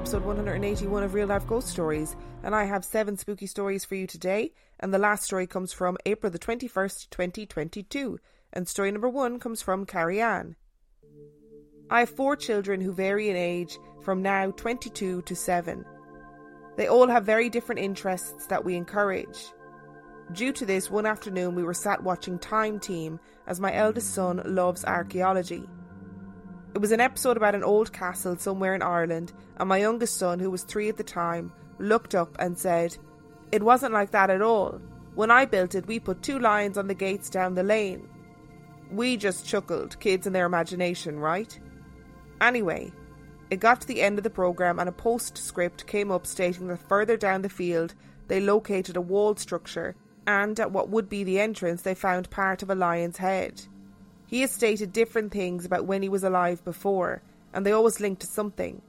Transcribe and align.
Episode 0.00 0.24
181 0.24 1.02
of 1.02 1.12
Real 1.12 1.28
Life 1.28 1.46
Ghost 1.46 1.68
Stories. 1.68 2.16
And 2.42 2.54
I 2.54 2.64
have 2.64 2.86
seven 2.86 3.18
spooky 3.18 3.46
stories 3.46 3.84
for 3.84 3.96
you 3.96 4.06
today. 4.06 4.54
And 4.80 4.94
the 4.94 4.98
last 4.98 5.24
story 5.24 5.46
comes 5.46 5.74
from 5.74 5.98
April 6.06 6.32
the 6.32 6.38
21st, 6.38 7.10
2022. 7.10 8.18
And 8.54 8.66
story 8.66 8.90
number 8.92 9.10
one 9.10 9.38
comes 9.38 9.60
from 9.60 9.84
Carrie-Anne. 9.84 10.56
I 11.90 12.00
have 12.00 12.08
four 12.08 12.34
children 12.34 12.80
who 12.80 12.94
vary 12.94 13.28
in 13.28 13.36
age 13.36 13.76
from 14.00 14.22
now 14.22 14.52
22 14.52 15.20
to 15.20 15.36
7. 15.36 15.84
They 16.78 16.86
all 16.86 17.08
have 17.08 17.26
very 17.26 17.50
different 17.50 17.82
interests 17.82 18.46
that 18.46 18.64
we 18.64 18.76
encourage. 18.76 19.52
Due 20.32 20.54
to 20.54 20.64
this, 20.64 20.90
one 20.90 21.04
afternoon 21.04 21.54
we 21.54 21.62
were 21.62 21.74
sat 21.74 22.02
watching 22.02 22.38
Time 22.38 22.80
Team 22.80 23.20
as 23.46 23.60
my 23.60 23.74
eldest 23.74 24.14
son 24.14 24.40
loves 24.46 24.82
archaeology. 24.82 25.68
It 26.72 26.78
was 26.78 26.92
an 26.92 27.00
episode 27.00 27.36
about 27.36 27.56
an 27.56 27.64
old 27.64 27.92
castle 27.92 28.36
somewhere 28.36 28.74
in 28.74 28.82
Ireland, 28.82 29.32
and 29.58 29.68
my 29.68 29.78
youngest 29.78 30.16
son, 30.16 30.38
who 30.38 30.50
was 30.50 30.62
three 30.62 30.88
at 30.88 30.96
the 30.96 31.02
time, 31.02 31.52
looked 31.78 32.14
up 32.14 32.36
and 32.38 32.56
said, 32.56 32.96
It 33.50 33.62
wasn't 33.62 33.92
like 33.92 34.12
that 34.12 34.30
at 34.30 34.40
all. 34.40 34.80
When 35.16 35.32
I 35.32 35.46
built 35.46 35.74
it, 35.74 35.86
we 35.86 35.98
put 35.98 36.22
two 36.22 36.38
lions 36.38 36.78
on 36.78 36.86
the 36.86 36.94
gates 36.94 37.28
down 37.28 37.54
the 37.54 37.64
lane. 37.64 38.08
We 38.90 39.16
just 39.16 39.46
chuckled, 39.46 39.98
kids 39.98 40.26
and 40.26 40.34
their 40.34 40.46
imagination, 40.46 41.18
right? 41.18 41.58
Anyway, 42.40 42.92
it 43.50 43.58
got 43.58 43.80
to 43.80 43.86
the 43.86 44.00
end 44.00 44.18
of 44.18 44.24
the 44.24 44.30
programme 44.30 44.78
and 44.78 44.88
a 44.88 44.92
postscript 44.92 45.86
came 45.86 46.12
up 46.12 46.26
stating 46.26 46.68
that 46.68 46.88
further 46.88 47.16
down 47.16 47.42
the 47.42 47.48
field 47.48 47.94
they 48.28 48.40
located 48.40 48.96
a 48.96 49.00
walled 49.00 49.40
structure 49.40 49.96
and 50.26 50.58
at 50.60 50.70
what 50.70 50.88
would 50.88 51.08
be 51.08 51.24
the 51.24 51.40
entrance 51.40 51.82
they 51.82 51.94
found 51.94 52.30
part 52.30 52.62
of 52.62 52.70
a 52.70 52.74
lion's 52.74 53.18
head. 53.18 53.62
He 54.30 54.42
has 54.42 54.52
stated 54.52 54.92
different 54.92 55.32
things 55.32 55.64
about 55.64 55.86
when 55.86 56.02
he 56.02 56.08
was 56.08 56.22
alive 56.22 56.64
before, 56.64 57.20
and 57.52 57.66
they 57.66 57.72
always 57.72 57.98
link 57.98 58.20
to 58.20 58.28
something. 58.28 58.80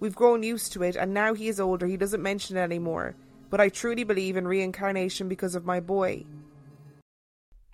We've 0.00 0.14
grown 0.14 0.42
used 0.42 0.72
to 0.72 0.82
it, 0.82 0.96
and 0.96 1.12
now 1.12 1.34
he 1.34 1.48
is 1.48 1.60
older, 1.60 1.86
he 1.86 1.98
doesn't 1.98 2.22
mention 2.22 2.56
it 2.56 2.60
anymore. 2.60 3.14
But 3.50 3.60
I 3.60 3.68
truly 3.68 4.04
believe 4.04 4.38
in 4.38 4.48
reincarnation 4.48 5.28
because 5.28 5.54
of 5.54 5.66
my 5.66 5.80
boy. 5.80 6.24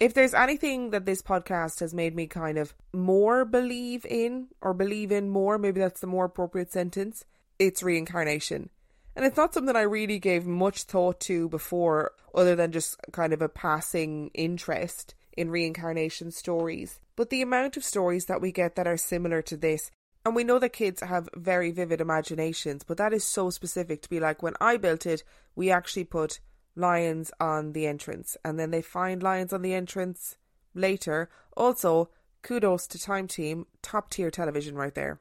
If 0.00 0.12
there's 0.12 0.34
anything 0.34 0.90
that 0.90 1.06
this 1.06 1.22
podcast 1.22 1.78
has 1.78 1.94
made 1.94 2.16
me 2.16 2.26
kind 2.26 2.58
of 2.58 2.74
more 2.92 3.44
believe 3.44 4.04
in, 4.04 4.48
or 4.60 4.74
believe 4.74 5.12
in 5.12 5.30
more, 5.30 5.56
maybe 5.56 5.78
that's 5.78 6.00
the 6.00 6.08
more 6.08 6.24
appropriate 6.24 6.72
sentence, 6.72 7.24
it's 7.60 7.80
reincarnation. 7.80 8.70
And 9.14 9.24
it's 9.24 9.36
not 9.36 9.54
something 9.54 9.76
I 9.76 9.82
really 9.82 10.18
gave 10.18 10.48
much 10.48 10.82
thought 10.82 11.20
to 11.20 11.48
before, 11.48 12.10
other 12.34 12.56
than 12.56 12.72
just 12.72 12.96
kind 13.12 13.32
of 13.32 13.40
a 13.40 13.48
passing 13.48 14.32
interest 14.34 15.14
in 15.36 15.48
reincarnation 15.48 16.32
stories. 16.32 16.98
But 17.16 17.30
the 17.30 17.42
amount 17.42 17.76
of 17.76 17.84
stories 17.84 18.26
that 18.26 18.40
we 18.40 18.50
get 18.50 18.74
that 18.76 18.86
are 18.86 18.96
similar 18.96 19.40
to 19.42 19.56
this, 19.56 19.90
and 20.24 20.34
we 20.34 20.44
know 20.44 20.58
that 20.58 20.72
kids 20.72 21.00
have 21.00 21.28
very 21.36 21.70
vivid 21.70 22.00
imaginations, 22.00 22.82
but 22.82 22.96
that 22.96 23.12
is 23.12 23.24
so 23.24 23.50
specific 23.50 24.02
to 24.02 24.10
be 24.10 24.18
like 24.18 24.42
when 24.42 24.54
I 24.60 24.76
built 24.76 25.06
it, 25.06 25.22
we 25.54 25.70
actually 25.70 26.04
put 26.04 26.40
lions 26.74 27.30
on 27.38 27.72
the 27.72 27.86
entrance, 27.86 28.36
and 28.44 28.58
then 28.58 28.70
they 28.70 28.82
find 28.82 29.22
lions 29.22 29.52
on 29.52 29.62
the 29.62 29.74
entrance 29.74 30.36
later. 30.74 31.28
Also, 31.56 32.10
kudos 32.42 32.86
to 32.88 32.98
Time 32.98 33.28
Team, 33.28 33.66
top 33.82 34.10
tier 34.10 34.30
television 34.30 34.74
right 34.74 34.94
there. 34.94 35.20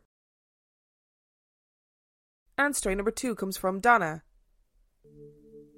And 2.58 2.76
story 2.76 2.96
number 2.96 3.12
two 3.12 3.36
comes 3.36 3.58
from 3.58 3.80
Dona. 3.80 4.24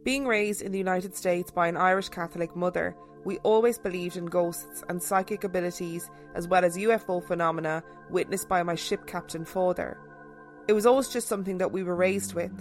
Being 0.05 0.27
raised 0.27 0.61
in 0.61 0.71
the 0.71 0.77
United 0.77 1.15
States 1.15 1.49
by 1.49 1.67
an 1.67 1.75
Irish 1.75 2.09
Catholic 2.09 2.55
mother, 2.55 2.95
we 3.23 3.39
always 3.39 3.79
believed 3.79 4.17
in 4.17 4.27
ghosts 4.27 4.83
and 4.87 5.01
psychic 5.01 5.43
abilities 5.43 6.11
as 6.35 6.47
well 6.47 6.63
as 6.63 6.77
UFO 6.77 7.25
phenomena 7.25 7.83
witnessed 8.11 8.47
by 8.47 8.61
my 8.61 8.75
ship 8.75 9.07
captain 9.07 9.43
father. 9.43 9.97
It 10.67 10.73
was 10.73 10.85
always 10.85 11.09
just 11.09 11.27
something 11.27 11.57
that 11.57 11.71
we 11.71 11.81
were 11.81 11.95
raised 11.95 12.35
with. 12.35 12.53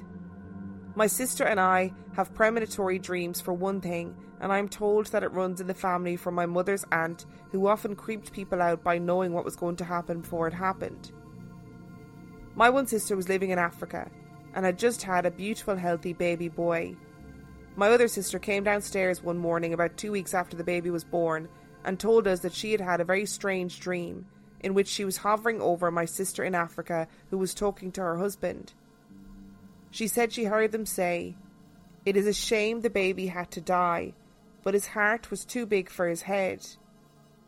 My 0.94 1.06
sister 1.06 1.44
and 1.44 1.60
I 1.60 1.92
have 2.14 2.32
premonitory 2.32 2.98
dreams 2.98 3.42
for 3.42 3.52
one 3.52 3.82
thing, 3.82 4.16
and 4.40 4.50
I'm 4.50 4.66
told 4.66 5.08
that 5.08 5.22
it 5.22 5.32
runs 5.32 5.60
in 5.60 5.66
the 5.66 5.74
family 5.74 6.16
from 6.16 6.34
my 6.34 6.46
mother's 6.46 6.86
aunt, 6.92 7.26
who 7.50 7.66
often 7.66 7.94
creeped 7.94 8.32
people 8.32 8.62
out 8.62 8.82
by 8.82 8.96
knowing 8.96 9.34
what 9.34 9.44
was 9.44 9.54
going 9.54 9.76
to 9.76 9.84
happen 9.84 10.22
before 10.22 10.48
it 10.48 10.54
happened. 10.54 11.12
My 12.54 12.70
one 12.70 12.86
sister 12.86 13.14
was 13.14 13.28
living 13.28 13.50
in 13.50 13.58
Africa 13.58 14.10
and 14.54 14.64
had 14.64 14.78
just 14.78 15.02
had 15.02 15.26
a 15.26 15.30
beautiful, 15.30 15.76
healthy 15.76 16.14
baby 16.14 16.48
boy. 16.48 16.96
My 17.76 17.88
other 17.88 18.06
sister 18.06 18.38
came 18.38 18.62
downstairs 18.62 19.22
one 19.22 19.38
morning 19.38 19.72
about 19.72 19.96
two 19.96 20.12
weeks 20.12 20.32
after 20.32 20.56
the 20.56 20.62
baby 20.62 20.90
was 20.90 21.02
born 21.02 21.48
and 21.84 21.98
told 21.98 22.28
us 22.28 22.40
that 22.40 22.52
she 22.52 22.70
had 22.70 22.80
had 22.80 23.00
a 23.00 23.04
very 23.04 23.26
strange 23.26 23.80
dream 23.80 24.26
in 24.60 24.74
which 24.74 24.88
she 24.88 25.04
was 25.04 25.18
hovering 25.18 25.60
over 25.60 25.90
my 25.90 26.04
sister 26.04 26.44
in 26.44 26.54
Africa 26.54 27.08
who 27.30 27.38
was 27.38 27.52
talking 27.52 27.90
to 27.92 28.00
her 28.00 28.16
husband. 28.16 28.72
She 29.90 30.06
said 30.06 30.32
she 30.32 30.44
heard 30.44 30.70
them 30.70 30.86
say, 30.86 31.36
It 32.06 32.16
is 32.16 32.26
a 32.26 32.32
shame 32.32 32.80
the 32.80 32.90
baby 32.90 33.26
had 33.26 33.50
to 33.52 33.60
die, 33.60 34.14
but 34.62 34.74
his 34.74 34.88
heart 34.88 35.30
was 35.30 35.44
too 35.44 35.66
big 35.66 35.90
for 35.90 36.08
his 36.08 36.22
head. 36.22 36.64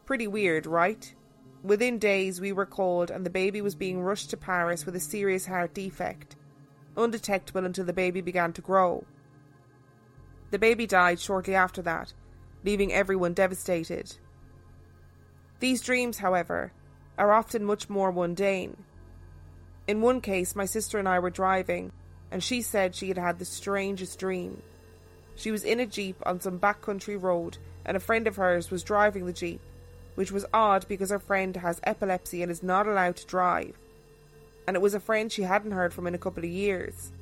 Pretty 0.05 0.27
weird, 0.27 0.67
right? 0.67 1.15
Within 1.63 1.99
days, 1.99 2.41
we 2.41 2.53
were 2.53 2.67
called, 2.67 3.11
and 3.11 3.25
the 3.25 3.31
baby 3.31 3.61
was 3.61 3.75
being 3.75 4.01
rushed 4.01 4.31
to 4.31 4.37
Paris 4.37 4.85
with 4.85 4.95
a 4.95 5.01
serious 5.01 5.47
heart 5.47 5.73
defect, 5.73 6.37
undetectable 6.97 7.65
until 7.65 7.85
the 7.85 7.93
baby 7.93 8.21
began 8.21 8.53
to 8.53 8.61
grow. 8.61 9.05
The 10.51 10.59
baby 10.59 10.87
died 10.87 11.21
shortly 11.21 11.55
after 11.55 11.83
that, 11.83 12.12
leaving 12.65 12.93
everyone 12.93 13.34
devastated. 13.34 14.17
These 15.61 15.83
dreams, 15.83 16.19
however, 16.19 16.73
are 17.19 17.33
often 17.33 17.65
much 17.65 17.89
more 17.89 18.12
mundane. 18.12 18.77
In 19.87 20.03
one 20.03 20.21
case, 20.21 20.55
my 20.55 20.67
sister 20.67 20.99
and 20.99 21.09
I 21.09 21.19
were 21.19 21.31
driving, 21.31 21.93
and 22.31 22.43
she 22.43 22.61
said 22.62 22.95
she 22.95 23.09
had 23.09 23.19
had 23.19 23.39
the 23.39 23.45
strangest 23.45 24.19
dream. 24.19 24.62
She 25.34 25.51
was 25.51 25.65
in 25.65 25.81
a 25.81 25.87
jeep 25.87 26.17
on 26.27 26.41
some 26.41 26.59
backcountry 26.59 27.21
road, 27.21 27.59
and 27.84 27.97
a 27.97 28.01
friend 28.01 28.27
of 28.27 28.37
hers 28.37 28.71
was 28.71 28.83
driving 28.83 29.27
the 29.27 29.33
jeep, 29.33 29.61
which 30.15 30.33
was 30.33 30.47
odd 30.53 30.87
because 30.89 31.11
her 31.11 31.19
friend 31.19 31.57
has 31.57 31.81
epilepsy 31.84 32.43
and 32.43 32.51
is 32.51 32.63
not 32.63 32.87
allowed 32.87 33.17
to 33.17 33.27
drive. 33.27 33.78
And 34.67 34.75
it 34.75 34.83
was 34.83 34.95
a 34.95 35.01
friend 35.01 35.31
she 35.31 35.43
hadn't 35.43 35.71
heard 35.71 35.95
from 35.95 36.07
in 36.07 36.15
a 36.15 36.19
couple 36.19 36.43
of 36.43 36.51
years. 36.51 37.13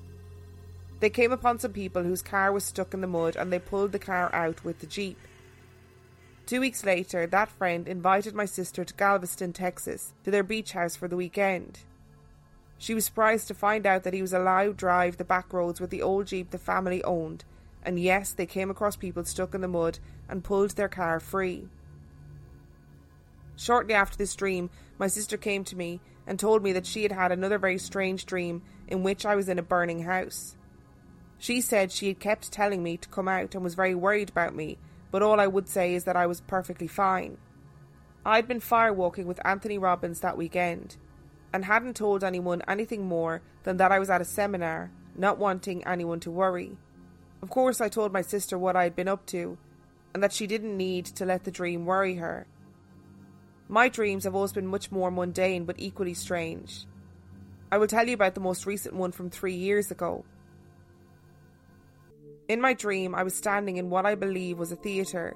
They 1.01 1.11
came 1.11 1.33
upon 1.33 1.59
some 1.59 1.73
people 1.73 2.03
whose 2.03 2.23
car 2.23 2.53
was 2.53 2.65
stuck 2.65 2.95
in 2.95 3.01
the 3.01 3.07
mud 3.07 3.37
and 3.37 3.53
they 3.53 3.59
pulled 3.59 3.93
the 3.93 3.99
car 3.99 4.35
out 4.35 4.65
with 4.65 4.79
the 4.79 4.87
Jeep. 4.87 5.19
Two 6.47 6.61
weeks 6.61 6.85
later, 6.85 7.27
that 7.27 7.51
friend 7.51 7.89
invited 7.89 8.35
my 8.35 8.45
sister 8.45 8.85
to 8.85 8.95
Galveston, 8.95 9.53
Texas, 9.53 10.13
to 10.25 10.31
their 10.31 10.43
beach 10.43 10.73
house 10.73 10.95
for 10.95 11.09
the 11.09 11.17
weekend. 11.17 11.81
She 12.77 12.95
was 12.95 13.07
surprised 13.07 13.49
to 13.49 13.55
find 13.55 13.87
out 13.87 14.03
that 14.03 14.13
he 14.13 14.21
was 14.21 14.35
allowed 14.35 14.65
to 14.67 14.73
drive 14.75 15.17
the 15.17 15.25
back 15.25 15.53
roads 15.53 15.81
with 15.81 15.91
the 15.91 16.03
old 16.03 16.27
Jeep 16.27 16.51
the 16.51 16.59
family 16.59 17.03
owned, 17.03 17.45
and 17.83 17.99
yes, 17.99 18.33
they 18.33 18.47
came 18.47 18.71
across 18.71 18.97
people 18.97 19.25
stuck 19.25 19.55
in 19.55 19.63
the 19.63 19.69
mud 19.69 19.99
and 20.29 20.45
pulled 20.45 20.73
their 20.73 20.89
car 20.89 21.19
free. 21.19 21.69
Shortly 23.57 23.95
after 23.95 24.17
this 24.17 24.35
dream, 24.35 24.69
my 24.99 25.07
sister 25.07 25.37
came 25.37 25.65
to 25.65 25.77
me 25.77 26.01
and 26.27 26.39
told 26.39 26.63
me 26.63 26.73
that 26.73 26.87
she 26.87 27.03
had 27.03 27.13
had 27.13 27.33
another 27.33 27.59
very 27.59 27.79
strange 27.79 28.27
dream 28.27 28.63
in 28.89 29.03
which 29.03 29.25
I 29.25 29.35
was 29.35 29.49
in 29.49 29.59
a 29.59 29.63
burning 29.63 30.03
house. 30.03 30.57
She 31.39 31.61
said 31.61 31.93
she 31.93 32.09
had 32.09 32.21
kept 32.21 32.53
telling 32.53 32.83
me 32.83 32.97
to 32.97 33.09
come 33.09 33.29
out 33.29 33.55
and 33.55 33.63
was 33.63 33.75
very 33.75 33.95
worried 33.95 34.31
about 34.31 34.55
me, 34.55 34.79
but 35.11 35.23
all 35.23 35.41
I 35.41 35.47
would 35.47 35.69
say 35.69 35.95
is 35.95 36.05
that 36.05 36.17
I 36.17 36.27
was 36.27 36.41
perfectly 36.41 36.87
fine. 36.87 37.39
I'd 38.25 38.49
been 38.49 38.61
firewalking 38.61 39.27
with 39.27 39.45
Anthony 39.45 39.79
Robbins 39.79 40.21
that 40.21 40.39
weekend, 40.39 40.97
and 41.53 41.65
hadn't 41.65 41.97
told 41.97 42.25
anyone 42.25 42.63
anything 42.67 43.07
more 43.07 43.43
than 43.65 43.77
that 43.77 43.93
I 43.93 43.99
was 43.99 44.11
at 44.11 44.21
a 44.21 44.25
seminar 44.25 44.91
not 45.17 45.39
wanting 45.39 45.87
anyone 45.87 46.21
to 46.21 46.31
worry. 46.31 46.77
Of 47.43 47.51
course, 47.51 47.81
I 47.81 47.89
told 47.89 48.13
my 48.13 48.23
sister 48.23 48.59
what 48.59 48.77
I 48.77 48.85
had 48.85 48.97
been 48.97 49.09
up 49.09 49.27
to, 49.27 49.59
and 50.13 50.23
that 50.23 50.33
she 50.33 50.47
didn't 50.47 50.77
need 50.77 51.07
to 51.07 51.25
let 51.25 51.45
the 51.45 51.51
dream 51.51 51.87
worry 51.87 52.17
her. 52.17 52.47
My 53.69 53.89
dreams 53.89 54.25
have 54.25 54.35
always 54.35 54.53
been 54.53 54.67
much 54.67 54.91
more 54.91 55.11
mundane 55.11 55.65
but 55.65 55.79
equally 55.79 56.15
strange. 56.15 56.87
I 57.71 57.79
will 57.79 57.87
tell 57.87 58.07
you 58.07 58.15
about 58.15 58.35
the 58.35 58.41
most 58.41 58.67
recent 58.67 58.95
one 58.95 59.13
from 59.13 59.31
three 59.31 59.55
years 59.55 59.91
ago. 59.91 60.25
In 62.47 62.61
my 62.61 62.75
dream, 62.75 63.15
I 63.15 63.23
was 63.23 63.35
standing 63.35 63.79
in 63.79 63.89
what 63.89 64.05
I 64.05 64.15
believe 64.15 64.59
was 64.59 64.71
a 64.71 64.77
theatre. 64.77 65.35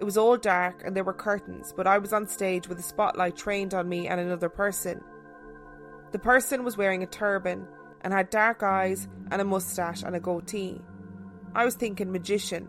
It 0.00 0.04
was 0.04 0.16
all 0.16 0.36
dark 0.36 0.82
and 0.84 0.96
there 0.96 1.04
were 1.04 1.14
curtains, 1.14 1.72
but 1.76 1.86
I 1.86 1.98
was 1.98 2.12
on 2.12 2.26
stage 2.26 2.68
with 2.68 2.78
a 2.80 2.82
spotlight 2.82 3.36
trained 3.36 3.72
on 3.72 3.88
me 3.88 4.08
and 4.08 4.20
another 4.20 4.48
person. 4.48 5.00
The 6.10 6.18
person 6.18 6.64
was 6.64 6.76
wearing 6.76 7.04
a 7.04 7.06
turban 7.06 7.68
and 8.00 8.12
had 8.12 8.30
dark 8.30 8.64
eyes 8.64 9.06
and 9.30 9.40
a 9.40 9.44
moustache 9.44 10.02
and 10.02 10.16
a 10.16 10.20
goatee. 10.20 10.80
I 11.54 11.64
was 11.64 11.76
thinking 11.76 12.10
magician. 12.10 12.66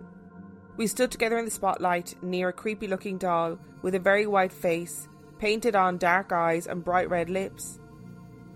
We 0.78 0.86
stood 0.86 1.10
together 1.10 1.40
in 1.40 1.46
the 1.46 1.52
spotlight 1.52 2.22
near 2.22 2.50
a 2.50 2.54
creepy 2.54 2.88
looking 2.88 3.18
doll 3.18 3.58
with 3.82 3.96
a 3.96 4.00
very 4.00 4.28
white 4.28 4.54
face, 4.54 5.08
painted 5.40 5.76
on 5.76 5.98
dark 5.98 6.32
eyes 6.32 6.68
and 6.68 6.84
bright 6.84 7.10
red 7.10 7.32
lips. 7.32 7.80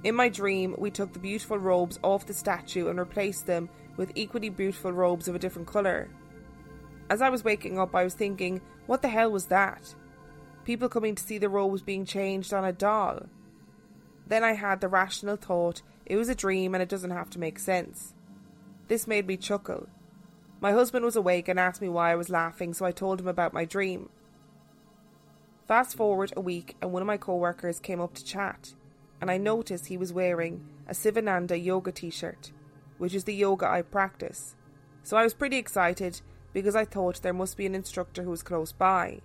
In 0.04 0.14
my 0.14 0.30
dream, 0.30 0.76
we 0.78 0.92
took 0.92 1.14
the 1.14 1.20
beautiful 1.20 1.58
robes 1.58 2.00
off 2.04 2.28
the 2.28 2.34
statue 2.34 2.90
and 2.90 3.00
replaced 3.00 3.48
them 3.48 3.70
with 4.00 4.14
equally 4.16 4.48
beautiful 4.48 4.94
robes 4.94 5.28
of 5.28 5.36
a 5.36 5.40
different 5.40 5.68
colour. 5.68 6.08
As 7.10 7.22
I 7.22 7.30
was 7.30 7.44
waking 7.44 7.78
up, 7.78 7.94
I 7.94 8.06
was 8.06 8.14
thinking, 8.14 8.62
what 8.88 9.02
the 9.02 9.10
hell 9.10 9.30
was 9.30 9.48
that? 9.48 9.94
People 10.64 10.88
coming 10.88 11.16
to 11.16 11.24
see 11.24 11.38
the 11.38 11.50
robes 11.50 11.82
being 11.82 12.06
changed 12.06 12.54
on 12.54 12.64
a 12.64 12.72
doll. 12.72 13.24
Then 14.26 14.42
I 14.42 14.54
had 14.54 14.80
the 14.80 14.88
rational 14.88 15.36
thought 15.36 15.82
it 16.06 16.16
was 16.16 16.30
a 16.30 16.34
dream 16.34 16.74
and 16.74 16.82
it 16.82 16.88
doesn't 16.88 17.12
have 17.12 17.30
to 17.32 17.40
make 17.40 17.60
sense. 17.60 18.14
This 18.88 19.06
made 19.06 19.28
me 19.28 19.36
chuckle. 19.36 19.90
My 20.62 20.72
husband 20.72 21.04
was 21.04 21.18
awake 21.18 21.50
and 21.50 21.60
asked 21.60 21.82
me 21.82 21.90
why 21.90 22.14
I 22.14 22.16
was 22.16 22.30
laughing, 22.30 22.74
so 22.74 22.86
I 22.86 22.94
told 22.94 23.20
him 23.20 23.28
about 23.28 23.54
my 23.54 23.66
dream. 23.66 24.10
Fast 25.68 25.98
forward 25.98 26.32
a 26.38 26.42
week, 26.42 26.78
and 26.82 26.94
one 26.94 27.02
of 27.02 27.08
my 27.08 27.18
co 27.18 27.36
workers 27.36 27.82
came 27.82 28.00
up 28.00 28.14
to 28.14 28.24
chat, 28.24 28.76
and 29.20 29.30
I 29.30 29.38
noticed 29.38 29.88
he 29.88 29.98
was 29.98 30.14
wearing 30.14 30.66
a 30.88 30.94
Sivananda 30.94 31.62
yoga 31.62 31.92
t 31.92 32.10
shirt, 32.10 32.52
which 33.00 33.16
is 33.16 33.24
the 33.24 33.34
yoga 33.34 33.68
I 33.68 33.82
practice. 33.82 34.54
So 35.02 35.18
I 35.18 35.24
was 35.24 35.34
pretty 35.34 35.58
excited 35.58 36.22
because 36.54 36.76
I 36.76 36.86
thought 36.86 37.24
there 37.24 37.34
must 37.34 37.58
be 37.58 37.66
an 37.66 37.74
instructor 37.74 38.22
who 38.22 38.30
was 38.30 38.44
close 38.44 38.72
by. 38.72 39.22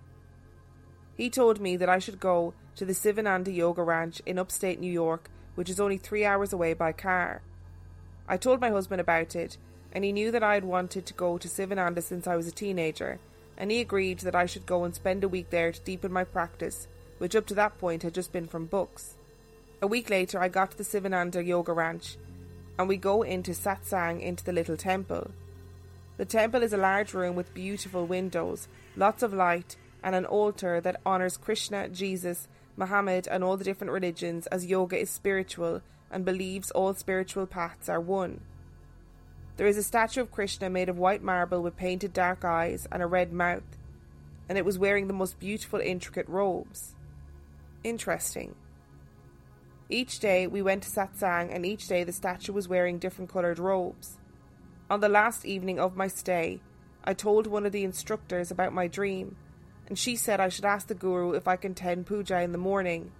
He 1.16 1.28
told 1.28 1.60
me 1.60 1.76
that 1.76 1.88
I 1.88 1.98
should 1.98 2.18
go 2.18 2.54
to 2.76 2.84
the 2.84 2.92
Sivananda 2.92 3.54
Yoga 3.54 3.82
Ranch 3.82 4.20
in 4.24 4.38
upstate 4.38 4.80
New 4.80 4.90
York, 4.90 5.30
which 5.54 5.70
is 5.70 5.78
only 5.78 5.98
three 5.98 6.24
hours 6.24 6.52
away 6.52 6.72
by 6.72 6.92
car. 6.92 7.42
I 8.26 8.36
told 8.36 8.60
my 8.60 8.70
husband 8.70 9.00
about 9.00 9.36
it, 9.36 9.58
and 9.92 10.04
he 10.04 10.12
knew 10.12 10.30
that 10.30 10.42
I 10.42 10.54
had 10.54 10.64
wanted 10.64 11.06
to 11.06 11.14
go 11.14 11.38
to 11.38 11.48
Sivananda 11.48 12.02
since 12.02 12.26
I 12.26 12.36
was 12.36 12.48
a 12.48 12.52
teenager, 12.52 13.20
and 13.56 13.70
he 13.70 13.80
agreed 13.80 14.20
that 14.20 14.34
I 14.34 14.46
should 14.46 14.66
go 14.66 14.84
and 14.84 14.94
spend 14.94 15.22
a 15.22 15.28
week 15.28 15.50
there 15.50 15.70
to 15.70 15.80
deepen 15.80 16.12
my 16.12 16.24
practice, 16.24 16.88
which 17.18 17.36
up 17.36 17.46
to 17.46 17.54
that 17.54 17.78
point 17.78 18.02
had 18.02 18.14
just 18.14 18.32
been 18.32 18.48
from 18.48 18.66
books. 18.66 19.14
A 19.80 19.86
week 19.86 20.10
later, 20.10 20.40
I 20.40 20.48
got 20.48 20.72
to 20.72 20.78
the 20.78 20.82
Sivananda 20.82 21.44
Yoga 21.46 21.72
Ranch, 21.72 22.16
and 22.78 22.88
we 22.88 22.96
go 22.96 23.22
into 23.22 23.52
satsang 23.52 24.20
into 24.20 24.44
the 24.44 24.52
little 24.52 24.76
temple. 24.76 25.30
The 26.16 26.24
temple 26.24 26.62
is 26.62 26.72
a 26.72 26.78
large 26.78 27.14
room 27.14 27.34
with 27.34 27.54
beautiful 27.54 28.06
windows, 28.06 28.68
lots 28.96 29.22
of 29.22 29.32
light, 29.32 29.76
and 30.02 30.14
an 30.14 30.24
altar 30.24 30.80
that 30.80 31.00
honours 31.04 31.36
Krishna, 31.36 31.88
Jesus, 31.88 32.48
Muhammad, 32.76 33.26
and 33.28 33.42
all 33.42 33.56
the 33.56 33.64
different 33.64 33.92
religions 33.92 34.46
as 34.48 34.66
yoga 34.66 34.98
is 34.98 35.10
spiritual 35.10 35.82
and 36.10 36.24
believes 36.24 36.70
all 36.70 36.94
spiritual 36.94 37.46
paths 37.46 37.88
are 37.88 38.00
one. 38.00 38.40
There 39.56 39.66
is 39.66 39.76
a 39.76 39.82
statue 39.82 40.20
of 40.20 40.32
Krishna 40.32 40.68
made 40.68 40.88
of 40.88 40.98
white 40.98 41.22
marble 41.22 41.62
with 41.62 41.76
painted 41.76 42.12
dark 42.12 42.44
eyes 42.44 42.86
and 42.90 43.02
a 43.02 43.06
red 43.06 43.32
mouth, 43.32 43.78
and 44.48 44.58
it 44.58 44.64
was 44.64 44.78
wearing 44.78 45.06
the 45.06 45.14
most 45.14 45.38
beautiful, 45.38 45.80
intricate 45.80 46.28
robes. 46.28 46.94
Interesting. 47.82 48.54
Each 49.88 50.18
day 50.18 50.46
we 50.46 50.62
went 50.62 50.82
to 50.84 50.90
satsang, 50.90 51.54
and 51.54 51.64
each 51.66 51.88
day 51.88 52.04
the 52.04 52.12
statue 52.12 52.52
was 52.52 52.68
wearing 52.68 52.98
different 52.98 53.30
coloured 53.30 53.58
robes. 53.58 54.18
On 54.90 55.00
the 55.00 55.08
last 55.08 55.44
evening 55.44 55.78
of 55.78 55.96
my 55.96 56.08
stay, 56.08 56.60
I 57.04 57.14
told 57.14 57.46
one 57.46 57.66
of 57.66 57.72
the 57.72 57.84
instructors 57.84 58.50
about 58.50 58.72
my 58.72 58.86
dream, 58.86 59.36
and 59.86 59.98
she 59.98 60.16
said 60.16 60.40
I 60.40 60.48
should 60.48 60.64
ask 60.64 60.86
the 60.86 60.94
Guru 60.94 61.32
if 61.32 61.46
I 61.46 61.56
can 61.56 61.74
tend 61.74 62.06
puja 62.06 62.40
in 62.40 62.52
the 62.52 62.58
morning. 62.58 63.12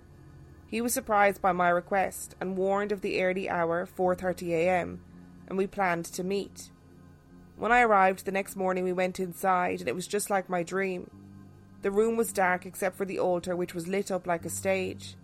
He 0.66 0.80
was 0.80 0.94
surprised 0.94 1.42
by 1.42 1.52
my 1.52 1.68
request 1.68 2.34
and 2.40 2.56
warned 2.56 2.92
of 2.92 3.02
the 3.02 3.22
early 3.22 3.48
hour, 3.48 3.86
4:30 3.86 4.52
a.m 4.52 5.00
and 5.48 5.58
we 5.58 5.66
planned 5.66 6.06
to 6.06 6.24
meet. 6.24 6.70
When 7.56 7.72
I 7.72 7.82
arrived 7.82 8.24
the 8.24 8.32
next 8.32 8.56
morning, 8.56 8.84
we 8.84 8.92
went 8.92 9.20
inside, 9.20 9.80
and 9.80 9.88
it 9.88 9.94
was 9.94 10.06
just 10.06 10.30
like 10.30 10.48
my 10.48 10.62
dream. 10.62 11.10
The 11.82 11.90
room 11.90 12.16
was 12.16 12.32
dark 12.32 12.66
except 12.66 12.96
for 12.96 13.04
the 13.04 13.18
altar, 13.18 13.54
which 13.54 13.74
was 13.74 13.86
lit 13.86 14.10
up 14.10 14.26
like 14.26 14.44
a 14.44 14.50
stage. 14.50 15.16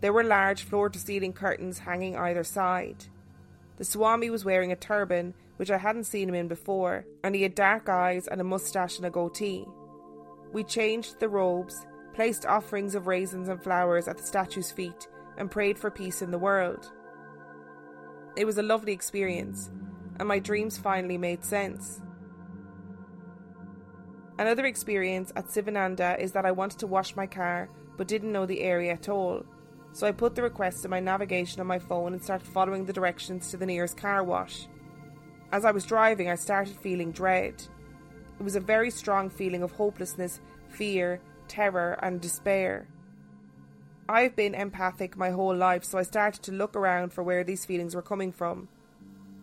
There 0.00 0.12
were 0.12 0.24
large 0.24 0.64
floor 0.64 0.88
to 0.90 0.98
ceiling 0.98 1.32
curtains 1.32 1.78
hanging 1.78 2.16
either 2.16 2.44
side. 2.44 3.06
The 3.76 3.84
Swami 3.84 4.30
was 4.30 4.44
wearing 4.44 4.72
a 4.72 4.76
turban, 4.76 5.34
which 5.56 5.70
I 5.70 5.78
hadn't 5.78 6.04
seen 6.04 6.28
him 6.28 6.34
in 6.34 6.48
before, 6.48 7.06
and 7.22 7.34
he 7.34 7.42
had 7.42 7.54
dark 7.54 7.88
eyes 7.88 8.28
and 8.28 8.40
a 8.40 8.44
moustache 8.44 8.96
and 8.96 9.06
a 9.06 9.10
goatee. 9.10 9.64
We 10.52 10.62
changed 10.62 11.18
the 11.18 11.28
robes, 11.28 11.86
placed 12.12 12.46
offerings 12.46 12.94
of 12.94 13.06
raisins 13.06 13.48
and 13.48 13.62
flowers 13.62 14.06
at 14.06 14.18
the 14.18 14.22
statue's 14.22 14.70
feet, 14.70 15.08
and 15.36 15.50
prayed 15.50 15.78
for 15.78 15.90
peace 15.90 16.22
in 16.22 16.30
the 16.30 16.38
world. 16.38 16.92
It 18.36 18.44
was 18.44 18.58
a 18.58 18.62
lovely 18.62 18.92
experience, 18.92 19.70
and 20.18 20.28
my 20.28 20.38
dreams 20.38 20.78
finally 20.78 21.18
made 21.18 21.44
sense. 21.44 22.00
Another 24.38 24.66
experience 24.66 25.32
at 25.36 25.46
Sivananda 25.46 26.18
is 26.18 26.32
that 26.32 26.44
I 26.44 26.52
wanted 26.52 26.80
to 26.80 26.86
wash 26.88 27.14
my 27.14 27.26
car 27.26 27.68
but 27.96 28.08
didn't 28.08 28.32
know 28.32 28.46
the 28.46 28.62
area 28.62 28.92
at 28.92 29.08
all. 29.08 29.44
So 29.94 30.08
I 30.08 30.12
put 30.12 30.34
the 30.34 30.42
request 30.42 30.84
in 30.84 30.90
my 30.90 30.98
navigation 30.98 31.60
on 31.60 31.68
my 31.68 31.78
phone 31.78 32.14
and 32.14 32.22
started 32.22 32.48
following 32.48 32.84
the 32.84 32.92
directions 32.92 33.50
to 33.50 33.56
the 33.56 33.64
nearest 33.64 33.96
car 33.96 34.24
wash. 34.24 34.66
As 35.52 35.64
I 35.64 35.70
was 35.70 35.86
driving, 35.86 36.28
I 36.28 36.34
started 36.34 36.74
feeling 36.74 37.12
dread. 37.12 37.62
It 38.40 38.42
was 38.42 38.56
a 38.56 38.60
very 38.60 38.90
strong 38.90 39.30
feeling 39.30 39.62
of 39.62 39.70
hopelessness, 39.70 40.40
fear, 40.68 41.20
terror, 41.46 41.96
and 42.02 42.20
despair. 42.20 42.88
I've 44.08 44.34
been 44.34 44.56
empathic 44.56 45.16
my 45.16 45.30
whole 45.30 45.54
life, 45.54 45.84
so 45.84 45.96
I 45.96 46.02
started 46.02 46.42
to 46.42 46.52
look 46.52 46.74
around 46.74 47.12
for 47.12 47.22
where 47.22 47.44
these 47.44 47.64
feelings 47.64 47.94
were 47.94 48.02
coming 48.02 48.32
from. 48.32 48.66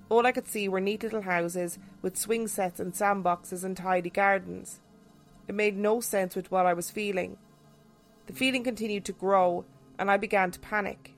All 0.10 0.28
I 0.28 0.34
could 0.34 0.50
see 0.50 0.68
were 0.68 0.82
neat 0.82 1.04
little 1.04 1.22
houses 1.22 1.80
with 2.02 2.18
swing 2.18 2.50
sets 2.50 2.82
and 2.82 2.92
sandboxes 2.92 3.64
and 3.64 3.78
tidy 3.78 4.10
gardens. 4.10 4.82
It 5.48 5.56
made 5.56 5.78
no 5.78 6.02
sense 6.02 6.36
with 6.36 6.52
what 6.52 6.66
I 6.66 6.74
was 6.74 6.92
feeling. 6.92 7.38
The 8.28 8.34
feeling 8.34 8.66
continued 8.66 9.06
to 9.06 9.14
grow, 9.14 9.64
and 10.02 10.10
I 10.10 10.18
began 10.18 10.50
to 10.50 10.60
panic. 10.60 11.14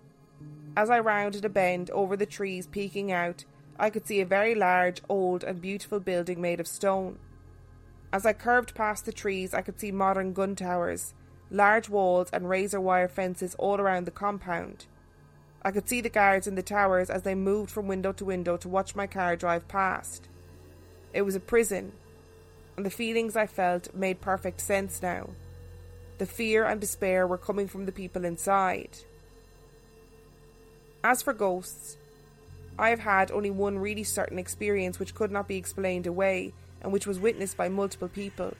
As 0.75 0.89
I 0.89 0.99
rounded 0.99 1.45
a 1.45 1.49
bend 1.49 1.89
over 1.91 2.17
the 2.17 2.25
trees 2.25 2.67
peeking 2.67 3.13
out, 3.13 3.45
I 3.79 3.89
could 3.89 4.05
see 4.05 4.19
a 4.19 4.25
very 4.25 4.53
large, 4.53 5.01
old, 5.07 5.41
and 5.45 5.61
beautiful 5.61 6.01
building 6.01 6.41
made 6.41 6.59
of 6.59 6.67
stone. 6.67 7.17
As 8.11 8.25
I 8.25 8.33
curved 8.33 8.75
past 8.75 9.05
the 9.05 9.13
trees, 9.13 9.53
I 9.53 9.61
could 9.61 9.79
see 9.79 9.91
modern 9.91 10.33
gun 10.33 10.55
towers 10.55 11.13
large 11.49 11.87
walls 11.87 12.29
and 12.33 12.49
razor 12.49 12.81
wire 12.81 13.07
fences 13.07 13.55
all 13.57 13.79
around 13.79 14.05
the 14.05 14.11
compound. 14.11 14.85
I 15.61 15.71
could 15.71 15.87
see 15.87 16.01
the 16.01 16.09
guards 16.09 16.47
in 16.47 16.55
the 16.55 16.63
towers 16.63 17.09
as 17.09 17.21
they 17.21 17.35
moved 17.35 17.71
from 17.71 17.87
window 17.87 18.11
to 18.11 18.25
window 18.25 18.57
to 18.57 18.67
watch 18.67 18.95
my 18.95 19.07
car 19.07 19.37
drive 19.37 19.67
past. 19.69 20.27
It 21.13 21.21
was 21.21 21.35
a 21.35 21.39
prison, 21.39 21.93
and 22.75 22.85
the 22.85 22.89
feelings 22.89 23.37
I 23.37 23.45
felt 23.47 23.95
made 23.95 24.19
perfect 24.19 24.59
sense 24.59 25.01
now. 25.01 25.29
The 26.17 26.25
fear 26.25 26.65
and 26.65 26.79
despair 26.79 27.27
were 27.27 27.37
coming 27.37 27.67
from 27.67 27.85
the 27.85 27.91
people 27.91 28.25
inside. 28.25 28.97
As 31.03 31.21
for 31.21 31.33
ghosts, 31.33 31.97
I 32.77 32.89
have 32.89 32.99
had 32.99 33.31
only 33.31 33.51
one 33.51 33.77
really 33.77 34.03
certain 34.03 34.39
experience 34.39 34.99
which 34.99 35.15
could 35.15 35.31
not 35.31 35.47
be 35.47 35.57
explained 35.57 36.07
away 36.07 36.53
and 36.81 36.91
which 36.91 37.07
was 37.07 37.19
witnessed 37.19 37.57
by 37.57 37.69
multiple 37.69 38.07
people 38.07 38.53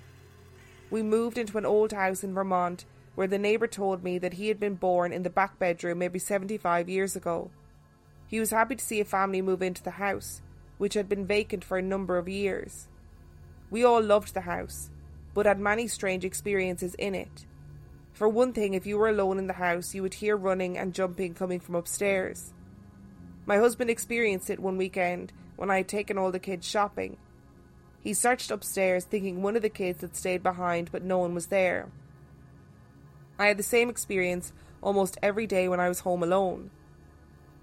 we 0.94 1.02
moved 1.02 1.40
into 1.40 1.58
an 1.58 1.66
old 1.66 1.92
house 1.92 2.24
in 2.24 2.36
Vermont 2.36 2.86
where 3.16 3.26
the 3.26 3.40
neighbour 3.40 3.66
told 3.66 4.04
me 4.04 4.20
that 4.20 4.34
he 4.34 4.50
had 4.50 4.60
been 4.60 4.76
born 4.76 5.12
in 5.12 5.24
the 5.24 5.30
back 5.30 5.58
bedroom 5.58 5.98
maybe 5.98 6.20
75 6.20 6.88
years 6.88 7.16
ago. 7.16 7.50
He 8.28 8.40
was 8.40 8.52
happy 8.52 8.76
to 8.76 8.86
see 8.86 9.00
a 9.00 9.06
family 9.06 9.42
move 9.42 9.64
into 9.64 9.82
the 9.82 9.92
house, 9.92 10.44
which 10.78 10.94
had 10.94 11.10
been 11.10 11.26
vacant 11.26 11.64
for 11.64 11.80
a 11.80 11.82
number 11.82 12.20
of 12.20 12.30
years. 12.30 12.90
We 13.72 13.84
all 13.84 14.04
loved 14.04 14.36
the 14.36 14.42
house, 14.42 14.92
but 15.34 15.46
had 15.46 15.60
many 15.60 15.88
strange 15.88 16.26
experiences 16.26 16.96
in 16.96 17.16
it. 17.16 17.46
For 18.14 18.30
one 18.30 18.54
thing, 18.54 18.74
if 18.74 18.86
you 18.86 18.98
were 18.98 19.10
alone 19.10 19.40
in 19.40 19.48
the 19.48 19.54
house, 19.54 19.94
you 19.94 20.02
would 20.02 20.16
hear 20.16 20.38
running 20.38 20.78
and 20.78 20.94
jumping 20.94 21.34
coming 21.34 21.60
from 21.60 21.76
upstairs. 21.76 22.54
My 23.46 23.58
husband 23.58 23.90
experienced 23.90 24.50
it 24.50 24.60
one 24.60 24.78
weekend 24.78 25.34
when 25.56 25.72
I 25.72 25.78
had 25.78 25.88
taken 25.88 26.18
all 26.18 26.32
the 26.32 26.40
kids 26.40 26.68
shopping 26.68 27.18
he 28.04 28.14
searched 28.14 28.52
upstairs, 28.52 29.06
thinking 29.06 29.42
one 29.42 29.56
of 29.56 29.62
the 29.62 29.70
kids 29.70 30.02
had 30.02 30.18
stayed 30.18 30.44
behind, 30.44 30.92
but 30.92 31.04
no 31.04 31.20
one 31.20 31.34
was 31.34 31.48
there. 31.48 31.88
I 33.40 33.48
had 33.48 33.58
the 33.58 33.64
same 33.64 33.90
experience 33.90 34.52
almost 34.82 35.18
every 35.24 35.48
day 35.48 35.70
when 35.70 35.80
I 35.80 35.88
was 35.88 36.02
home 36.02 36.22
alone. 36.22 36.70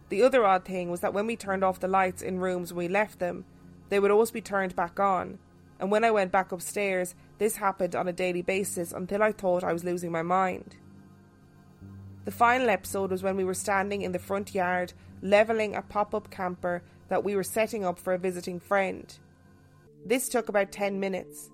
The 0.09 0.23
other 0.23 0.47
odd 0.47 0.65
thing 0.65 0.91
was 0.91 1.01
that 1.01 1.13
when 1.13 1.27
we 1.27 1.37
turned 1.37 1.63
off 1.63 1.79
the 1.79 1.89
lights 1.89 2.23
in 2.23 2.41
rooms 2.41 2.73
when 2.73 2.87
we 2.87 2.89
left 2.89 3.19
them, 3.19 3.45
they 3.91 4.01
would 4.01 4.11
always 4.11 4.31
be 4.31 4.41
turned 4.41 4.75
back 4.75 4.99
on. 4.99 5.39
And 5.79 5.91
when 5.91 6.05
I 6.05 6.11
went 6.11 6.33
back 6.33 6.53
upstairs, 6.53 7.15
this 7.41 7.57
happened 7.57 7.97
on 7.97 8.07
a 8.07 8.13
daily 8.13 8.43
basis 8.43 8.93
until 8.93 9.23
I 9.23 9.33
thought 9.33 9.65
I 9.65 9.73
was 9.73 9.83
losing 9.83 10.13
my 10.13 10.21
mind. 10.21 10.77
The 12.27 12.31
final 12.31 12.69
episode 12.69 13.11
was 13.11 13.23
when 13.23 13.39
we 13.39 13.45
were 13.45 13.55
standing 13.55 14.03
in 14.03 14.13
the 14.13 14.19
front 14.19 14.55
yard 14.55 14.93
levelling 15.23 15.75
a 15.75 15.81
pop 15.81 16.15
up 16.15 16.31
camper 16.31 16.83
that 17.09 17.25
we 17.25 17.35
were 17.35 17.43
setting 17.43 17.83
up 17.83 17.99
for 17.99 18.13
a 18.13 18.19
visiting 18.19 18.61
friend. 18.61 19.19
This 20.05 20.29
took 20.29 20.51
about 20.51 20.71
10 20.71 21.01
minutes, 21.01 21.51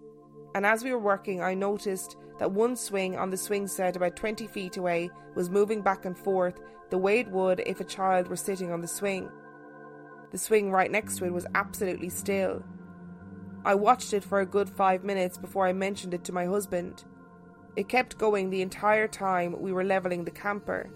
and 0.57 0.67
as 0.67 0.83
we 0.83 0.91
were 0.91 0.99
working, 0.99 1.41
I 1.41 1.55
noticed 1.55 2.17
that 2.41 2.51
one 2.51 2.75
swing 2.75 3.17
on 3.17 3.31
the 3.31 3.37
swing 3.37 3.69
set 3.69 3.95
about 3.95 4.17
20 4.17 4.49
feet 4.49 4.77
away 4.77 5.09
was 5.37 5.51
moving 5.51 5.83
back 5.83 6.05
and 6.05 6.19
forth 6.19 6.59
the 6.91 6.99
way 6.99 7.21
it 7.21 7.31
would 7.31 7.63
if 7.65 7.79
a 7.81 7.85
child 7.85 8.27
were 8.27 8.35
sitting 8.35 8.73
on 8.73 8.81
the 8.81 8.89
swing. 8.89 9.31
The 10.33 10.39
swing 10.39 10.73
right 10.73 10.91
next 10.91 11.19
to 11.19 11.27
it 11.27 11.33
was 11.33 11.47
absolutely 11.55 12.09
still. 12.09 12.65
I 13.67 13.75
watched 13.75 14.13
it 14.13 14.23
for 14.23 14.39
a 14.39 14.47
good 14.47 14.71
five 14.71 15.03
minutes 15.03 15.37
before 15.37 15.67
I 15.67 15.73
mentioned 15.73 16.15
it 16.15 16.23
to 16.25 16.33
my 16.33 16.45
husband. 16.45 17.03
It 17.75 17.89
kept 17.89 18.17
going 18.17 18.49
the 18.49 18.63
entire 18.63 19.09
time 19.09 19.61
we 19.61 19.73
were 19.73 19.83
levelling 19.83 20.23
the 20.23 20.31
camper. 20.31 20.89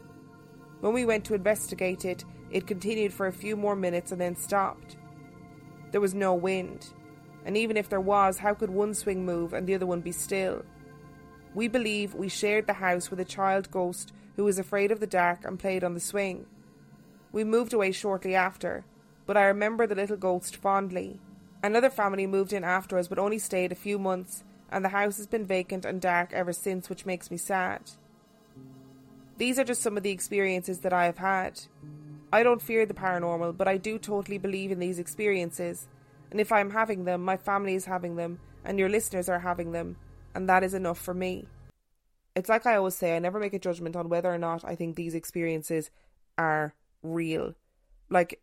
When 0.79 0.93
we 0.93 1.05
went 1.05 1.25
to 1.25 1.35
investigate 1.35 2.05
it, 2.05 2.25
it 2.53 2.69
continued 2.69 3.12
for 3.12 3.27
a 3.27 3.33
few 3.33 3.57
more 3.57 3.75
minutes 3.75 4.12
and 4.12 4.21
then 4.21 4.37
stopped. 4.37 4.97
There 5.91 6.00
was 6.00 6.15
no 6.15 6.33
wind, 6.33 6.95
and 7.45 7.57
even 7.57 7.77
if 7.77 7.89
there 7.89 8.00
was, 8.00 8.39
how 8.39 8.55
could 8.55 8.71
one 8.71 8.95
swing 8.95 9.25
move 9.25 9.53
and 9.53 9.67
the 9.67 9.75
other 9.75 9.87
one 9.87 10.00
be 10.00 10.12
still? 10.12 10.65
We 11.57 11.67
believe 11.67 12.15
we 12.15 12.29
shared 12.29 12.69
the 12.69 12.75
house 12.75 13.11
with 13.11 13.19
a 13.19 13.25
child 13.25 13.73
ghost 13.73 14.12
who 14.37 14.45
was 14.45 14.61
afraid 14.61 14.93
of 14.93 15.00
the 15.00 15.09
dark 15.09 15.45
and 15.45 15.59
played 15.59 15.83
on 15.83 15.95
the 15.95 16.00
swing. 16.00 16.47
We 17.33 17.43
moved 17.43 17.73
away 17.73 17.91
shortly 17.91 18.37
after, 18.37 18.85
but 19.27 19.37
I 19.37 19.47
remember 19.47 19.89
the 19.89 19.97
little 19.97 20.17
ghost 20.17 20.55
fondly. 20.55 21.19
Another 21.62 21.90
family 21.90 22.26
moved 22.26 22.52
in 22.52 22.64
after 22.64 22.99
us 22.99 23.09
but 23.09 23.19
only 23.19 23.38
stayed 23.38 23.73
a 23.73 23.76
few 23.76 23.99
months, 23.99 24.45
and 24.71 24.85
the 24.85 24.90
house 24.90 25.19
has 25.19 25.26
been 25.26 25.45
vacant 25.45 25.85
and 25.85 26.00
dark 26.00 26.33
ever 26.33 26.52
since, 26.52 26.88
which 26.88 27.07
makes 27.07 27.31
me 27.31 27.37
sad. 27.37 27.83
These 29.37 29.59
are 29.59 29.64
just 29.64 29.83
some 29.83 29.97
of 29.97 30.02
the 30.02 30.11
experiences 30.11 30.81
that 30.81 30.93
I 30.93 31.07
have 31.07 31.19
had. 31.19 31.61
I 32.33 32.43
don't 32.43 32.62
fear 32.62 32.87
the 32.87 32.95
paranormal, 32.95 33.57
but 33.57 33.69
I 33.69 33.76
do 33.76 33.99
totally 33.99 34.38
believe 34.38 34.71
in 34.71 34.79
these 34.79 34.99
experiences, 34.99 35.88
and 36.31 36.40
if 36.40 36.52
I 36.52 36.61
am 36.61 36.71
having 36.71 37.05
them, 37.05 37.25
my 37.25 37.37
family 37.37 37.75
is 37.75 37.87
having 37.87 38.17
them, 38.17 38.38
and 38.64 38.79
your 38.79 38.88
listeners 38.88 39.29
are 39.29 39.40
having 39.40 39.73
them, 39.73 39.97
and 40.35 40.49
that 40.49 40.62
is 40.62 40.75
enough 40.75 40.99
for 40.99 41.14
me. 41.14 41.47
It's 42.37 42.49
like 42.49 42.64
I 42.67 42.76
always 42.76 42.95
say, 42.95 43.17
I 43.17 43.19
never 43.19 43.40
make 43.40 43.55
a 43.55 43.59
judgment 43.59 43.97
on 43.97 44.09
whether 44.09 44.33
or 44.33 44.38
not 44.38 44.64
I 44.64 44.76
think 44.76 44.95
these 44.95 45.14
experiences 45.14 45.90
are 46.38 46.75
real. 47.02 47.55
Like, 48.09 48.40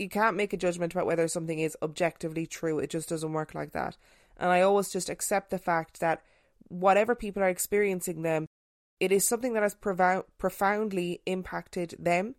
you 0.00 0.08
can't 0.08 0.36
make 0.36 0.52
a 0.52 0.56
judgment 0.56 0.92
about 0.94 1.06
whether 1.06 1.28
something 1.28 1.58
is 1.58 1.76
objectively 1.82 2.46
true. 2.46 2.78
It 2.78 2.90
just 2.90 3.08
doesn't 3.08 3.32
work 3.32 3.54
like 3.54 3.72
that. 3.72 3.96
And 4.38 4.50
I 4.50 4.62
always 4.62 4.88
just 4.88 5.10
accept 5.10 5.50
the 5.50 5.58
fact 5.58 6.00
that 6.00 6.22
whatever 6.68 7.14
people 7.14 7.42
are 7.42 7.48
experiencing 7.48 8.22
them, 8.22 8.46
it 8.98 9.12
is 9.12 9.28
something 9.28 9.52
that 9.52 9.62
has 9.62 9.76
profoundly 10.38 11.20
impacted 11.26 11.94
them. 11.98 12.34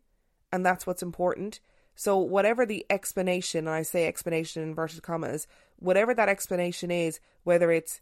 And 0.51 0.65
that's 0.65 0.87
what's 0.87 1.03
important. 1.03 1.59
So, 1.95 2.17
whatever 2.17 2.65
the 2.65 2.85
explanation, 2.89 3.67
and 3.67 3.75
I 3.75 3.83
say 3.83 4.07
explanation 4.07 4.63
in 4.63 4.69
inverted 4.69 5.03
commas, 5.03 5.45
whatever 5.77 6.13
that 6.15 6.29
explanation 6.29 6.89
is, 6.89 7.19
whether 7.43 7.71
it's 7.71 8.01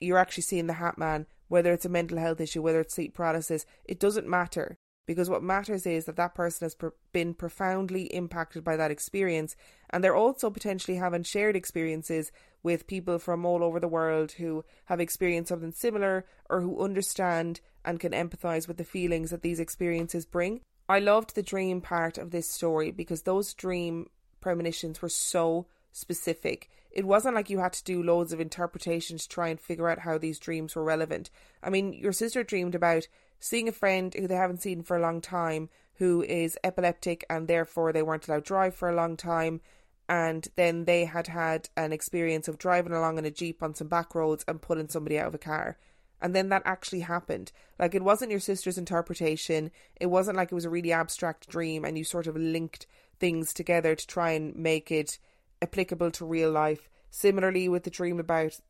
you're 0.00 0.18
actually 0.18 0.42
seeing 0.42 0.66
the 0.66 0.74
Hat 0.74 0.98
Man, 0.98 1.26
whether 1.48 1.72
it's 1.72 1.84
a 1.84 1.88
mental 1.88 2.18
health 2.18 2.40
issue, 2.40 2.62
whether 2.62 2.80
it's 2.80 2.94
sleep 2.94 3.14
paralysis, 3.14 3.64
it 3.84 3.98
doesn't 3.98 4.28
matter 4.28 4.76
because 5.08 5.30
what 5.30 5.42
matters 5.42 5.86
is 5.86 6.04
that 6.04 6.16
that 6.16 6.34
person 6.34 6.66
has 6.66 6.76
been 7.14 7.32
profoundly 7.32 8.02
impacted 8.14 8.62
by 8.62 8.76
that 8.76 8.90
experience 8.90 9.56
and 9.88 10.04
they're 10.04 10.14
also 10.14 10.50
potentially 10.50 10.98
having 10.98 11.22
shared 11.22 11.56
experiences 11.56 12.30
with 12.62 12.86
people 12.86 13.18
from 13.18 13.46
all 13.46 13.64
over 13.64 13.80
the 13.80 13.88
world 13.88 14.32
who 14.32 14.62
have 14.84 15.00
experienced 15.00 15.48
something 15.48 15.72
similar 15.72 16.26
or 16.50 16.60
who 16.60 16.84
understand 16.84 17.62
and 17.86 17.98
can 17.98 18.12
empathize 18.12 18.68
with 18.68 18.76
the 18.76 18.84
feelings 18.84 19.30
that 19.30 19.40
these 19.40 19.58
experiences 19.58 20.26
bring. 20.26 20.60
I 20.90 20.98
loved 20.98 21.34
the 21.34 21.42
dream 21.42 21.80
part 21.80 22.18
of 22.18 22.30
this 22.30 22.50
story 22.50 22.90
because 22.90 23.22
those 23.22 23.54
dream 23.54 24.10
premonitions 24.42 25.00
were 25.00 25.08
so 25.08 25.68
specific. 25.90 26.68
It 26.90 27.06
wasn't 27.06 27.34
like 27.34 27.48
you 27.48 27.60
had 27.60 27.72
to 27.72 27.84
do 27.84 28.02
loads 28.02 28.34
of 28.34 28.40
interpretations 28.40 29.22
to 29.22 29.28
try 29.30 29.48
and 29.48 29.58
figure 29.58 29.88
out 29.88 30.00
how 30.00 30.18
these 30.18 30.38
dreams 30.38 30.76
were 30.76 30.84
relevant. 30.84 31.30
I 31.62 31.70
mean, 31.70 31.94
your 31.94 32.12
sister 32.12 32.44
dreamed 32.44 32.74
about 32.74 33.08
seeing 33.40 33.68
a 33.68 33.72
friend 33.72 34.14
who 34.14 34.26
they 34.26 34.34
haven't 34.34 34.62
seen 34.62 34.82
for 34.82 34.96
a 34.96 35.00
long 35.00 35.20
time 35.20 35.68
who 35.98 36.22
is 36.22 36.56
epileptic 36.62 37.24
and 37.28 37.48
therefore 37.48 37.92
they 37.92 38.02
weren't 38.02 38.26
allowed 38.28 38.44
to 38.44 38.48
drive 38.48 38.74
for 38.74 38.88
a 38.88 38.94
long 38.94 39.16
time. 39.16 39.60
And 40.08 40.46
then 40.56 40.84
they 40.84 41.04
had 41.04 41.26
had 41.26 41.68
an 41.76 41.92
experience 41.92 42.48
of 42.48 42.56
driving 42.58 42.92
along 42.92 43.18
in 43.18 43.24
a 43.24 43.30
jeep 43.30 43.62
on 43.62 43.74
some 43.74 43.88
back 43.88 44.14
roads 44.14 44.44
and 44.48 44.62
pulling 44.62 44.88
somebody 44.88 45.18
out 45.18 45.26
of 45.26 45.34
a 45.34 45.38
car. 45.38 45.76
And 46.20 46.34
then 46.34 46.48
that 46.48 46.62
actually 46.64 47.00
happened. 47.00 47.52
Like 47.78 47.94
it 47.94 48.02
wasn't 48.02 48.30
your 48.30 48.40
sister's 48.40 48.78
interpretation. 48.78 49.70
It 50.00 50.06
wasn't 50.06 50.36
like 50.36 50.50
it 50.50 50.54
was 50.54 50.64
a 50.64 50.70
really 50.70 50.92
abstract 50.92 51.48
dream 51.48 51.84
and 51.84 51.98
you 51.98 52.04
sort 52.04 52.26
of 52.26 52.36
linked 52.36 52.86
things 53.18 53.52
together 53.52 53.94
to 53.94 54.06
try 54.06 54.30
and 54.30 54.54
make 54.56 54.90
it 54.90 55.18
applicable 55.60 56.12
to 56.12 56.24
real 56.24 56.50
life. 56.50 56.88
Similarly 57.10 57.68
with 57.68 57.82
the 57.82 57.90
dream 57.90 58.20
about 58.20 58.60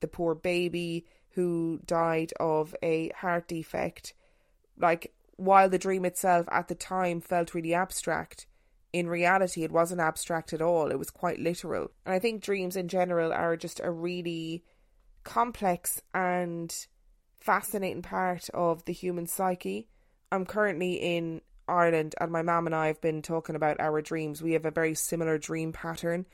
the 0.00 0.08
poor 0.08 0.34
baby 0.34 1.04
who 1.34 1.80
died 1.84 2.32
of 2.38 2.74
a 2.82 3.10
heart 3.10 3.48
defect. 3.48 4.14
Like, 4.78 5.12
while 5.36 5.68
the 5.68 5.78
dream 5.78 6.04
itself 6.04 6.46
at 6.50 6.68
the 6.68 6.74
time 6.74 7.20
felt 7.20 7.54
really 7.54 7.74
abstract, 7.74 8.46
in 8.92 9.08
reality 9.08 9.62
it 9.62 9.72
wasn't 9.72 10.00
abstract 10.00 10.52
at 10.52 10.62
all. 10.62 10.90
It 10.90 10.98
was 10.98 11.10
quite 11.10 11.38
literal. 11.38 11.90
And 12.04 12.14
I 12.14 12.18
think 12.18 12.42
dreams 12.42 12.76
in 12.76 12.88
general 12.88 13.32
are 13.32 13.56
just 13.56 13.80
a 13.82 13.90
really 13.90 14.64
complex 15.24 16.02
and 16.12 16.74
fascinating 17.40 18.02
part 18.02 18.48
of 18.52 18.84
the 18.84 18.92
human 18.92 19.26
psyche. 19.26 19.88
I'm 20.32 20.44
currently 20.44 20.94
in 20.94 21.40
Ireland 21.68 22.14
and 22.20 22.32
my 22.32 22.42
mum 22.42 22.66
and 22.66 22.74
I 22.74 22.88
have 22.88 23.00
been 23.00 23.22
talking 23.22 23.56
about 23.56 23.80
our 23.80 24.02
dreams. 24.02 24.42
We 24.42 24.52
have 24.52 24.64
a 24.64 24.70
very 24.70 24.94
similar 24.94 25.38
dream 25.38 25.72
pattern 25.72 26.26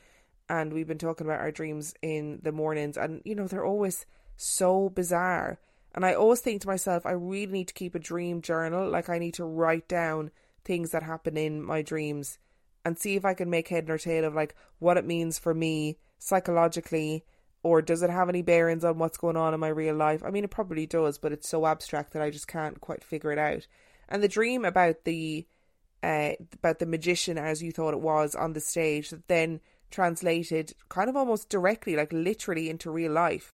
and 0.49 0.73
we've 0.73 0.87
been 0.87 0.97
talking 0.97 1.27
about 1.27 1.41
our 1.41 1.51
dreams 1.51 1.93
in 2.01 2.39
the 2.43 2.51
mornings 2.51 2.97
and 2.97 3.21
you 3.25 3.35
know 3.35 3.47
they're 3.47 3.65
always 3.65 4.05
so 4.37 4.89
bizarre. 4.89 5.59
And 5.93 6.05
I 6.05 6.13
always 6.13 6.39
think 6.39 6.61
to 6.61 6.67
myself, 6.67 7.05
I 7.05 7.11
really 7.11 7.51
need 7.51 7.67
to 7.67 7.73
keep 7.73 7.95
a 7.95 7.99
dream 7.99 8.41
journal. 8.41 8.89
Like, 8.89 9.09
I 9.09 9.17
need 9.17 9.33
to 9.35 9.45
write 9.45 9.87
down 9.87 10.31
things 10.63 10.91
that 10.91 11.03
happen 11.03 11.37
in 11.37 11.61
my 11.63 11.81
dreams 11.81 12.37
and 12.85 12.97
see 12.97 13.15
if 13.15 13.25
I 13.25 13.33
can 13.33 13.49
make 13.49 13.67
head 13.67 13.89
or 13.89 13.97
tail 13.97 14.23
of 14.23 14.33
like 14.33 14.55
what 14.79 14.97
it 14.97 15.05
means 15.05 15.37
for 15.37 15.53
me 15.53 15.97
psychologically 16.19 17.25
or 17.63 17.81
does 17.81 18.01
it 18.01 18.09
have 18.09 18.29
any 18.29 18.41
bearings 18.41 18.85
on 18.85 18.97
what's 18.97 19.17
going 19.17 19.35
on 19.35 19.53
in 19.53 19.59
my 19.59 19.67
real 19.67 19.95
life? 19.95 20.23
I 20.23 20.29
mean, 20.29 20.45
it 20.45 20.51
probably 20.51 20.85
does, 20.85 21.17
but 21.17 21.33
it's 21.33 21.49
so 21.49 21.65
abstract 21.65 22.13
that 22.13 22.21
I 22.21 22.29
just 22.29 22.47
can't 22.47 22.79
quite 22.79 23.03
figure 23.03 23.31
it 23.31 23.37
out. 23.39 23.67
And 24.07 24.23
the 24.23 24.29
dream 24.29 24.63
about 24.63 25.03
the 25.03 25.45
uh, 26.01 26.33
about 26.53 26.79
the 26.79 26.85
magician 26.85 27.37
as 27.37 27.61
you 27.61 27.71
thought 27.71 27.93
it 27.93 27.99
was 27.99 28.35
on 28.35 28.53
the 28.53 28.61
stage 28.61 29.09
that 29.09 29.27
then 29.27 29.59
translated 29.89 30.73
kind 30.89 31.09
of 31.09 31.15
almost 31.17 31.49
directly, 31.49 31.95
like 31.95 32.13
literally 32.13 32.69
into 32.69 32.91
real 32.91 33.11
life. 33.11 33.51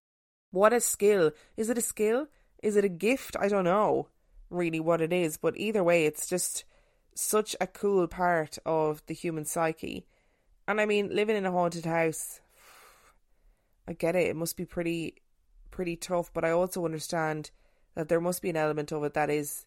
What 0.54 0.72
a 0.72 0.78
skill. 0.78 1.32
Is 1.56 1.68
it 1.68 1.78
a 1.78 1.82
skill? 1.82 2.28
Is 2.62 2.76
it 2.76 2.84
a 2.84 2.88
gift? 2.88 3.36
I 3.40 3.48
don't 3.48 3.64
know 3.64 4.06
really 4.50 4.78
what 4.78 5.00
it 5.00 5.12
is, 5.12 5.36
but 5.36 5.56
either 5.56 5.82
way, 5.82 6.06
it's 6.06 6.28
just 6.28 6.64
such 7.12 7.56
a 7.60 7.66
cool 7.66 8.06
part 8.06 8.56
of 8.64 9.02
the 9.06 9.14
human 9.14 9.46
psyche. 9.46 10.06
And 10.68 10.80
I 10.80 10.86
mean, 10.86 11.12
living 11.12 11.34
in 11.34 11.44
a 11.44 11.50
haunted 11.50 11.86
house, 11.86 12.40
I 13.88 13.94
get 13.94 14.14
it. 14.14 14.28
It 14.28 14.36
must 14.36 14.56
be 14.56 14.64
pretty, 14.64 15.16
pretty 15.72 15.96
tough, 15.96 16.32
but 16.32 16.44
I 16.44 16.52
also 16.52 16.84
understand 16.84 17.50
that 17.96 18.08
there 18.08 18.20
must 18.20 18.40
be 18.40 18.50
an 18.50 18.56
element 18.56 18.92
of 18.92 19.02
it 19.02 19.14
that 19.14 19.30
is 19.30 19.66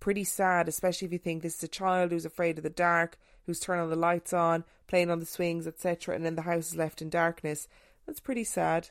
pretty 0.00 0.24
sad, 0.24 0.68
especially 0.68 1.06
if 1.06 1.12
you 1.12 1.18
think 1.18 1.40
this 1.40 1.56
is 1.56 1.62
a 1.62 1.68
child 1.68 2.12
who's 2.12 2.26
afraid 2.26 2.58
of 2.58 2.64
the 2.64 2.68
dark, 2.68 3.18
who's 3.46 3.58
turning 3.58 3.88
the 3.88 3.96
lights 3.96 4.34
on, 4.34 4.64
playing 4.86 5.10
on 5.10 5.18
the 5.18 5.24
swings, 5.24 5.66
etc., 5.66 6.14
and 6.14 6.26
then 6.26 6.34
the 6.34 6.42
house 6.42 6.72
is 6.72 6.76
left 6.76 7.00
in 7.00 7.08
darkness. 7.08 7.68
That's 8.06 8.20
pretty 8.20 8.44
sad. 8.44 8.90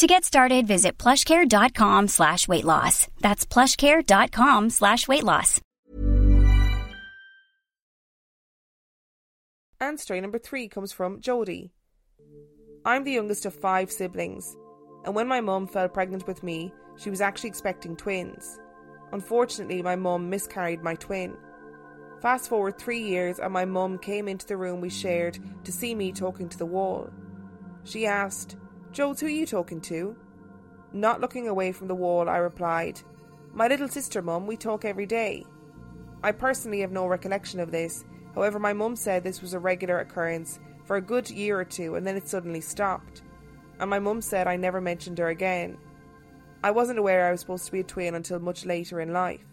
To 0.00 0.06
get 0.06 0.24
started, 0.24 0.66
visit 0.66 0.96
plushcare.com 0.96 2.08
slash 2.08 2.48
weight 2.48 2.64
loss. 2.64 3.06
That's 3.20 3.44
plushcare.com 3.44 4.70
slash 4.70 5.06
weight 5.06 5.24
loss. 5.24 5.60
And 9.78 10.00
story 10.00 10.22
number 10.22 10.38
three 10.38 10.68
comes 10.68 10.90
from 10.90 11.20
Jodie. 11.20 11.72
I'm 12.86 13.04
the 13.04 13.12
youngest 13.12 13.44
of 13.44 13.52
five 13.52 13.92
siblings, 13.92 14.56
and 15.04 15.14
when 15.14 15.28
my 15.28 15.42
mum 15.42 15.66
fell 15.66 15.90
pregnant 15.90 16.26
with 16.26 16.42
me, 16.42 16.72
she 16.96 17.10
was 17.10 17.20
actually 17.20 17.50
expecting 17.50 17.94
twins. 17.94 18.58
Unfortunately, 19.12 19.82
my 19.82 19.96
mum 19.96 20.30
miscarried 20.30 20.82
my 20.82 20.94
twin. 20.94 21.36
Fast 22.22 22.48
forward 22.48 22.78
three 22.78 23.02
years, 23.02 23.38
and 23.38 23.52
my 23.52 23.66
mum 23.66 23.98
came 23.98 24.28
into 24.28 24.46
the 24.46 24.56
room 24.56 24.80
we 24.80 24.88
shared 24.88 25.38
to 25.64 25.70
see 25.70 25.94
me 25.94 26.10
talking 26.10 26.48
to 26.48 26.56
the 26.56 26.64
wall. 26.64 27.10
She 27.84 28.06
asked, 28.06 28.56
Jodes, 28.92 29.20
who 29.20 29.26
are 29.26 29.30
you 29.30 29.46
talking 29.46 29.80
to? 29.82 30.16
Not 30.92 31.20
looking 31.20 31.48
away 31.48 31.70
from 31.70 31.86
the 31.86 31.94
wall, 31.94 32.28
I 32.28 32.38
replied, 32.38 33.00
My 33.52 33.68
little 33.68 33.88
sister, 33.88 34.20
mum, 34.20 34.48
we 34.48 34.56
talk 34.56 34.84
every 34.84 35.06
day. 35.06 35.44
I 36.24 36.32
personally 36.32 36.80
have 36.80 36.90
no 36.90 37.06
recollection 37.06 37.60
of 37.60 37.70
this, 37.70 38.04
however, 38.34 38.58
my 38.58 38.72
mum 38.72 38.96
said 38.96 39.22
this 39.22 39.40
was 39.40 39.54
a 39.54 39.60
regular 39.60 40.00
occurrence 40.00 40.58
for 40.84 40.96
a 40.96 41.00
good 41.00 41.30
year 41.30 41.60
or 41.60 41.64
two 41.64 41.94
and 41.94 42.04
then 42.04 42.16
it 42.16 42.26
suddenly 42.26 42.60
stopped. 42.60 43.22
And 43.78 43.88
my 43.88 44.00
mum 44.00 44.20
said 44.20 44.48
I 44.48 44.56
never 44.56 44.80
mentioned 44.80 45.18
her 45.18 45.28
again. 45.28 45.78
I 46.64 46.72
wasn't 46.72 46.98
aware 46.98 47.28
I 47.28 47.30
was 47.30 47.40
supposed 47.40 47.66
to 47.66 47.72
be 47.72 47.80
a 47.80 47.84
twin 47.84 48.16
until 48.16 48.40
much 48.40 48.66
later 48.66 49.00
in 49.00 49.12
life. 49.12 49.44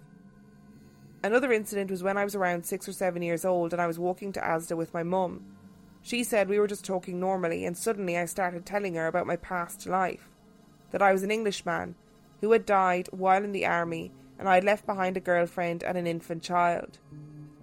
Another 1.24 1.52
incident 1.52 1.92
was 1.92 2.02
when 2.02 2.18
I 2.18 2.24
was 2.24 2.34
around 2.34 2.66
six 2.66 2.90
or 2.90 2.92
seven 2.92 3.22
years 3.22 3.46
old 3.46 3.72
and 3.72 3.82
I 3.82 3.88
was 3.88 4.00
walking 4.00 4.32
to 4.34 4.42
Asda 4.42 4.76
with 4.76 4.96
my 4.96 5.04
mum. 5.04 5.46
She 6.02 6.24
said 6.24 6.48
we 6.48 6.60
were 6.60 6.68
just 6.68 6.86
talking 6.86 7.20
normally, 7.20 7.66
and 7.66 7.78
suddenly 7.78 8.18
I 8.18 8.26
started 8.26 8.66
telling 8.66 8.96
her 8.96 9.08
about 9.08 9.28
my 9.28 9.36
past 9.36 9.86
life. 9.88 10.30
That 10.92 11.02
I 11.02 11.12
was 11.12 11.24
an 11.24 11.32
Englishman 11.32 11.96
who 12.42 12.52
had 12.52 12.66
died 12.66 13.10
while 13.12 13.44
in 13.44 13.52
the 13.52 13.66
army, 13.66 14.12
and 14.40 14.48
I 14.48 14.56
had 14.56 14.64
left 14.64 14.86
behind 14.86 15.18
a 15.18 15.22
girlfriend 15.22 15.84
and 15.84 15.98
an 15.98 16.08
infant 16.08 16.44
child. 16.44 17.00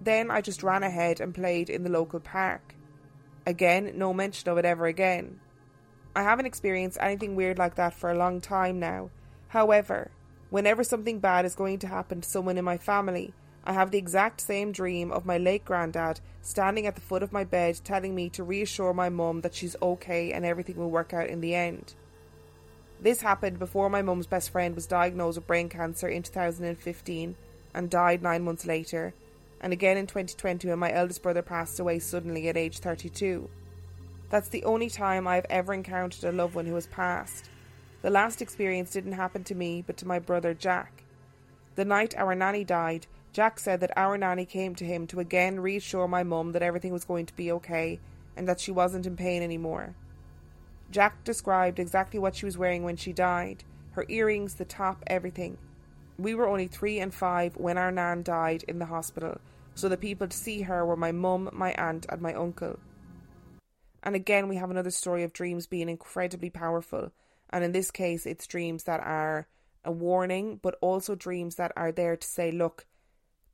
Then 0.01 0.29
I 0.29 0.41
just 0.41 0.61
ran 0.61 0.83
ahead 0.83 1.19
and 1.19 1.33
played 1.33 1.69
in 1.69 1.83
the 1.83 1.89
local 1.89 2.19
park. 2.19 2.75
Again, 3.47 3.93
no 3.95 4.13
mention 4.13 4.49
of 4.49 4.57
it 4.57 4.65
ever 4.65 4.85
again. 4.85 5.39
I 6.15 6.23
haven't 6.23 6.45
experienced 6.45 6.97
anything 7.01 7.35
weird 7.35 7.57
like 7.57 7.75
that 7.75 7.93
for 7.93 8.11
a 8.11 8.17
long 8.17 8.41
time 8.41 8.79
now. 8.79 9.09
However, 9.49 10.11
whenever 10.49 10.83
something 10.83 11.19
bad 11.19 11.45
is 11.45 11.55
going 11.55 11.79
to 11.79 11.87
happen 11.87 12.21
to 12.21 12.29
someone 12.29 12.57
in 12.57 12.65
my 12.65 12.77
family, 12.77 13.33
I 13.65 13.73
have 13.73 13.91
the 13.91 13.97
exact 13.97 14.41
same 14.41 14.71
dream 14.71 15.11
of 15.11 15.25
my 15.25 15.37
late 15.37 15.65
granddad 15.65 16.19
standing 16.41 16.85
at 16.85 16.95
the 16.95 17.01
foot 17.01 17.23
of 17.23 17.33
my 17.33 17.43
bed 17.43 17.79
telling 17.83 18.13
me 18.13 18.29
to 18.29 18.43
reassure 18.43 18.93
my 18.93 19.09
mum 19.09 19.41
that 19.41 19.55
she's 19.55 19.75
okay 19.81 20.31
and 20.31 20.45
everything 20.45 20.77
will 20.77 20.91
work 20.91 21.13
out 21.13 21.29
in 21.29 21.41
the 21.41 21.55
end. 21.55 21.95
This 23.01 23.21
happened 23.21 23.59
before 23.59 23.89
my 23.89 24.01
mum's 24.01 24.27
best 24.27 24.51
friend 24.51 24.75
was 24.75 24.85
diagnosed 24.85 25.37
with 25.37 25.47
brain 25.47 25.69
cancer 25.69 26.07
in 26.07 26.21
2015 26.23 27.35
and 27.73 27.89
died 27.89 28.21
nine 28.21 28.43
months 28.43 28.65
later, 28.65 29.13
and 29.59 29.73
again 29.73 29.97
in 29.97 30.07
2020 30.07 30.67
when 30.67 30.79
my 30.79 30.93
eldest 30.93 31.21
brother 31.23 31.41
passed 31.41 31.79
away 31.79 31.99
suddenly 31.99 32.47
at 32.47 32.57
age 32.57 32.79
32. 32.79 33.49
That's 34.29 34.49
the 34.49 34.63
only 34.63 34.89
time 34.89 35.27
I 35.27 35.35
have 35.35 35.45
ever 35.49 35.73
encountered 35.73 36.23
a 36.23 36.31
loved 36.31 36.55
one 36.55 36.65
who 36.65 36.75
has 36.75 36.87
passed. 36.87 37.49
The 38.01 38.09
last 38.09 38.41
experience 38.41 38.91
didn't 38.91 39.13
happen 39.13 39.43
to 39.45 39.55
me, 39.55 39.83
but 39.85 39.97
to 39.97 40.07
my 40.07 40.19
brother 40.19 40.53
Jack. 40.53 41.03
The 41.75 41.85
night 41.85 42.15
our 42.17 42.33
nanny 42.35 42.63
died, 42.63 43.07
Jack 43.35 43.59
said 43.59 43.81
that 43.81 43.91
our 43.97 44.17
nanny 44.17 44.45
came 44.45 44.75
to 44.75 44.85
him 44.85 45.05
to 45.05 45.19
again 45.19 45.59
reassure 45.59 46.07
my 46.07 46.23
mum 46.23 46.53
that 46.53 46.61
everything 46.61 46.93
was 46.93 47.03
going 47.03 47.25
to 47.25 47.35
be 47.35 47.51
okay 47.51 47.99
and 48.37 48.47
that 48.47 48.61
she 48.61 48.71
wasn't 48.71 49.05
in 49.05 49.17
pain 49.17 49.43
anymore. 49.43 49.93
Jack 50.89 51.21
described 51.25 51.77
exactly 51.77 52.17
what 52.17 52.33
she 52.33 52.45
was 52.45 52.57
wearing 52.57 52.83
when 52.83 52.95
she 52.95 53.11
died 53.11 53.65
her 53.91 54.05
earrings, 54.07 54.53
the 54.53 54.63
top, 54.63 55.03
everything. 55.07 55.57
We 56.17 56.33
were 56.33 56.47
only 56.47 56.67
three 56.67 56.99
and 56.99 57.13
five 57.13 57.57
when 57.57 57.77
our 57.77 57.91
nan 57.91 58.23
died 58.23 58.63
in 58.69 58.79
the 58.79 58.85
hospital, 58.85 59.41
so 59.73 59.89
the 59.89 59.97
people 59.97 60.29
to 60.29 60.37
see 60.37 60.61
her 60.61 60.85
were 60.85 60.95
my 60.95 61.11
mum, 61.11 61.49
my 61.51 61.73
aunt, 61.73 62.05
and 62.07 62.21
my 62.21 62.33
uncle. 62.33 62.79
And 64.01 64.15
again, 64.15 64.47
we 64.47 64.55
have 64.55 64.71
another 64.71 64.91
story 64.91 65.23
of 65.23 65.33
dreams 65.33 65.67
being 65.67 65.89
incredibly 65.89 66.49
powerful, 66.49 67.11
and 67.49 67.65
in 67.65 67.73
this 67.73 67.91
case, 67.91 68.25
it's 68.25 68.47
dreams 68.47 68.83
that 68.83 69.01
are 69.01 69.49
a 69.83 69.91
warning, 69.91 70.57
but 70.61 70.77
also 70.79 71.15
dreams 71.15 71.55
that 71.55 71.73
are 71.75 71.91
there 71.91 72.15
to 72.15 72.27
say, 72.27 72.49
look, 72.51 72.85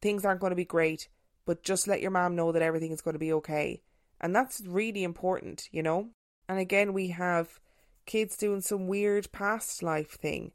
things 0.01 0.25
aren't 0.25 0.41
going 0.41 0.51
to 0.51 0.55
be 0.55 0.65
great, 0.65 1.07
but 1.45 1.63
just 1.63 1.87
let 1.87 2.01
your 2.01 2.11
mom 2.11 2.35
know 2.35 2.51
that 2.51 2.61
everything 2.61 2.91
is 2.91 3.01
going 3.01 3.13
to 3.13 3.19
be 3.19 3.33
okay. 3.33 3.81
And 4.19 4.35
that's 4.35 4.61
really 4.61 5.03
important, 5.03 5.67
you 5.71 5.81
know? 5.83 6.09
And 6.47 6.59
again, 6.59 6.93
we 6.93 7.09
have 7.09 7.59
kids 8.05 8.37
doing 8.37 8.61
some 8.61 8.87
weird 8.87 9.31
past 9.31 9.81
life 9.81 10.11
thing. 10.11 10.51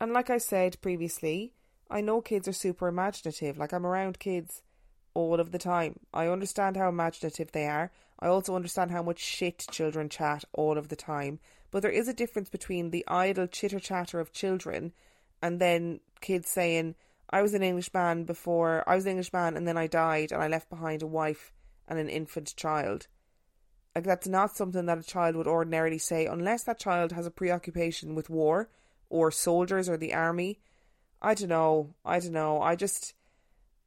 And 0.00 0.12
like 0.12 0.30
I 0.30 0.38
said 0.38 0.80
previously, 0.80 1.52
I 1.90 2.00
know 2.00 2.20
kids 2.20 2.48
are 2.48 2.52
super 2.52 2.88
imaginative. 2.88 3.56
Like, 3.58 3.72
I'm 3.72 3.86
around 3.86 4.18
kids 4.18 4.62
all 5.14 5.40
of 5.40 5.52
the 5.52 5.58
time. 5.58 6.00
I 6.12 6.26
understand 6.26 6.76
how 6.76 6.88
imaginative 6.88 7.52
they 7.52 7.66
are. 7.66 7.92
I 8.18 8.28
also 8.28 8.56
understand 8.56 8.90
how 8.90 9.02
much 9.02 9.20
shit 9.20 9.66
children 9.70 10.08
chat 10.08 10.44
all 10.52 10.78
of 10.78 10.88
the 10.88 10.96
time. 10.96 11.38
But 11.70 11.82
there 11.82 11.90
is 11.90 12.08
a 12.08 12.14
difference 12.14 12.48
between 12.48 12.90
the 12.90 13.04
idle 13.06 13.46
chitter 13.46 13.80
chatter 13.80 14.20
of 14.20 14.32
children 14.32 14.92
and 15.42 15.60
then 15.60 16.00
kids 16.20 16.48
saying, 16.48 16.94
I 17.30 17.42
was 17.42 17.54
an 17.54 17.62
Englishman 17.62 18.24
before 18.24 18.84
I 18.88 18.94
was 18.94 19.04
an 19.04 19.10
Englishman 19.10 19.56
and 19.56 19.66
then 19.66 19.76
I 19.76 19.86
died 19.86 20.32
and 20.32 20.42
I 20.42 20.48
left 20.48 20.70
behind 20.70 21.02
a 21.02 21.06
wife 21.06 21.52
and 21.88 21.98
an 21.98 22.08
infant 22.08 22.54
child. 22.56 23.08
Like 23.94 24.04
that's 24.04 24.28
not 24.28 24.56
something 24.56 24.86
that 24.86 24.98
a 24.98 25.02
child 25.02 25.36
would 25.36 25.46
ordinarily 25.46 25.98
say 25.98 26.26
unless 26.26 26.64
that 26.64 26.78
child 26.78 27.12
has 27.12 27.26
a 27.26 27.30
preoccupation 27.30 28.14
with 28.14 28.30
war 28.30 28.68
or 29.08 29.30
soldiers 29.30 29.88
or 29.88 29.96
the 29.96 30.14
army. 30.14 30.60
I 31.20 31.34
don't 31.34 31.48
know. 31.48 31.94
I 32.04 32.20
don't 32.20 32.32
know. 32.32 32.60
I 32.60 32.76
just 32.76 33.14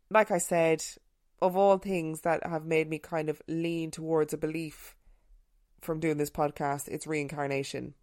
like 0.09 0.31
I 0.31 0.39
said, 0.39 0.83
of 1.41 1.55
all 1.55 1.77
things 1.77 2.21
that 2.21 2.45
have 2.45 2.65
made 2.65 2.89
me 2.89 2.99
kind 2.99 3.29
of 3.29 3.41
lean 3.47 3.91
towards 3.91 4.33
a 4.33 4.37
belief 4.37 4.95
from 5.79 5.99
doing 5.99 6.17
this 6.17 6.31
podcast, 6.31 6.87
it's 6.87 7.07
reincarnation. 7.07 7.93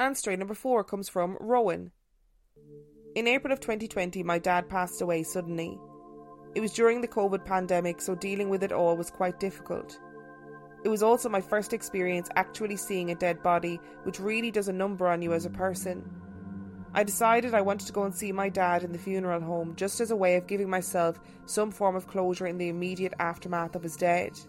And 0.00 0.16
story 0.16 0.36
number 0.36 0.54
four 0.54 0.84
comes 0.84 1.08
from 1.08 1.36
Rowan. 1.40 1.90
In 3.14 3.26
April 3.26 3.52
of 3.52 3.60
2020, 3.60 4.22
my 4.22 4.38
dad 4.38 4.68
passed 4.68 5.00
away 5.00 5.22
suddenly. 5.22 5.78
It 6.54 6.60
was 6.60 6.72
during 6.72 7.00
the 7.00 7.08
COVID 7.08 7.44
pandemic, 7.44 8.00
so 8.00 8.14
dealing 8.14 8.48
with 8.48 8.62
it 8.62 8.72
all 8.72 8.96
was 8.96 9.10
quite 9.10 9.40
difficult. 9.40 9.98
It 10.84 10.88
was 10.88 11.02
also 11.02 11.28
my 11.28 11.40
first 11.40 11.72
experience 11.72 12.28
actually 12.36 12.76
seeing 12.76 13.10
a 13.10 13.14
dead 13.14 13.42
body, 13.42 13.80
which 14.04 14.20
really 14.20 14.50
does 14.50 14.68
a 14.68 14.72
number 14.72 15.08
on 15.08 15.22
you 15.22 15.32
as 15.32 15.46
a 15.46 15.50
person. 15.50 16.08
I 16.94 17.04
decided 17.04 17.54
I 17.54 17.60
wanted 17.60 17.86
to 17.88 17.92
go 17.92 18.04
and 18.04 18.14
see 18.14 18.32
my 18.32 18.48
dad 18.48 18.82
in 18.82 18.92
the 18.92 18.98
funeral 18.98 19.40
home 19.40 19.74
just 19.76 20.00
as 20.00 20.10
a 20.10 20.16
way 20.16 20.36
of 20.36 20.46
giving 20.46 20.70
myself 20.70 21.20
some 21.44 21.70
form 21.70 21.96
of 21.96 22.06
closure 22.06 22.46
in 22.46 22.58
the 22.58 22.68
immediate 22.68 23.14
aftermath 23.18 23.74
of 23.74 23.82
his 23.82 23.96
death. 23.96 24.46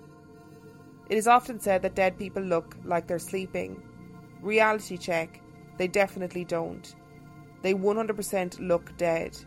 It 1.10 1.18
is 1.18 1.28
often 1.28 1.60
said 1.60 1.82
that 1.82 1.96
dead 1.96 2.18
people 2.18 2.44
look 2.44 2.78
like 2.84 3.08
they're 3.08 3.20
sleeping. 3.20 3.82
Reality 4.42 4.98
check, 4.98 5.42
they 5.78 5.88
definitely 5.88 6.46
don't. 6.46 6.96
They 7.62 7.74
100% 7.74 8.60
look 8.60 8.96
dead. 8.98 9.38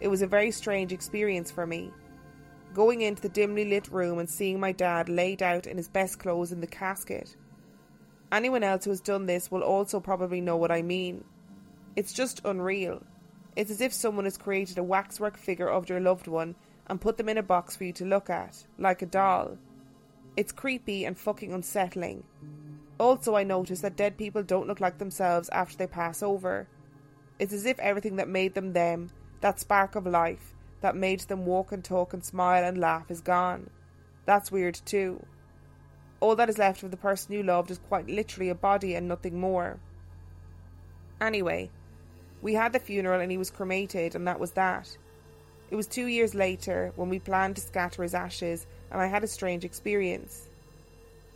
It 0.00 0.08
was 0.08 0.22
a 0.22 0.26
very 0.26 0.50
strange 0.50 0.92
experience 0.92 1.50
for 1.50 1.66
me. 1.66 1.92
Going 2.74 3.00
into 3.00 3.22
the 3.22 3.28
dimly 3.28 3.64
lit 3.64 3.88
room 3.88 4.18
and 4.18 4.28
seeing 4.28 4.60
my 4.60 4.72
dad 4.72 5.08
laid 5.08 5.42
out 5.42 5.66
in 5.66 5.76
his 5.76 5.88
best 5.88 6.18
clothes 6.18 6.52
in 6.52 6.60
the 6.60 6.66
casket. 6.66 7.34
Anyone 8.30 8.62
else 8.62 8.84
who 8.84 8.90
has 8.90 9.00
done 9.00 9.26
this 9.26 9.50
will 9.50 9.62
also 9.62 10.00
probably 10.00 10.40
know 10.40 10.56
what 10.56 10.70
I 10.70 10.82
mean. 10.82 11.24
It's 11.96 12.12
just 12.12 12.44
unreal. 12.44 13.02
It's 13.56 13.70
as 13.70 13.80
if 13.80 13.92
someone 13.92 14.26
has 14.26 14.36
created 14.36 14.78
a 14.78 14.84
waxwork 14.84 15.36
figure 15.36 15.68
of 15.68 15.88
your 15.88 15.98
loved 15.98 16.28
one 16.28 16.54
and 16.86 17.00
put 17.00 17.16
them 17.16 17.28
in 17.28 17.38
a 17.38 17.42
box 17.42 17.74
for 17.74 17.84
you 17.84 17.92
to 17.94 18.04
look 18.04 18.30
at, 18.30 18.66
like 18.78 19.02
a 19.02 19.06
doll. 19.06 19.58
It's 20.36 20.52
creepy 20.52 21.04
and 21.04 21.18
fucking 21.18 21.52
unsettling. 21.52 22.22
Also, 23.00 23.34
I 23.34 23.42
notice 23.44 23.80
that 23.80 23.96
dead 23.96 24.16
people 24.16 24.42
don't 24.42 24.68
look 24.68 24.80
like 24.80 24.98
themselves 24.98 25.48
after 25.48 25.76
they 25.76 25.86
pass 25.86 26.22
over. 26.22 26.68
It's 27.38 27.52
as 27.52 27.66
if 27.66 27.78
everything 27.78 28.16
that 28.16 28.28
made 28.28 28.54
them 28.54 28.72
them, 28.72 29.10
that 29.40 29.60
spark 29.60 29.94
of 29.94 30.06
life, 30.06 30.54
that 30.80 30.96
made 30.96 31.20
them 31.20 31.46
walk 31.46 31.72
and 31.72 31.84
talk 31.84 32.12
and 32.12 32.24
smile 32.24 32.64
and 32.64 32.78
laugh, 32.78 33.10
is 33.10 33.20
gone. 33.20 33.70
That's 34.24 34.52
weird 34.52 34.80
too. 34.84 35.24
All 36.20 36.34
that 36.36 36.48
is 36.48 36.58
left 36.58 36.82
of 36.82 36.90
the 36.90 36.96
person 36.96 37.32
you 37.32 37.42
loved 37.42 37.70
is 37.70 37.78
quite 37.78 38.08
literally 38.08 38.48
a 38.48 38.54
body 38.54 38.94
and 38.94 39.06
nothing 39.06 39.38
more. 39.38 39.78
Anyway, 41.20 41.70
we 42.42 42.54
had 42.54 42.72
the 42.72 42.78
funeral 42.78 43.20
and 43.20 43.30
he 43.30 43.38
was 43.38 43.50
cremated, 43.50 44.14
and 44.14 44.26
that 44.26 44.40
was 44.40 44.52
that. 44.52 44.96
It 45.70 45.76
was 45.76 45.86
two 45.86 46.06
years 46.06 46.34
later 46.34 46.92
when 46.96 47.08
we 47.08 47.18
planned 47.18 47.56
to 47.56 47.62
scatter 47.62 48.02
his 48.02 48.14
ashes, 48.14 48.66
and 48.90 49.00
I 49.00 49.06
had 49.06 49.22
a 49.22 49.28
strange 49.28 49.64
experience. 49.64 50.48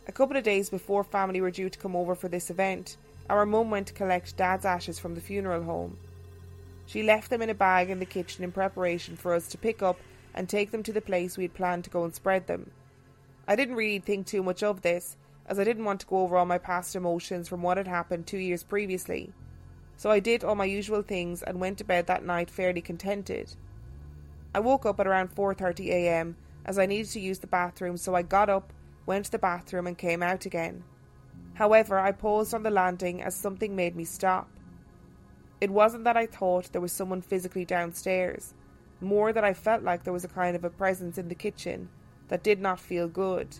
A 0.07 0.11
couple 0.11 0.35
of 0.35 0.43
days 0.43 0.69
before 0.69 1.03
family 1.03 1.39
were 1.39 1.51
due 1.51 1.69
to 1.69 1.79
come 1.79 1.95
over 1.95 2.15
for 2.15 2.27
this 2.27 2.49
event, 2.49 2.97
our 3.29 3.45
mum 3.45 3.71
went 3.71 3.87
to 3.87 3.93
collect 3.93 4.37
Dad's 4.37 4.65
ashes 4.65 4.99
from 4.99 5.15
the 5.15 5.21
funeral 5.21 5.63
home. 5.63 5.97
She 6.85 7.03
left 7.03 7.29
them 7.29 7.41
in 7.41 7.49
a 7.49 7.55
bag 7.55 7.89
in 7.89 7.99
the 7.99 8.05
kitchen 8.05 8.43
in 8.43 8.51
preparation 8.51 9.15
for 9.15 9.33
us 9.33 9.47
to 9.49 9.57
pick 9.57 9.81
up 9.81 9.97
and 10.33 10.49
take 10.49 10.71
them 10.71 10.83
to 10.83 10.93
the 10.93 11.01
place 11.01 11.37
we 11.37 11.45
had 11.45 11.53
planned 11.53 11.83
to 11.85 11.89
go 11.89 12.03
and 12.03 12.13
spread 12.13 12.47
them. 12.47 12.71
I 13.47 13.55
didn't 13.55 13.75
really 13.75 13.99
think 13.99 14.25
too 14.25 14.43
much 14.43 14.63
of 14.63 14.81
this, 14.81 15.17
as 15.45 15.59
I 15.59 15.63
didn't 15.63 15.85
want 15.85 16.01
to 16.01 16.07
go 16.07 16.19
over 16.19 16.37
all 16.37 16.45
my 16.45 16.57
past 16.57 16.95
emotions 16.95 17.47
from 17.47 17.61
what 17.61 17.77
had 17.77 17.87
happened 17.87 18.25
two 18.25 18.37
years 18.37 18.63
previously. 18.63 19.31
So 19.97 20.09
I 20.09 20.19
did 20.19 20.43
all 20.43 20.55
my 20.55 20.65
usual 20.65 21.01
things 21.01 21.43
and 21.43 21.59
went 21.59 21.77
to 21.77 21.83
bed 21.83 22.07
that 22.07 22.25
night 22.25 22.49
fairly 22.49 22.81
contented. 22.81 23.55
I 24.53 24.59
woke 24.59 24.85
up 24.85 24.99
at 24.99 25.07
around 25.07 25.35
4:30 25.35 25.89
a.m. 25.89 26.35
as 26.65 26.77
I 26.77 26.85
needed 26.85 27.11
to 27.11 27.19
use 27.19 27.39
the 27.39 27.47
bathroom, 27.47 27.97
so 27.97 28.15
I 28.15 28.21
got 28.21 28.49
up, 28.49 28.71
went 29.05 29.25
to 29.25 29.31
the 29.31 29.39
bathroom 29.39 29.87
and 29.87 29.97
came 29.97 30.23
out 30.23 30.45
again. 30.45 30.83
However, 31.55 31.99
I 31.99 32.11
paused 32.11 32.53
on 32.53 32.63
the 32.63 32.71
landing 32.71 33.21
as 33.21 33.35
something 33.35 33.75
made 33.75 33.95
me 33.95 34.05
stop. 34.05 34.49
It 35.61 35.69
wasn't 35.69 36.03
that 36.03 36.17
I 36.17 36.25
thought 36.25 36.71
there 36.71 36.81
was 36.81 36.91
someone 36.91 37.21
physically 37.21 37.63
downstairs, 37.63 38.53
more 38.99 39.31
that 39.31 39.43
I 39.43 39.53
felt 39.53 39.83
like 39.83 40.03
there 40.03 40.13
was 40.13 40.25
a 40.25 40.29
kind 40.29 40.55
of 40.55 40.63
a 40.63 40.69
presence 40.69 41.17
in 41.17 41.29
the 41.29 41.35
kitchen 41.35 41.89
that 42.27 42.43
did 42.43 42.59
not 42.59 42.79
feel 42.79 43.07
good. 43.07 43.55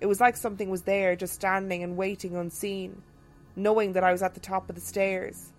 It 0.00 0.06
was 0.06 0.20
like 0.20 0.36
something 0.36 0.68
was 0.68 0.82
there 0.82 1.16
just 1.16 1.34
standing 1.34 1.82
and 1.82 1.96
waiting 1.96 2.36
unseen, 2.36 3.02
knowing 3.56 3.94
that 3.94 4.04
I 4.04 4.12
was 4.12 4.22
at 4.22 4.34
the 4.34 4.40
top 4.40 4.68
of 4.68 4.74
the 4.74 4.80
stairs. 4.80 5.52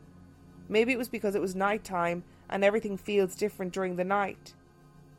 Maybe 0.70 0.92
it 0.92 0.98
was 0.98 1.10
because 1.10 1.34
it 1.34 1.42
was 1.42 1.56
night 1.56 1.84
time 1.84 2.24
and 2.50 2.64
everything 2.64 2.98
feels 2.98 3.36
different 3.36 3.74
during 3.74 3.96
the 3.96 4.04
night. 4.04 4.54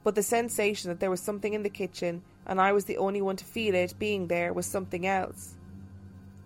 But 0.05 0.15
the 0.15 0.23
sensation 0.23 0.89
that 0.89 1.01
there 1.01 1.11
was 1.11 1.21
something 1.21 1.53
in 1.53 1.65
the 1.65 1.69
kitchen 1.69 2.23
and 2.47 2.61
I 2.61 2.73
was 2.73 2.85
the 2.85 2.99
only 2.99 3.21
one 3.21 3.37
to 3.37 3.45
feel 3.45 3.75
it 3.75 3.99
being 3.99 4.29
there 4.29 4.53
was 4.53 4.67
something 4.67 5.07
else. 5.07 5.58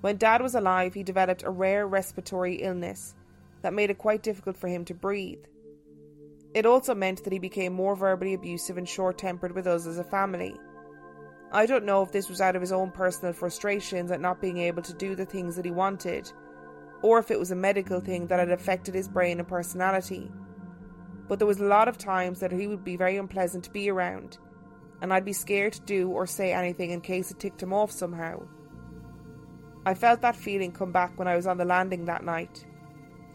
When 0.02 0.16
Dad 0.16 0.42
was 0.42 0.56
alive, 0.56 0.94
he 0.94 1.04
developed 1.04 1.44
a 1.44 1.50
rare 1.50 1.86
respiratory 1.86 2.56
illness 2.56 3.14
that 3.62 3.72
made 3.72 3.88
it 3.88 3.98
quite 3.98 4.24
difficult 4.24 4.56
for 4.56 4.66
him 4.66 4.84
to 4.86 4.94
breathe. 4.94 5.44
It 6.54 6.66
also 6.66 6.92
meant 6.92 7.22
that 7.22 7.32
he 7.32 7.38
became 7.38 7.72
more 7.72 7.94
verbally 7.94 8.34
abusive 8.34 8.76
and 8.76 8.88
short 8.88 9.16
tempered 9.16 9.54
with 9.54 9.68
us 9.68 9.86
as 9.86 9.98
a 9.98 10.04
family. 10.04 10.56
I 11.52 11.66
don't 11.66 11.84
know 11.84 12.02
if 12.02 12.10
this 12.10 12.28
was 12.28 12.40
out 12.40 12.56
of 12.56 12.60
his 12.60 12.72
own 12.72 12.90
personal 12.90 13.32
frustrations 13.32 14.10
at 14.10 14.20
not 14.20 14.40
being 14.40 14.58
able 14.58 14.82
to 14.82 14.92
do 14.92 15.14
the 15.14 15.24
things 15.24 15.54
that 15.54 15.64
he 15.64 15.70
wanted, 15.70 16.32
or 17.02 17.20
if 17.20 17.30
it 17.30 17.38
was 17.38 17.52
a 17.52 17.56
medical 17.56 18.00
thing 18.00 18.26
that 18.26 18.40
had 18.40 18.50
affected 18.50 18.96
his 18.96 19.06
brain 19.06 19.38
and 19.38 19.46
personality. 19.46 20.32
But 21.28 21.38
there 21.38 21.46
was 21.46 21.60
a 21.60 21.64
lot 21.64 21.86
of 21.86 21.96
times 21.96 22.40
that 22.40 22.50
he 22.50 22.66
would 22.66 22.82
be 22.82 22.96
very 22.96 23.18
unpleasant 23.18 23.62
to 23.64 23.70
be 23.70 23.88
around, 23.88 24.38
and 25.00 25.12
I'd 25.12 25.24
be 25.24 25.32
scared 25.32 25.74
to 25.74 25.82
do 25.82 26.10
or 26.10 26.26
say 26.26 26.52
anything 26.52 26.90
in 26.90 27.02
case 27.02 27.30
it 27.30 27.38
ticked 27.38 27.62
him 27.62 27.72
off 27.72 27.92
somehow. 27.92 28.42
I 29.84 29.94
felt 29.94 30.20
that 30.20 30.36
feeling 30.36 30.70
come 30.70 30.92
back 30.92 31.18
when 31.18 31.26
I 31.26 31.34
was 31.34 31.46
on 31.46 31.56
the 31.56 31.64
landing 31.64 32.04
that 32.04 32.24
night. 32.24 32.64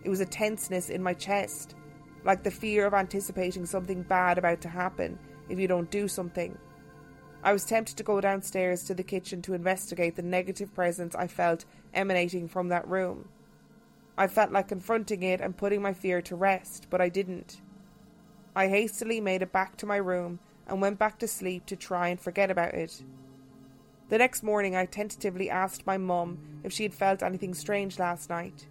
It 0.03 0.10
was 0.10 0.21
a 0.21 0.25
tenseness 0.25 0.89
in 0.89 1.03
my 1.03 1.13
chest, 1.13 1.75
like 2.23 2.43
the 2.43 2.51
fear 2.51 2.86
of 2.86 2.93
anticipating 2.93 3.65
something 3.65 4.03
bad 4.03 4.38
about 4.38 4.62
to 4.62 4.69
happen 4.69 5.19
if 5.49 5.60
you 5.60 5.67
don't 5.67 5.91
do 5.91 6.07
something. 6.07 6.57
I 7.43 7.53
was 7.53 7.65
tempted 7.65 7.97
to 7.97 8.03
go 8.03 8.21
downstairs 8.21 8.83
to 8.86 8.93
the 8.93 9.03
kitchen 9.03 9.41
to 9.43 9.53
investigate 9.53 10.15
the 10.15 10.21
negative 10.21 10.73
presence 10.73 11.15
I 11.15 11.27
felt 11.27 11.65
emanating 11.93 12.47
from 12.47 12.69
that 12.69 12.88
room. 12.88 13.27
I 14.17 14.27
felt 14.27 14.51
like 14.51 14.69
confronting 14.69 15.23
it 15.23 15.41
and 15.41 15.55
putting 15.55 15.81
my 15.81 15.93
fear 15.93 16.21
to 16.23 16.36
rest, 16.36 16.88
but 16.89 17.01
I 17.01 17.10
didn't. 17.10 17.62
I 18.55 18.69
hastily 18.69 19.21
made 19.21 19.41
it 19.41 19.51
back 19.51 19.77
to 19.77 19.86
my 19.86 19.97
room 19.97 20.39
and 20.65 20.81
went 20.81 20.97
back 20.97 21.19
to 21.19 21.27
sleep 21.27 21.65
to 21.67 21.75
try 21.75 22.07
and 22.07 22.19
forget 22.19 22.49
about 22.49 22.73
it. 22.73 23.03
The 24.10 24.17
next 24.17 24.41
morning, 24.41 24.76
I 24.76 24.86
tentatively 24.86 25.50
asked 25.50 25.86
my 25.86 25.98
mum 25.98 26.38
if 26.63 26.72
she 26.72 26.84
had 26.84 26.93
felt 26.93 27.22
anything 27.22 27.54
strange 27.54 28.00
last 28.00 28.30
night. 28.30 28.65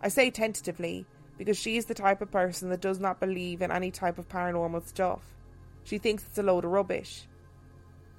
I 0.00 0.08
say 0.08 0.30
tentatively 0.30 1.06
because 1.36 1.58
she 1.58 1.76
is 1.76 1.84
the 1.84 1.94
type 1.94 2.22
of 2.22 2.30
person 2.30 2.70
that 2.70 2.80
does 2.80 2.98
not 2.98 3.20
believe 3.20 3.60
in 3.60 3.70
any 3.70 3.90
type 3.90 4.18
of 4.18 4.28
paranormal 4.28 4.86
stuff. 4.86 5.34
She 5.82 5.98
thinks 5.98 6.24
it's 6.24 6.38
a 6.38 6.42
load 6.42 6.64
of 6.64 6.70
rubbish. 6.70 7.26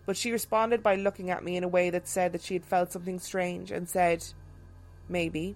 But 0.05 0.17
she 0.17 0.31
responded 0.31 0.83
by 0.83 0.95
looking 0.95 1.31
at 1.31 1.43
me 1.43 1.57
in 1.57 1.63
a 1.63 1.67
way 1.67 1.89
that 1.89 2.07
said 2.07 2.31
that 2.33 2.43
she 2.43 2.53
had 2.53 2.65
felt 2.65 2.91
something 2.91 3.19
strange 3.19 3.71
and 3.71 3.89
said, 3.89 4.23
Maybe. 5.09 5.55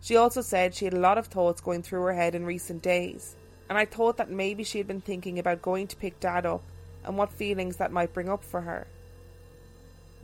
She 0.00 0.16
also 0.16 0.40
said 0.40 0.74
she 0.74 0.84
had 0.84 0.94
a 0.94 1.00
lot 1.00 1.18
of 1.18 1.26
thoughts 1.26 1.60
going 1.60 1.82
through 1.82 2.02
her 2.02 2.12
head 2.12 2.34
in 2.34 2.44
recent 2.44 2.82
days, 2.82 3.36
and 3.68 3.76
I 3.78 3.84
thought 3.84 4.16
that 4.18 4.30
maybe 4.30 4.62
she 4.62 4.78
had 4.78 4.86
been 4.86 5.00
thinking 5.00 5.38
about 5.38 5.62
going 5.62 5.88
to 5.88 5.96
pick 5.96 6.20
Dad 6.20 6.46
up 6.46 6.62
and 7.04 7.16
what 7.16 7.32
feelings 7.32 7.76
that 7.78 7.92
might 7.92 8.12
bring 8.12 8.28
up 8.28 8.44
for 8.44 8.60
her. 8.60 8.86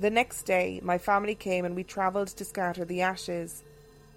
The 0.01 0.11
next 0.11 0.45
day, 0.45 0.81
my 0.83 0.97
family 0.97 1.35
came 1.35 1.65
and 1.65 1.75
we 1.75 1.83
travelled 1.83 2.29
to 2.29 2.45
scatter 2.45 2.85
the 2.85 3.03
ashes. 3.03 3.65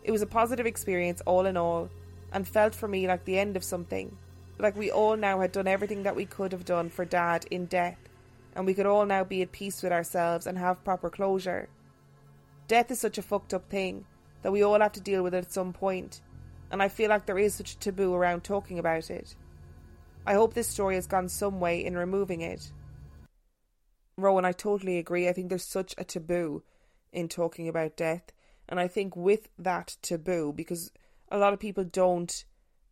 It 0.04 0.12
was 0.12 0.22
a 0.22 0.28
positive 0.28 0.68
experience, 0.68 1.22
all 1.26 1.48
in 1.48 1.58
all, 1.58 1.90
and 2.32 2.48
felt 2.48 2.76
for 2.76 2.88
me 2.88 3.08
like 3.08 3.26
the 3.26 3.40
end 3.40 3.58
of 3.58 3.64
something. 3.64 4.16
Like 4.60 4.76
we 4.76 4.92
all 4.92 5.18
now 5.18 5.40
had 5.40 5.52
done 5.52 5.68
everything 5.68 6.04
that 6.04 6.16
we 6.16 6.26
could 6.26 6.52
have 6.52 6.66
done 6.66 6.90
for 6.90 7.04
Dad 7.04 7.46
in 7.50 7.66
death, 7.66 7.98
and 8.56 8.68
we 8.68 8.76
could 8.76 8.86
all 8.86 9.08
now 9.08 9.24
be 9.24 9.42
at 9.42 9.52
peace 9.52 9.82
with 9.82 9.92
ourselves 9.92 10.46
and 10.46 10.56
have 10.60 10.84
proper 10.84 11.10
closure. 11.10 11.68
Death 12.68 12.92
is 12.92 13.00
such 13.00 13.18
a 13.18 13.24
fucked 13.24 13.54
up 13.54 13.68
thing 13.68 14.06
that 14.44 14.52
we 14.52 14.62
all 14.62 14.80
have 14.82 14.92
to 14.94 15.02
deal 15.02 15.24
with 15.24 15.34
it 15.34 15.46
at 15.46 15.52
some 15.52 15.74
point, 15.74 16.22
and 16.72 16.84
I 16.84 16.90
feel 16.90 17.10
like 17.10 17.26
there 17.26 17.40
is 17.40 17.56
such 17.56 17.74
a 17.74 17.80
taboo 17.80 18.14
around 18.14 18.44
talking 18.44 18.78
about 18.78 19.10
it. 19.10 19.36
I 20.28 20.36
hope 20.36 20.54
this 20.54 20.68
story 20.68 20.94
has 20.94 21.08
gone 21.08 21.28
some 21.28 21.60
way 21.60 21.84
in 21.84 21.98
removing 21.98 22.42
it. 22.42 22.72
Rowan, 24.22 24.46
I 24.46 24.52
totally 24.52 24.98
agree. 24.98 25.28
I 25.28 25.34
think 25.34 25.50
there's 25.50 25.64
such 25.64 25.94
a 25.98 26.04
taboo 26.04 26.64
in 27.12 27.28
talking 27.28 27.68
about 27.68 27.98
death. 27.98 28.32
And 28.70 28.80
I 28.80 28.88
think 28.88 29.16
with 29.16 29.50
that 29.60 29.98
taboo, 30.02 30.54
because 30.56 30.92
a 31.30 31.38
lot 31.38 31.54
of 31.54 31.60
people 31.60 31.84
don't 31.84 32.46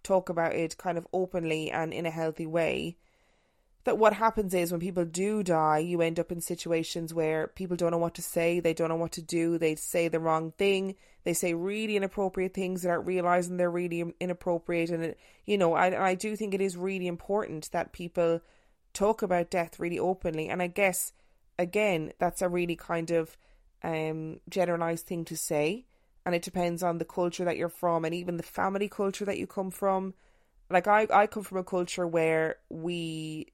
talk 0.03 0.29
about 0.29 0.53
it 0.53 0.77
kind 0.77 0.97
of 0.97 1.07
openly 1.13 1.71
and 1.71 1.93
in 1.93 2.05
a 2.05 2.11
healthy 2.11 2.45
way, 2.45 2.97
that 3.85 3.97
what 3.97 4.13
happens 4.13 4.53
is 4.53 4.71
when 4.71 4.81
people 4.81 5.05
do 5.05 5.41
die, 5.41 5.79
you 5.79 6.01
end 6.01 6.19
up 6.19 6.31
in 6.31 6.41
situations 6.41 7.13
where 7.13 7.47
people 7.47 7.77
don't 7.77 7.91
know 7.91 7.97
what 7.97 8.15
to 8.15 8.21
say, 8.21 8.59
they 8.59 8.73
don't 8.73 8.89
know 8.89 8.95
what 8.95 9.13
to 9.13 9.21
do, 9.21 9.57
they 9.57 9.75
say 9.75 10.07
the 10.07 10.19
wrong 10.19 10.51
thing, 10.57 10.95
they 11.23 11.33
say 11.33 11.53
really 11.53 11.95
inappropriate 11.95 12.53
things 12.53 12.83
without 12.83 13.05
realizing 13.05 13.57
they're 13.57 13.71
really 13.71 14.13
inappropriate. 14.19 14.89
And, 14.89 15.03
it, 15.03 15.19
you 15.45 15.57
know, 15.57 15.73
I, 15.73 16.09
I 16.09 16.15
do 16.15 16.35
think 16.35 16.53
it 16.53 16.61
is 16.61 16.75
really 16.75 17.07
important 17.07 17.69
that 17.71 17.93
people 17.93 18.41
talk 18.93 19.21
about 19.21 19.49
death 19.49 19.79
really 19.79 19.99
openly. 19.99 20.49
And 20.49 20.61
I 20.61 20.67
guess, 20.67 21.13
again, 21.59 22.13
that's 22.17 22.41
a 22.41 22.49
really 22.49 22.75
kind 22.75 23.11
of 23.11 23.37
um, 23.83 24.39
generalized 24.49 25.05
thing 25.05 25.25
to 25.25 25.37
say. 25.37 25.85
And 26.25 26.33
it 26.33 26.41
depends 26.41 26.81
on 26.81 26.97
the 26.97 27.05
culture 27.05 27.45
that 27.45 27.57
you're 27.57 27.69
from 27.69 28.05
and 28.05 28.15
even 28.15 28.37
the 28.37 28.43
family 28.43 28.87
culture 28.87 29.25
that 29.25 29.37
you 29.37 29.45
come 29.45 29.69
from. 29.69 30.13
Like, 30.69 30.87
I, 30.87 31.07
I 31.11 31.27
come 31.27 31.43
from 31.43 31.57
a 31.59 31.63
culture 31.63 32.07
where 32.07 32.57
we 32.69 33.47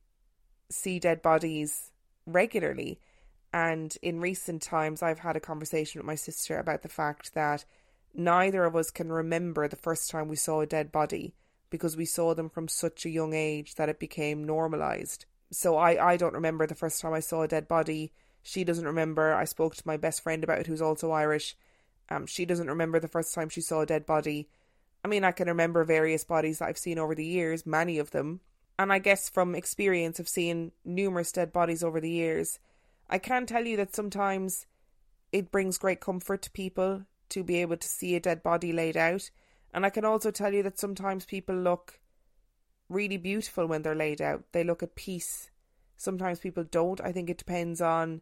see 0.70 1.00
dead 1.00 1.22
bodies 1.22 1.92
regularly. 2.26 3.00
And 3.54 3.96
in 4.02 4.20
recent 4.20 4.62
times, 4.62 5.02
I've 5.02 5.20
had 5.20 5.36
a 5.36 5.42
conversation 5.42 6.00
with 6.00 6.06
my 6.06 6.16
sister 6.16 6.58
about 6.58 6.82
the 6.82 6.90
fact 6.90 7.34
that 7.34 7.66
neither 8.14 8.66
of 8.66 8.76
us 8.76 8.92
can 8.92 9.12
remember 9.12 9.68
the 9.68 9.76
first 9.76 10.10
time 10.10 10.28
we 10.28 10.36
saw 10.36 10.62
a 10.62 10.66
dead 10.68 10.92
body 10.92 11.34
because 11.70 11.98
we 11.98 12.06
saw 12.06 12.34
them 12.34 12.50
from 12.50 12.68
such 12.68 13.06
a 13.06 13.10
young 13.10 13.34
age 13.34 13.76
that 13.76 13.90
it 13.90 14.00
became 14.00 14.44
normalized. 14.44 15.26
So 15.56 15.78
I, 15.78 16.12
I 16.14 16.18
don't 16.18 16.34
remember 16.34 16.68
the 16.68 16.76
first 16.76 17.02
time 17.02 17.14
I 17.14 17.22
saw 17.22 17.44
a 17.44 17.48
dead 17.48 17.68
body. 17.68 18.12
She 18.44 18.64
doesn't 18.64 18.86
remember. 18.86 19.34
I 19.34 19.46
spoke 19.46 19.76
to 19.76 19.88
my 19.88 19.96
best 19.96 20.22
friend 20.22 20.44
about 20.44 20.60
it, 20.60 20.68
who's 20.68 20.82
also 20.82 21.12
Irish. 21.12 21.56
Um, 22.10 22.26
she 22.26 22.46
doesn't 22.46 22.70
remember 22.70 23.00
the 23.00 23.08
first 23.08 23.34
time 23.34 23.48
she 23.50 23.62
saw 23.62 23.82
a 23.82 23.86
dead 23.86 24.06
body. 24.06 24.50
I 25.04 25.08
mean, 25.08 25.24
I 25.24 25.32
can 25.32 25.48
remember 25.48 25.84
various 25.84 26.24
bodies 26.24 26.60
that 26.60 26.68
I've 26.68 26.78
seen 26.78 27.00
over 27.00 27.16
the 27.16 27.26
years, 27.26 27.66
many 27.66 28.00
of 28.00 28.12
them. 28.12 28.42
And 28.78 28.92
I 28.92 29.00
guess 29.00 29.30
from 29.30 29.56
experience 29.56 30.20
of 30.20 30.28
seeing 30.28 30.74
numerous 30.84 31.32
dead 31.32 31.54
bodies 31.54 31.84
over 31.84 32.02
the 32.02 32.10
years, 32.10 32.60
I 33.10 33.18
can 33.18 33.46
tell 33.46 33.66
you 33.66 33.78
that 33.78 33.96
sometimes 33.96 34.66
it 35.32 35.52
brings 35.52 35.78
great 35.78 36.02
comfort 36.02 36.42
to 36.44 36.52
people 36.52 37.04
to 37.30 37.44
be 37.44 37.62
able 37.62 37.78
to 37.78 37.88
see 37.88 38.16
a 38.16 38.20
dead 38.20 38.44
body 38.44 38.74
laid 38.74 38.98
out 38.98 39.30
And 39.74 39.86
I 39.86 39.90
can 39.90 40.06
also 40.06 40.32
tell 40.32 40.54
you 40.54 40.64
that 40.64 40.80
sometimes 40.80 41.26
people 41.26 41.56
look 41.56 42.00
really 42.90 43.18
beautiful 43.18 43.66
when 43.68 43.82
they're 43.82 43.96
laid 43.96 44.22
out. 44.22 44.44
They 44.52 44.64
look 44.64 44.84
at 44.84 44.96
peace. 44.96 45.50
Sometimes 45.98 46.40
people 46.40 46.64
don't. 46.64 47.02
I 47.02 47.12
think 47.12 47.30
it 47.30 47.38
depends 47.38 47.82
on 47.82 48.22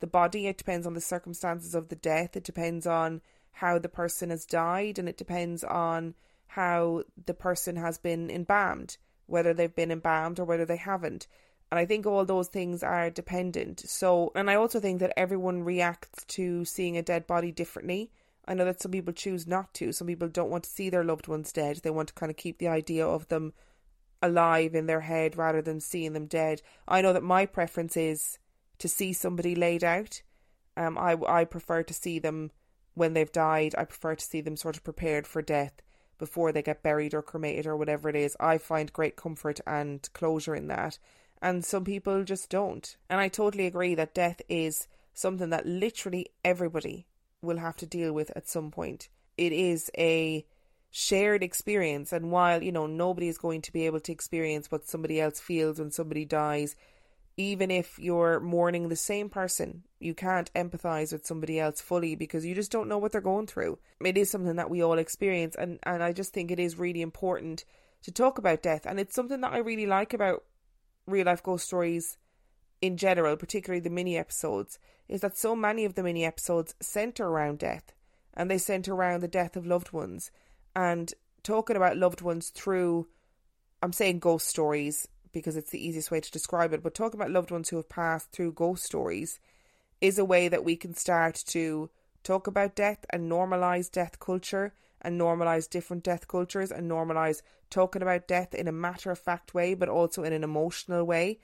the 0.00 0.06
body, 0.08 0.48
it 0.48 0.58
depends 0.58 0.84
on 0.86 0.94
the 0.94 1.00
circumstances 1.00 1.76
of 1.76 1.88
the 1.88 1.96
death, 1.96 2.36
it 2.36 2.42
depends 2.42 2.88
on 2.88 3.22
how 3.52 3.78
the 3.78 3.88
person 3.88 4.30
has 4.30 4.44
died, 4.44 4.98
and 4.98 5.08
it 5.08 5.16
depends 5.16 5.62
on 5.62 6.14
how 6.48 7.04
the 7.24 7.34
person 7.34 7.76
has 7.76 7.98
been 7.98 8.28
embalmed, 8.28 8.96
whether 9.26 9.54
they've 9.54 9.76
been 9.76 9.92
embalmed 9.92 10.40
or 10.40 10.44
whether 10.44 10.64
they 10.64 10.76
haven't. 10.76 11.28
And 11.70 11.78
I 11.78 11.86
think 11.86 12.04
all 12.04 12.24
those 12.24 12.48
things 12.48 12.82
are 12.82 13.10
dependent. 13.10 13.80
So, 13.88 14.32
and 14.34 14.50
I 14.50 14.56
also 14.56 14.80
think 14.80 15.00
that 15.00 15.14
everyone 15.16 15.62
reacts 15.62 16.24
to 16.34 16.64
seeing 16.64 16.98
a 16.98 17.02
dead 17.02 17.26
body 17.26 17.52
differently. 17.52 18.10
I 18.44 18.54
know 18.54 18.64
that 18.64 18.82
some 18.82 18.90
people 18.90 19.14
choose 19.14 19.46
not 19.46 19.72
to. 19.74 19.92
Some 19.92 20.08
people 20.08 20.28
don't 20.28 20.50
want 20.50 20.64
to 20.64 20.70
see 20.70 20.90
their 20.90 21.04
loved 21.04 21.28
ones 21.28 21.52
dead. 21.52 21.76
They 21.76 21.90
want 21.90 22.08
to 22.08 22.14
kind 22.14 22.28
of 22.28 22.36
keep 22.36 22.58
the 22.58 22.68
idea 22.68 23.06
of 23.06 23.28
them 23.28 23.54
alive 24.22 24.74
in 24.74 24.86
their 24.86 25.00
head 25.00 25.36
rather 25.36 25.60
than 25.60 25.80
seeing 25.80 26.12
them 26.12 26.26
dead. 26.26 26.62
I 26.86 27.02
know 27.02 27.12
that 27.12 27.22
my 27.22 27.44
preference 27.44 27.96
is 27.96 28.38
to 28.78 28.88
see 28.88 29.12
somebody 29.12 29.54
laid 29.54 29.84
out. 29.84 30.22
Um, 30.76 30.96
I 30.96 31.16
I 31.26 31.44
prefer 31.44 31.82
to 31.82 31.94
see 31.94 32.18
them 32.18 32.50
when 32.94 33.12
they've 33.12 33.32
died. 33.32 33.74
I 33.76 33.84
prefer 33.84 34.14
to 34.14 34.24
see 34.24 34.40
them 34.40 34.56
sort 34.56 34.76
of 34.76 34.84
prepared 34.84 35.26
for 35.26 35.42
death 35.42 35.82
before 36.18 36.52
they 36.52 36.62
get 36.62 36.82
buried 36.82 37.14
or 37.14 37.22
cremated 37.22 37.66
or 37.66 37.76
whatever 37.76 38.08
it 38.08 38.16
is. 38.16 38.36
I 38.38 38.58
find 38.58 38.92
great 38.92 39.16
comfort 39.16 39.60
and 39.66 40.08
closure 40.12 40.54
in 40.54 40.68
that, 40.68 40.98
and 41.42 41.64
some 41.64 41.84
people 41.84 42.24
just 42.24 42.48
don't. 42.48 42.96
And 43.10 43.20
I 43.20 43.28
totally 43.28 43.66
agree 43.66 43.94
that 43.96 44.14
death 44.14 44.40
is 44.48 44.86
something 45.14 45.50
that 45.50 45.66
literally 45.66 46.28
everybody 46.44 47.06
will 47.42 47.58
have 47.58 47.76
to 47.78 47.86
deal 47.86 48.12
with 48.12 48.30
at 48.36 48.48
some 48.48 48.70
point. 48.70 49.08
It 49.36 49.52
is 49.52 49.90
a 49.98 50.46
shared 50.92 51.42
experience. 51.42 52.12
And 52.12 52.30
while 52.30 52.62
you 52.62 52.70
know 52.70 52.86
nobody 52.86 53.26
is 53.26 53.38
going 53.38 53.62
to 53.62 53.72
be 53.72 53.86
able 53.86 54.00
to 54.00 54.12
experience 54.12 54.70
what 54.70 54.88
somebody 54.88 55.20
else 55.20 55.40
feels 55.40 55.80
when 55.80 55.90
somebody 55.90 56.24
dies 56.24 56.76
even 57.38 57.70
if 57.70 57.98
you're 57.98 58.38
mourning 58.40 58.88
the 58.90 58.96
same 58.96 59.30
person 59.30 59.82
you 59.98 60.14
can't 60.14 60.52
empathize 60.54 61.12
with 61.12 61.24
somebody 61.24 61.58
else 61.58 61.80
fully 61.80 62.14
because 62.14 62.44
you 62.44 62.54
just 62.54 62.70
don't 62.70 62.88
know 62.88 62.98
what 62.98 63.12
they're 63.12 63.20
going 63.20 63.46
through. 63.46 63.78
It 64.04 64.18
is 64.18 64.30
something 64.30 64.56
that 64.56 64.70
we 64.70 64.82
all 64.82 64.98
experience. 64.98 65.54
And 65.56 65.78
and 65.84 66.02
I 66.02 66.12
just 66.12 66.32
think 66.32 66.50
it 66.50 66.60
is 66.60 66.78
really 66.78 67.00
important 67.00 67.64
to 68.02 68.10
talk 68.10 68.36
about 68.36 68.62
death. 68.62 68.84
And 68.84 69.00
it's 69.00 69.14
something 69.14 69.40
that 69.40 69.52
I 69.52 69.58
really 69.58 69.86
like 69.86 70.12
about 70.12 70.44
real 71.06 71.26
life 71.26 71.42
ghost 71.42 71.66
stories 71.66 72.18
in 72.80 72.96
general 72.96 73.36
particularly 73.36 73.80
the 73.80 73.90
mini 73.90 74.16
episodes 74.16 74.78
is 75.08 75.20
that 75.20 75.38
so 75.38 75.54
many 75.54 75.84
of 75.84 75.94
the 75.94 76.02
mini 76.02 76.24
episodes 76.24 76.74
center 76.80 77.26
around 77.26 77.60
death. 77.60 77.94
And 78.34 78.50
they 78.50 78.58
center 78.58 78.94
around 78.94 79.20
the 79.20 79.28
death 79.28 79.56
of 79.56 79.66
loved 79.66 79.92
ones 79.92 80.30
and 80.74 81.12
talking 81.42 81.76
about 81.76 81.96
loved 81.96 82.20
ones 82.20 82.50
through 82.50 83.08
I'm 83.82 83.92
saying 83.92 84.20
ghost 84.20 84.46
stories 84.46 85.08
because 85.32 85.56
it's 85.56 85.70
the 85.70 85.84
easiest 85.84 86.10
way 86.10 86.20
to 86.20 86.30
describe 86.30 86.72
it, 86.72 86.82
but 86.82 86.94
talking 86.94 87.18
about 87.18 87.32
loved 87.32 87.50
ones 87.50 87.68
who 87.68 87.76
have 87.76 87.88
passed 87.88 88.30
through 88.30 88.52
ghost 88.52 88.84
stories 88.84 89.40
is 90.00 90.18
a 90.18 90.24
way 90.24 90.48
that 90.48 90.64
we 90.64 90.76
can 90.76 90.94
start 90.94 91.42
to 91.46 91.90
talk 92.22 92.46
about 92.46 92.76
death 92.76 93.04
and 93.10 93.30
normalize 93.30 93.90
death 93.90 94.20
culture 94.20 94.72
and 95.00 95.20
normalize 95.20 95.68
different 95.68 96.04
death 96.04 96.28
cultures 96.28 96.70
and 96.70 96.90
normalize 96.90 97.42
talking 97.70 98.02
about 98.02 98.28
death 98.28 98.54
in 98.54 98.68
a 98.68 98.72
matter 98.72 99.10
of 99.10 99.18
fact 99.18 99.54
way, 99.54 99.74
but 99.74 99.88
also 99.88 100.22
in 100.22 100.32
an 100.32 100.44
emotional 100.44 101.04
way. 101.04 101.38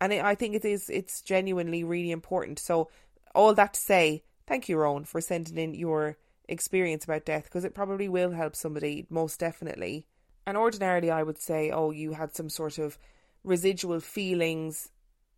And 0.00 0.12
it, 0.12 0.24
I 0.24 0.34
think 0.34 0.54
it 0.54 0.64
is 0.64 0.88
it's 0.88 1.20
genuinely 1.22 1.82
really 1.82 2.12
important. 2.12 2.58
So 2.58 2.88
all 3.34 3.54
that 3.54 3.74
to 3.74 3.80
say, 3.80 4.22
thank 4.46 4.68
you, 4.68 4.76
Rowan, 4.76 5.04
for 5.04 5.20
sending 5.20 5.58
in 5.58 5.74
your 5.74 6.16
experience 6.50 7.04
about 7.04 7.24
death 7.24 7.44
because 7.44 7.64
it 7.64 7.74
probably 7.74 8.08
will 8.08 8.32
help 8.32 8.56
somebody, 8.56 9.06
most 9.08 9.40
definitely. 9.40 10.06
And 10.46 10.56
ordinarily, 10.56 11.10
I 11.10 11.22
would 11.22 11.40
say, 11.40 11.70
oh, 11.70 11.90
you 11.90 12.12
had 12.12 12.34
some 12.34 12.48
sort 12.48 12.78
of 12.78 12.98
residual 13.44 14.00
feelings 14.00 14.90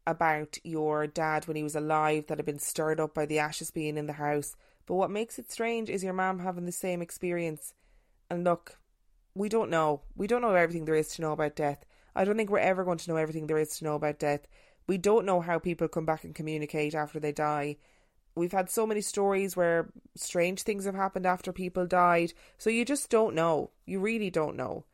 about 0.06 0.58
your 0.64 1.06
dad 1.06 1.46
when 1.46 1.56
he 1.56 1.62
was 1.62 1.76
alive 1.76 2.26
that 2.26 2.38
had 2.38 2.46
been 2.46 2.58
stirred 2.58 2.98
up 2.98 3.14
by 3.14 3.26
the 3.26 3.38
ashes 3.38 3.70
being 3.70 3.96
in 3.96 4.06
the 4.06 4.14
house. 4.14 4.56
But 4.86 4.94
what 4.94 5.10
makes 5.10 5.38
it 5.38 5.52
strange 5.52 5.88
is 5.88 6.02
your 6.02 6.12
mum 6.12 6.40
having 6.40 6.66
the 6.66 6.72
same 6.72 7.02
experience. 7.02 7.74
And 8.30 8.42
look, 8.42 8.78
we 9.34 9.48
don't 9.48 9.70
know. 9.70 10.02
We 10.16 10.26
don't 10.26 10.42
know 10.42 10.54
everything 10.54 10.84
there 10.84 10.94
is 10.94 11.08
to 11.14 11.22
know 11.22 11.32
about 11.32 11.56
death. 11.56 11.84
I 12.14 12.24
don't 12.24 12.36
think 12.36 12.50
we're 12.50 12.58
ever 12.58 12.84
going 12.84 12.98
to 12.98 13.10
know 13.10 13.16
everything 13.16 13.46
there 13.46 13.58
is 13.58 13.78
to 13.78 13.84
know 13.84 13.94
about 13.94 14.18
death. 14.18 14.46
We 14.86 14.98
don't 14.98 15.24
know 15.24 15.40
how 15.40 15.58
people 15.58 15.88
come 15.88 16.04
back 16.04 16.24
and 16.24 16.34
communicate 16.34 16.94
after 16.94 17.20
they 17.20 17.32
die 17.32 17.76
we've 18.34 18.52
had 18.52 18.70
so 18.70 18.86
many 18.86 19.00
stories 19.00 19.56
where 19.56 19.90
strange 20.16 20.62
things 20.62 20.84
have 20.84 20.94
happened 20.94 21.26
after 21.26 21.52
people 21.52 21.86
died. 21.86 22.32
So 22.58 22.70
you 22.70 22.84
just 22.84 23.10
don't 23.10 23.34
know. 23.34 23.70
You 23.86 24.00
really 24.00 24.30
don't 24.30 24.56
know. 24.56 24.84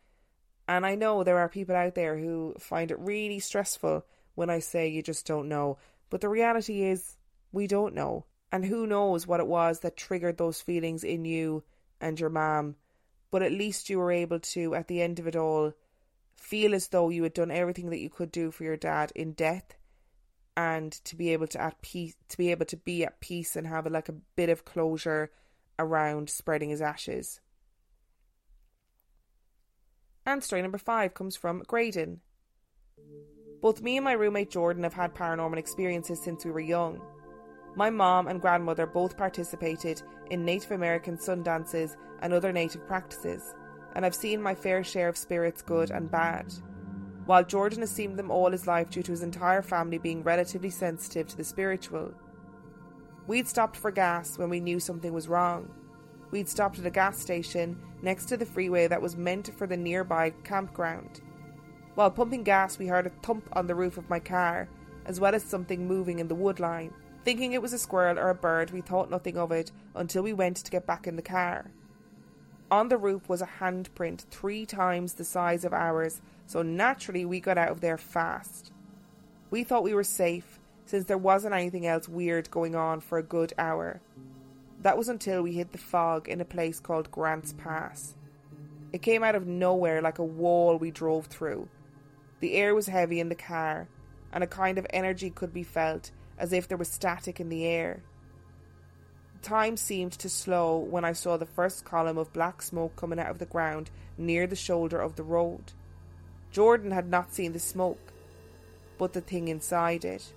And 0.66 0.84
I 0.84 0.96
know 0.96 1.22
there 1.22 1.38
are 1.38 1.48
people 1.48 1.76
out 1.76 1.94
there 1.94 2.18
who 2.18 2.54
find 2.58 2.90
it 2.90 2.98
really 2.98 3.38
stressful 3.38 4.04
when 4.34 4.50
I 4.50 4.58
say 4.58 4.88
you 4.88 5.02
just 5.02 5.26
don't 5.26 5.48
know. 5.48 5.78
But 6.10 6.20
the 6.20 6.28
reality 6.28 6.82
is, 6.82 7.16
we 7.52 7.66
don't 7.66 7.94
know. 7.94 8.26
And 8.52 8.64
who 8.64 8.86
knows 8.86 9.26
what 9.26 9.40
it 9.40 9.46
was 9.46 9.80
that 9.80 9.96
triggered 9.96 10.38
those 10.38 10.60
feelings 10.60 11.04
in 11.04 11.24
you 11.24 11.64
and 12.00 12.18
your 12.18 12.30
mom. 12.30 12.76
But 13.30 13.42
at 13.42 13.52
least 13.52 13.90
you 13.90 13.98
were 13.98 14.12
able 14.12 14.40
to, 14.40 14.74
at 14.74 14.88
the 14.88 15.02
end 15.02 15.18
of 15.18 15.26
it 15.26 15.36
all, 15.36 15.72
feel 16.36 16.74
as 16.74 16.88
though 16.88 17.10
you 17.10 17.22
had 17.22 17.34
done 17.34 17.50
everything 17.50 17.90
that 17.90 18.00
you 18.00 18.10
could 18.10 18.32
do 18.32 18.50
for 18.50 18.64
your 18.64 18.76
dad 18.76 19.12
in 19.14 19.32
death 19.32 19.77
and 20.58 20.90
to 21.04 21.14
be 21.14 21.32
able 21.32 21.46
to 21.46 21.60
at 21.62 21.80
peace 21.82 22.16
to 22.28 22.36
be 22.36 22.50
able 22.50 22.66
to 22.66 22.76
be 22.76 23.04
at 23.04 23.20
peace 23.20 23.54
and 23.54 23.64
have 23.64 23.86
a, 23.86 23.90
like 23.90 24.08
a 24.08 24.16
bit 24.34 24.48
of 24.48 24.64
closure 24.64 25.30
around 25.78 26.28
spreading 26.28 26.70
his 26.70 26.82
ashes. 26.82 27.40
And 30.26 30.42
story 30.42 30.60
number 30.60 30.76
five 30.76 31.14
comes 31.14 31.36
from 31.36 31.62
Gradon. 31.62 32.18
Both 33.62 33.82
me 33.82 33.98
and 33.98 34.04
my 34.04 34.14
roommate 34.14 34.50
Jordan 34.50 34.82
have 34.82 34.94
had 34.94 35.14
paranormal 35.14 35.58
experiences 35.58 36.20
since 36.20 36.44
we 36.44 36.50
were 36.50 36.58
young. 36.58 37.00
My 37.76 37.88
mom 37.88 38.26
and 38.26 38.40
grandmother 38.40 38.86
both 38.86 39.16
participated 39.16 40.02
in 40.28 40.44
Native 40.44 40.72
American 40.72 41.20
sun 41.20 41.44
dances 41.44 41.96
and 42.20 42.32
other 42.32 42.52
native 42.52 42.84
practices, 42.88 43.54
and 43.94 44.04
I've 44.04 44.14
seen 44.14 44.42
my 44.42 44.56
fair 44.56 44.82
share 44.82 45.08
of 45.08 45.16
spirits, 45.16 45.62
good 45.62 45.92
and 45.92 46.10
bad 46.10 46.52
while 47.28 47.44
Jordan 47.44 47.80
has 47.80 47.90
seen 47.90 48.16
them 48.16 48.30
all 48.30 48.50
his 48.50 48.66
life 48.66 48.88
due 48.88 49.02
to 49.02 49.10
his 49.10 49.22
entire 49.22 49.60
family 49.60 49.98
being 49.98 50.22
relatively 50.22 50.70
sensitive 50.70 51.28
to 51.28 51.36
the 51.36 51.44
spiritual. 51.44 52.14
We'd 53.26 53.46
stopped 53.46 53.76
for 53.76 53.90
gas 53.90 54.38
when 54.38 54.48
we 54.48 54.60
knew 54.60 54.80
something 54.80 55.12
was 55.12 55.28
wrong. 55.28 55.70
We'd 56.30 56.48
stopped 56.48 56.78
at 56.78 56.86
a 56.86 56.90
gas 56.90 57.18
station 57.18 57.78
next 58.00 58.30
to 58.30 58.38
the 58.38 58.46
freeway 58.46 58.86
that 58.86 59.02
was 59.02 59.14
meant 59.14 59.50
for 59.58 59.66
the 59.66 59.76
nearby 59.76 60.30
campground. 60.42 61.20
While 61.96 62.12
pumping 62.12 62.44
gas, 62.44 62.78
we 62.78 62.86
heard 62.86 63.06
a 63.06 63.10
thump 63.10 63.46
on 63.52 63.66
the 63.66 63.74
roof 63.74 63.98
of 63.98 64.08
my 64.08 64.20
car, 64.20 64.66
as 65.04 65.20
well 65.20 65.34
as 65.34 65.44
something 65.44 65.86
moving 65.86 66.20
in 66.20 66.28
the 66.28 66.34
wood 66.34 66.58
line. 66.58 66.94
Thinking 67.26 67.52
it 67.52 67.60
was 67.60 67.74
a 67.74 67.78
squirrel 67.78 68.18
or 68.18 68.30
a 68.30 68.34
bird, 68.34 68.70
we 68.70 68.80
thought 68.80 69.10
nothing 69.10 69.36
of 69.36 69.52
it 69.52 69.70
until 69.94 70.22
we 70.22 70.32
went 70.32 70.56
to 70.56 70.70
get 70.70 70.86
back 70.86 71.06
in 71.06 71.16
the 71.16 71.20
car. 71.20 71.72
On 72.70 72.88
the 72.88 72.96
roof 72.96 73.28
was 73.28 73.42
a 73.42 73.48
handprint 73.60 74.24
three 74.30 74.64
times 74.64 75.12
the 75.12 75.24
size 75.24 75.66
of 75.66 75.74
ours 75.74 76.22
so 76.48 76.62
naturally 76.62 77.26
we 77.26 77.40
got 77.40 77.58
out 77.58 77.68
of 77.68 77.82
there 77.82 77.98
fast. 77.98 78.72
We 79.50 79.64
thought 79.64 79.84
we 79.84 79.92
were 79.92 80.02
safe 80.02 80.58
since 80.86 81.04
there 81.04 81.18
wasn't 81.18 81.54
anything 81.54 81.86
else 81.86 82.08
weird 82.08 82.50
going 82.50 82.74
on 82.74 83.00
for 83.00 83.18
a 83.18 83.22
good 83.22 83.52
hour. 83.58 84.00
That 84.80 84.96
was 84.96 85.10
until 85.10 85.42
we 85.42 85.52
hit 85.52 85.72
the 85.72 85.78
fog 85.78 86.26
in 86.26 86.40
a 86.40 86.46
place 86.46 86.80
called 86.80 87.10
Grants 87.10 87.52
Pass. 87.52 88.14
It 88.94 89.02
came 89.02 89.22
out 89.22 89.34
of 89.34 89.46
nowhere 89.46 90.00
like 90.00 90.18
a 90.18 90.24
wall 90.24 90.78
we 90.78 90.90
drove 90.90 91.26
through. 91.26 91.68
The 92.40 92.54
air 92.54 92.74
was 92.74 92.86
heavy 92.86 93.20
in 93.20 93.28
the 93.28 93.34
car, 93.34 93.86
and 94.32 94.42
a 94.42 94.46
kind 94.46 94.78
of 94.78 94.86
energy 94.88 95.28
could 95.28 95.52
be 95.52 95.62
felt 95.62 96.12
as 96.38 96.54
if 96.54 96.66
there 96.66 96.78
was 96.78 96.88
static 96.88 97.40
in 97.40 97.50
the 97.50 97.66
air. 97.66 98.02
Time 99.42 99.76
seemed 99.76 100.12
to 100.12 100.30
slow 100.30 100.78
when 100.78 101.04
I 101.04 101.12
saw 101.12 101.36
the 101.36 101.44
first 101.44 101.84
column 101.84 102.16
of 102.16 102.32
black 102.32 102.62
smoke 102.62 102.96
coming 102.96 103.18
out 103.18 103.30
of 103.30 103.38
the 103.38 103.44
ground 103.44 103.90
near 104.16 104.46
the 104.46 104.56
shoulder 104.56 104.98
of 104.98 105.16
the 105.16 105.22
road. 105.22 105.74
Jordan 106.50 106.90
had 106.90 107.08
not 107.08 107.32
seen 107.32 107.52
the 107.52 107.58
smoke, 107.58 108.12
but 108.96 109.12
the 109.12 109.20
thing 109.20 109.48
inside 109.48 110.04
it. 110.04 110.32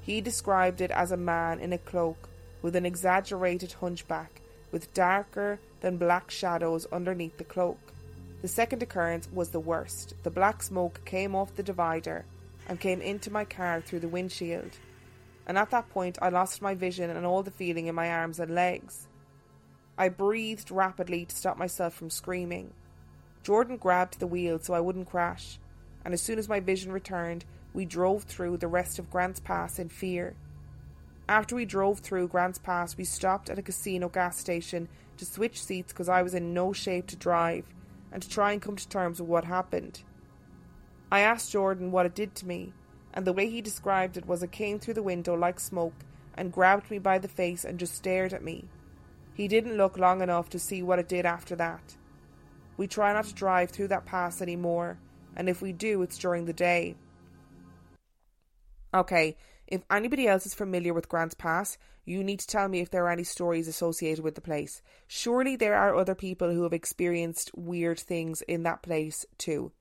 He 0.00 0.20
described 0.20 0.80
it 0.80 0.90
as 0.90 1.12
a 1.12 1.16
man 1.16 1.60
in 1.60 1.72
a 1.72 1.78
cloak 1.78 2.28
with 2.62 2.76
an 2.76 2.86
exaggerated 2.86 3.72
hunchback, 3.74 4.40
with 4.72 4.92
darker 4.94 5.60
than 5.80 5.96
black 5.96 6.30
shadows 6.30 6.86
underneath 6.92 7.36
the 7.38 7.44
cloak. 7.44 7.78
The 8.42 8.48
second 8.48 8.82
occurrence 8.82 9.28
was 9.32 9.50
the 9.50 9.60
worst. 9.60 10.14
The 10.22 10.30
black 10.30 10.62
smoke 10.62 11.04
came 11.04 11.34
off 11.34 11.54
the 11.54 11.62
divider 11.62 12.24
and 12.68 12.80
came 12.80 13.00
into 13.00 13.30
my 13.30 13.44
car 13.44 13.80
through 13.80 14.00
the 14.00 14.08
windshield. 14.08 14.78
And 15.46 15.58
at 15.58 15.70
that 15.70 15.90
point, 15.90 16.18
I 16.22 16.28
lost 16.28 16.62
my 16.62 16.74
vision 16.74 17.10
and 17.10 17.26
all 17.26 17.42
the 17.42 17.50
feeling 17.50 17.86
in 17.86 17.94
my 17.94 18.10
arms 18.10 18.40
and 18.40 18.54
legs. 18.54 19.08
I 19.98 20.08
breathed 20.08 20.70
rapidly 20.70 21.26
to 21.26 21.36
stop 21.36 21.58
myself 21.58 21.94
from 21.94 22.08
screaming. 22.08 22.72
Jordan 23.42 23.76
grabbed 23.76 24.18
the 24.18 24.26
wheel 24.26 24.58
so 24.58 24.74
I 24.74 24.80
wouldn't 24.80 25.08
crash, 25.08 25.58
and 26.04 26.12
as 26.12 26.20
soon 26.20 26.38
as 26.38 26.48
my 26.48 26.60
vision 26.60 26.92
returned, 26.92 27.44
we 27.72 27.84
drove 27.84 28.24
through 28.24 28.58
the 28.58 28.68
rest 28.68 28.98
of 28.98 29.10
Grants 29.10 29.40
Pass 29.40 29.78
in 29.78 29.88
fear. 29.88 30.34
After 31.28 31.54
we 31.54 31.64
drove 31.64 32.00
through 32.00 32.28
Grants 32.28 32.58
Pass, 32.58 32.96
we 32.96 33.04
stopped 33.04 33.48
at 33.48 33.58
a 33.58 33.62
casino 33.62 34.08
gas 34.08 34.36
station 34.38 34.88
to 35.16 35.24
switch 35.24 35.62
seats 35.62 35.92
because 35.92 36.08
I 36.08 36.22
was 36.22 36.34
in 36.34 36.52
no 36.52 36.72
shape 36.72 37.06
to 37.08 37.16
drive 37.16 37.64
and 38.12 38.22
to 38.22 38.28
try 38.28 38.52
and 38.52 38.60
come 38.60 38.76
to 38.76 38.88
terms 38.88 39.20
with 39.20 39.28
what 39.28 39.44
happened. 39.44 40.02
I 41.12 41.20
asked 41.20 41.52
Jordan 41.52 41.92
what 41.92 42.06
it 42.06 42.14
did 42.14 42.34
to 42.36 42.46
me, 42.46 42.72
and 43.14 43.26
the 43.26 43.32
way 43.32 43.48
he 43.48 43.60
described 43.60 44.16
it 44.16 44.26
was 44.26 44.42
it 44.42 44.52
came 44.52 44.78
through 44.78 44.94
the 44.94 45.02
window 45.02 45.34
like 45.34 45.60
smoke 45.60 46.04
and 46.34 46.52
grabbed 46.52 46.90
me 46.90 46.98
by 46.98 47.18
the 47.18 47.28
face 47.28 47.64
and 47.64 47.78
just 47.78 47.94
stared 47.94 48.32
at 48.32 48.44
me. 48.44 48.68
He 49.34 49.48
didn't 49.48 49.76
look 49.76 49.96
long 49.96 50.20
enough 50.20 50.50
to 50.50 50.58
see 50.58 50.82
what 50.82 50.98
it 50.98 51.08
did 51.08 51.24
after 51.24 51.56
that. 51.56 51.96
We 52.80 52.86
try 52.86 53.12
not 53.12 53.26
to 53.26 53.34
drive 53.34 53.68
through 53.68 53.88
that 53.88 54.06
pass 54.06 54.40
anymore, 54.40 54.98
and 55.36 55.50
if 55.50 55.60
we 55.60 55.70
do, 55.70 56.00
it's 56.00 56.16
during 56.16 56.46
the 56.46 56.54
day. 56.54 56.94
Okay, 58.94 59.36
if 59.66 59.82
anybody 59.90 60.26
else 60.26 60.46
is 60.46 60.54
familiar 60.54 60.94
with 60.94 61.06
Grants 61.06 61.34
Pass, 61.34 61.76
you 62.06 62.24
need 62.24 62.40
to 62.40 62.46
tell 62.46 62.68
me 62.68 62.80
if 62.80 62.90
there 62.90 63.04
are 63.04 63.10
any 63.10 63.22
stories 63.22 63.68
associated 63.68 64.24
with 64.24 64.34
the 64.34 64.40
place. 64.40 64.80
Surely 65.06 65.56
there 65.56 65.74
are 65.74 65.94
other 65.94 66.14
people 66.14 66.54
who 66.54 66.62
have 66.62 66.72
experienced 66.72 67.50
weird 67.54 68.00
things 68.00 68.40
in 68.48 68.62
that 68.62 68.80
place 68.80 69.26
too. 69.36 69.72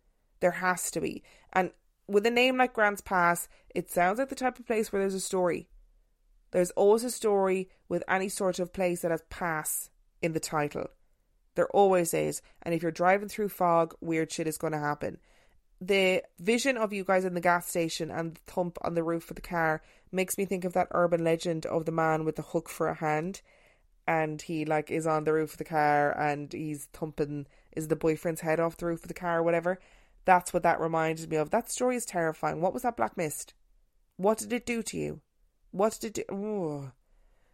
There 0.42 0.52
has 0.52 0.92
to 0.92 1.00
be. 1.00 1.24
And 1.54 1.72
with 2.06 2.26
a 2.26 2.30
name 2.30 2.58
like 2.58 2.74
Grants 2.74 3.00
Pass, 3.00 3.48
it 3.74 3.90
sounds 3.90 4.20
like 4.20 4.28
the 4.28 4.36
type 4.36 4.60
of 4.60 4.68
place 4.68 4.92
where 4.92 5.02
there's 5.02 5.14
a 5.14 5.22
story. 5.22 5.70
There's 6.52 6.72
always 6.72 7.06
a 7.06 7.12
story 7.12 7.70
with 7.88 8.04
any 8.10 8.28
sort 8.28 8.60
of 8.60 8.74
place 8.74 9.04
that 9.04 9.12
has 9.12 9.24
pass 9.30 9.90
in 10.22 10.34
the 10.34 10.42
title. 10.42 10.90
There 11.60 11.67
always 11.72 12.13
is. 12.13 12.41
And 12.63 12.74
if 12.74 12.82
you're 12.82 12.89
driving 12.89 13.28
through 13.28 13.50
fog, 13.50 13.93
weird 14.00 14.32
shit 14.32 14.48
is 14.48 14.58
going 14.58 14.72
to 14.72 14.80
happen. 14.80 15.17
The 15.82 16.24
vision 16.39 16.78
of 16.78 16.93
you 16.93 17.04
guys 17.04 17.26
in 17.26 17.34
the 17.34 17.41
gas 17.41 17.67
station 17.67 18.10
and 18.10 18.36
the 18.36 18.39
thump 18.50 18.78
on 18.82 18.93
the 18.93 19.04
roof 19.04 19.30
of 19.30 19.36
the 19.36 19.41
car 19.41 19.82
makes 20.10 20.38
me 20.38 20.45
think 20.45 20.63
of 20.63 20.72
that 20.72 20.88
urban 20.91 21.22
legend 21.22 21.65
of 21.65 21.84
the 21.84 21.91
man 21.91 22.24
with 22.24 22.38
the 22.38 22.43
hook 22.43 22.69
for 22.69 22.88
a 22.88 22.93
hand. 22.93 23.41
And 24.08 24.41
he 24.41 24.63
like 24.63 24.89
is 24.89 25.06
on 25.06 25.26
the 25.26 25.34
roof 25.34 25.52
of 25.52 25.58
the 25.58 25.65
car 25.65 26.17
and 26.17 26.54
he's 26.54 26.86
thumping 26.93 27.45
is 27.74 27.89
the 27.89 27.98
boyfriend's 27.98 28.39
head 28.39 28.62
off 28.62 28.78
the 28.78 28.86
roof 28.86 29.02
of 29.04 29.10
the 29.10 29.13
car 29.13 29.39
or 29.39 29.43
whatever. 29.43 29.82
That's 30.24 30.54
what 30.54 30.63
that 30.63 30.80
reminded 30.80 31.30
me 31.30 31.36
of. 31.36 31.50
That 31.50 31.69
story 31.69 31.98
is 31.98 32.06
terrifying. 32.06 32.62
What 32.62 32.74
was 32.74 32.84
that 32.84 32.95
black 32.95 33.17
mist? 33.17 33.54
What 34.15 34.38
did 34.38 34.54
it 34.54 34.65
do 34.65 34.82
to 34.82 34.98
you? 34.98 35.19
What 35.72 35.98
did 36.00 36.19
it 36.19 36.30
do? 36.30 36.93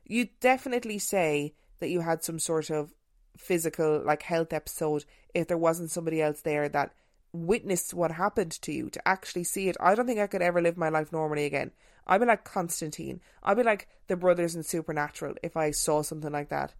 You 0.05 0.27
definitely 0.41 0.99
say 0.99 1.55
that 1.79 1.89
you 1.89 2.01
had 2.01 2.23
some 2.23 2.37
sort 2.37 2.69
of 2.69 2.93
physical 3.37 4.01
like 4.03 4.23
health 4.23 4.53
episode 4.53 5.05
if 5.33 5.47
there 5.47 5.57
wasn't 5.57 5.91
somebody 5.91 6.21
else 6.21 6.41
there 6.41 6.69
that 6.69 6.93
witnessed 7.33 7.93
what 7.93 8.11
happened 8.11 8.51
to 8.61 8.71
you, 8.71 8.89
to 8.89 9.07
actually 9.07 9.43
see 9.43 9.67
it. 9.67 9.77
I 9.79 9.95
don't 9.95 10.07
think 10.07 10.19
I 10.19 10.27
could 10.27 10.41
ever 10.41 10.61
live 10.61 10.77
my 10.77 10.89
life 10.89 11.11
normally 11.11 11.45
again. 11.45 11.71
I'd 12.07 12.19
be 12.21 12.27
like 12.27 12.43
Constantine. 12.43 13.19
I'd 13.43 13.57
be 13.57 13.63
like 13.63 13.87
the 14.07 14.15
brothers 14.15 14.55
in 14.55 14.63
Supernatural 14.63 15.35
if 15.43 15.57
I 15.57 15.71
saw 15.71 16.01
something 16.01 16.31
like 16.31 16.49
that. 16.49 16.73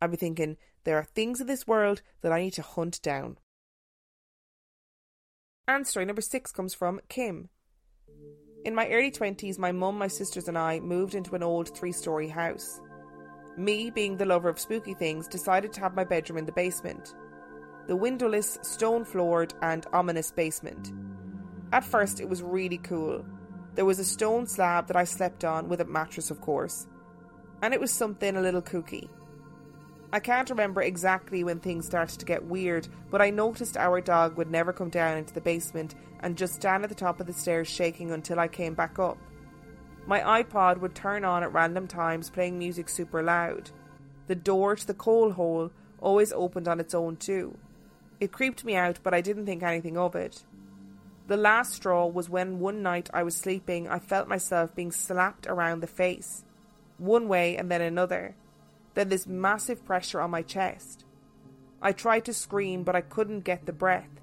I'd 0.00 0.10
be 0.10 0.16
thinking, 0.16 0.56
there 0.84 0.98
are 0.98 1.04
things 1.04 1.40
in 1.40 1.46
this 1.46 1.66
world 1.66 2.02
that 2.20 2.32
I 2.32 2.40
need 2.40 2.52
to 2.54 2.62
hunt 2.62 3.02
down. 3.02 3.38
And 5.66 5.86
story 5.86 6.04
number 6.04 6.22
six 6.22 6.52
comes 6.52 6.74
from 6.74 7.00
Kim. 7.08 7.48
In 8.64 8.74
my 8.74 8.88
early 8.88 9.10
20s, 9.10 9.58
my 9.58 9.72
mum, 9.72 9.98
my 9.98 10.08
sisters, 10.08 10.48
and 10.48 10.58
I 10.58 10.80
moved 10.80 11.14
into 11.14 11.34
an 11.34 11.42
old 11.42 11.76
three 11.76 11.92
story 11.92 12.28
house. 12.28 12.80
Me, 13.56 13.90
being 13.90 14.16
the 14.16 14.26
lover 14.26 14.48
of 14.48 14.60
spooky 14.60 14.94
things, 14.94 15.28
decided 15.28 15.72
to 15.72 15.80
have 15.80 15.94
my 15.94 16.04
bedroom 16.04 16.38
in 16.38 16.46
the 16.46 16.52
basement 16.52 17.14
the 17.86 17.96
windowless, 17.96 18.58
stone 18.62 19.04
floored, 19.04 19.54
and 19.62 19.86
ominous 19.92 20.32
basement. 20.32 20.92
At 21.72 21.84
first, 21.84 22.20
it 22.20 22.28
was 22.28 22.42
really 22.42 22.78
cool. 22.78 23.24
There 23.76 23.84
was 23.84 23.98
a 23.98 24.04
stone 24.04 24.46
slab 24.46 24.88
that 24.88 24.96
I 24.96 25.04
slept 25.04 25.44
on, 25.44 25.68
with 25.68 25.80
a 25.80 25.84
mattress, 25.84 26.30
of 26.30 26.40
course, 26.40 26.88
and 27.62 27.72
it 27.72 27.80
was 27.80 27.92
something 27.92 28.36
a 28.36 28.40
little 28.40 28.62
kooky. 28.62 29.08
I 30.12 30.20
can't 30.20 30.50
remember 30.50 30.82
exactly 30.82 31.44
when 31.44 31.60
things 31.60 31.86
started 31.86 32.18
to 32.18 32.26
get 32.26 32.44
weird, 32.44 32.88
but 33.10 33.20
I 33.20 33.30
noticed 33.30 33.76
our 33.76 34.00
dog 34.00 34.36
would 34.36 34.50
never 34.50 34.72
come 34.72 34.88
down 34.88 35.18
into 35.18 35.34
the 35.34 35.40
basement 35.40 35.94
and 36.20 36.36
just 36.36 36.54
stand 36.54 36.84
at 36.84 36.88
the 36.88 36.94
top 36.94 37.20
of 37.20 37.26
the 37.26 37.32
stairs 37.32 37.68
shaking 37.68 38.12
until 38.12 38.38
I 38.38 38.48
came 38.48 38.74
back 38.74 38.98
up. 38.98 39.18
My 40.06 40.42
iPod 40.42 40.78
would 40.78 40.94
turn 40.94 41.24
on 41.24 41.42
at 41.42 41.52
random 41.52 41.88
times, 41.88 42.30
playing 42.30 42.58
music 42.58 42.88
super 42.88 43.22
loud. 43.22 43.70
The 44.28 44.36
door 44.36 44.76
to 44.76 44.86
the 44.86 44.94
coal 44.94 45.32
hole 45.32 45.72
always 46.00 46.32
opened 46.32 46.68
on 46.68 46.78
its 46.78 46.94
own, 46.94 47.16
too. 47.16 47.58
It 48.20 48.32
creeped 48.32 48.64
me 48.64 48.76
out, 48.76 49.00
but 49.02 49.12
I 49.12 49.20
didn't 49.20 49.46
think 49.46 49.62
anything 49.62 49.98
of 49.98 50.14
it. 50.14 50.44
The 51.26 51.36
last 51.36 51.74
straw 51.74 52.06
was 52.06 52.30
when 52.30 52.60
one 52.60 52.82
night 52.82 53.10
I 53.12 53.24
was 53.24 53.34
sleeping, 53.34 53.88
I 53.88 53.98
felt 53.98 54.28
myself 54.28 54.76
being 54.76 54.92
slapped 54.92 55.48
around 55.48 55.80
the 55.80 55.88
face, 55.88 56.44
one 56.98 57.26
way 57.26 57.56
and 57.56 57.68
then 57.68 57.80
another, 57.82 58.36
then 58.94 59.08
this 59.08 59.26
massive 59.26 59.84
pressure 59.84 60.20
on 60.20 60.30
my 60.30 60.42
chest. 60.42 61.04
I 61.82 61.90
tried 61.90 62.24
to 62.26 62.32
scream, 62.32 62.84
but 62.84 62.94
I 62.94 63.00
couldn't 63.00 63.40
get 63.40 63.66
the 63.66 63.72
breath. 63.72 64.20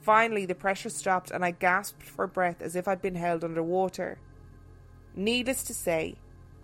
Finally, 0.00 0.44
the 0.44 0.56
pressure 0.56 0.90
stopped 0.90 1.30
and 1.30 1.44
I 1.44 1.52
gasped 1.52 2.02
for 2.02 2.26
breath 2.26 2.60
as 2.60 2.74
if 2.74 2.88
I'd 2.88 3.00
been 3.00 3.14
held 3.14 3.44
under 3.44 3.62
water. 3.62 4.18
Needless 5.14 5.62
to 5.64 5.74
say, 5.74 6.16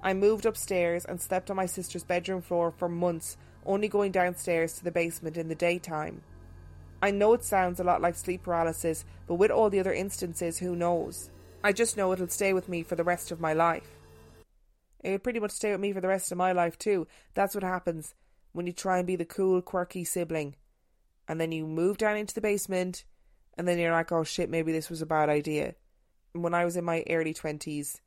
I 0.02 0.14
moved 0.14 0.46
upstairs 0.46 1.04
and 1.04 1.20
slept 1.20 1.50
on 1.50 1.56
my 1.56 1.66
sister's 1.66 2.04
bedroom 2.04 2.42
floor 2.42 2.70
for 2.70 2.88
months, 2.88 3.36
only 3.64 3.86
going 3.86 4.12
downstairs 4.12 4.72
to 4.74 4.84
the 4.84 4.90
basement 4.90 5.36
in 5.36 5.48
the 5.48 5.54
daytime. 5.54 6.22
I 7.02 7.10
know 7.10 7.32
it 7.32 7.44
sounds 7.44 7.80
a 7.80 7.84
lot 7.84 8.02
like 8.02 8.14
sleep 8.14 8.42
paralysis, 8.42 9.04
but 9.26 9.36
with 9.36 9.50
all 9.50 9.70
the 9.70 9.80
other 9.80 9.92
instances, 9.92 10.58
who 10.58 10.74
knows? 10.74 11.30
I 11.62 11.72
just 11.72 11.96
know 11.96 12.12
it'll 12.12 12.28
stay 12.28 12.52
with 12.52 12.68
me 12.68 12.82
for 12.82 12.96
the 12.96 13.04
rest 13.04 13.30
of 13.30 13.40
my 13.40 13.52
life. 13.52 13.98
It'll 15.02 15.18
pretty 15.18 15.40
much 15.40 15.52
stay 15.52 15.70
with 15.72 15.80
me 15.80 15.92
for 15.92 16.00
the 16.00 16.08
rest 16.08 16.32
of 16.32 16.38
my 16.38 16.52
life, 16.52 16.78
too. 16.78 17.06
That's 17.34 17.54
what 17.54 17.64
happens 17.64 18.14
when 18.52 18.66
you 18.66 18.72
try 18.72 18.98
and 18.98 19.06
be 19.06 19.16
the 19.16 19.24
cool, 19.24 19.62
quirky 19.62 20.04
sibling. 20.04 20.56
And 21.28 21.40
then 21.40 21.52
you 21.52 21.66
move 21.66 21.98
down 21.98 22.16
into 22.16 22.34
the 22.34 22.40
basement, 22.40 23.04
and 23.56 23.68
then 23.68 23.78
you're 23.78 23.92
like, 23.92 24.10
oh 24.10 24.24
shit, 24.24 24.50
maybe 24.50 24.72
this 24.72 24.90
was 24.90 25.00
a 25.00 25.06
bad 25.06 25.28
idea. 25.28 25.74
When 26.32 26.54
I 26.54 26.64
was 26.64 26.76
in 26.76 26.84
my 26.84 27.04
early 27.08 27.32
20s, 27.32 28.00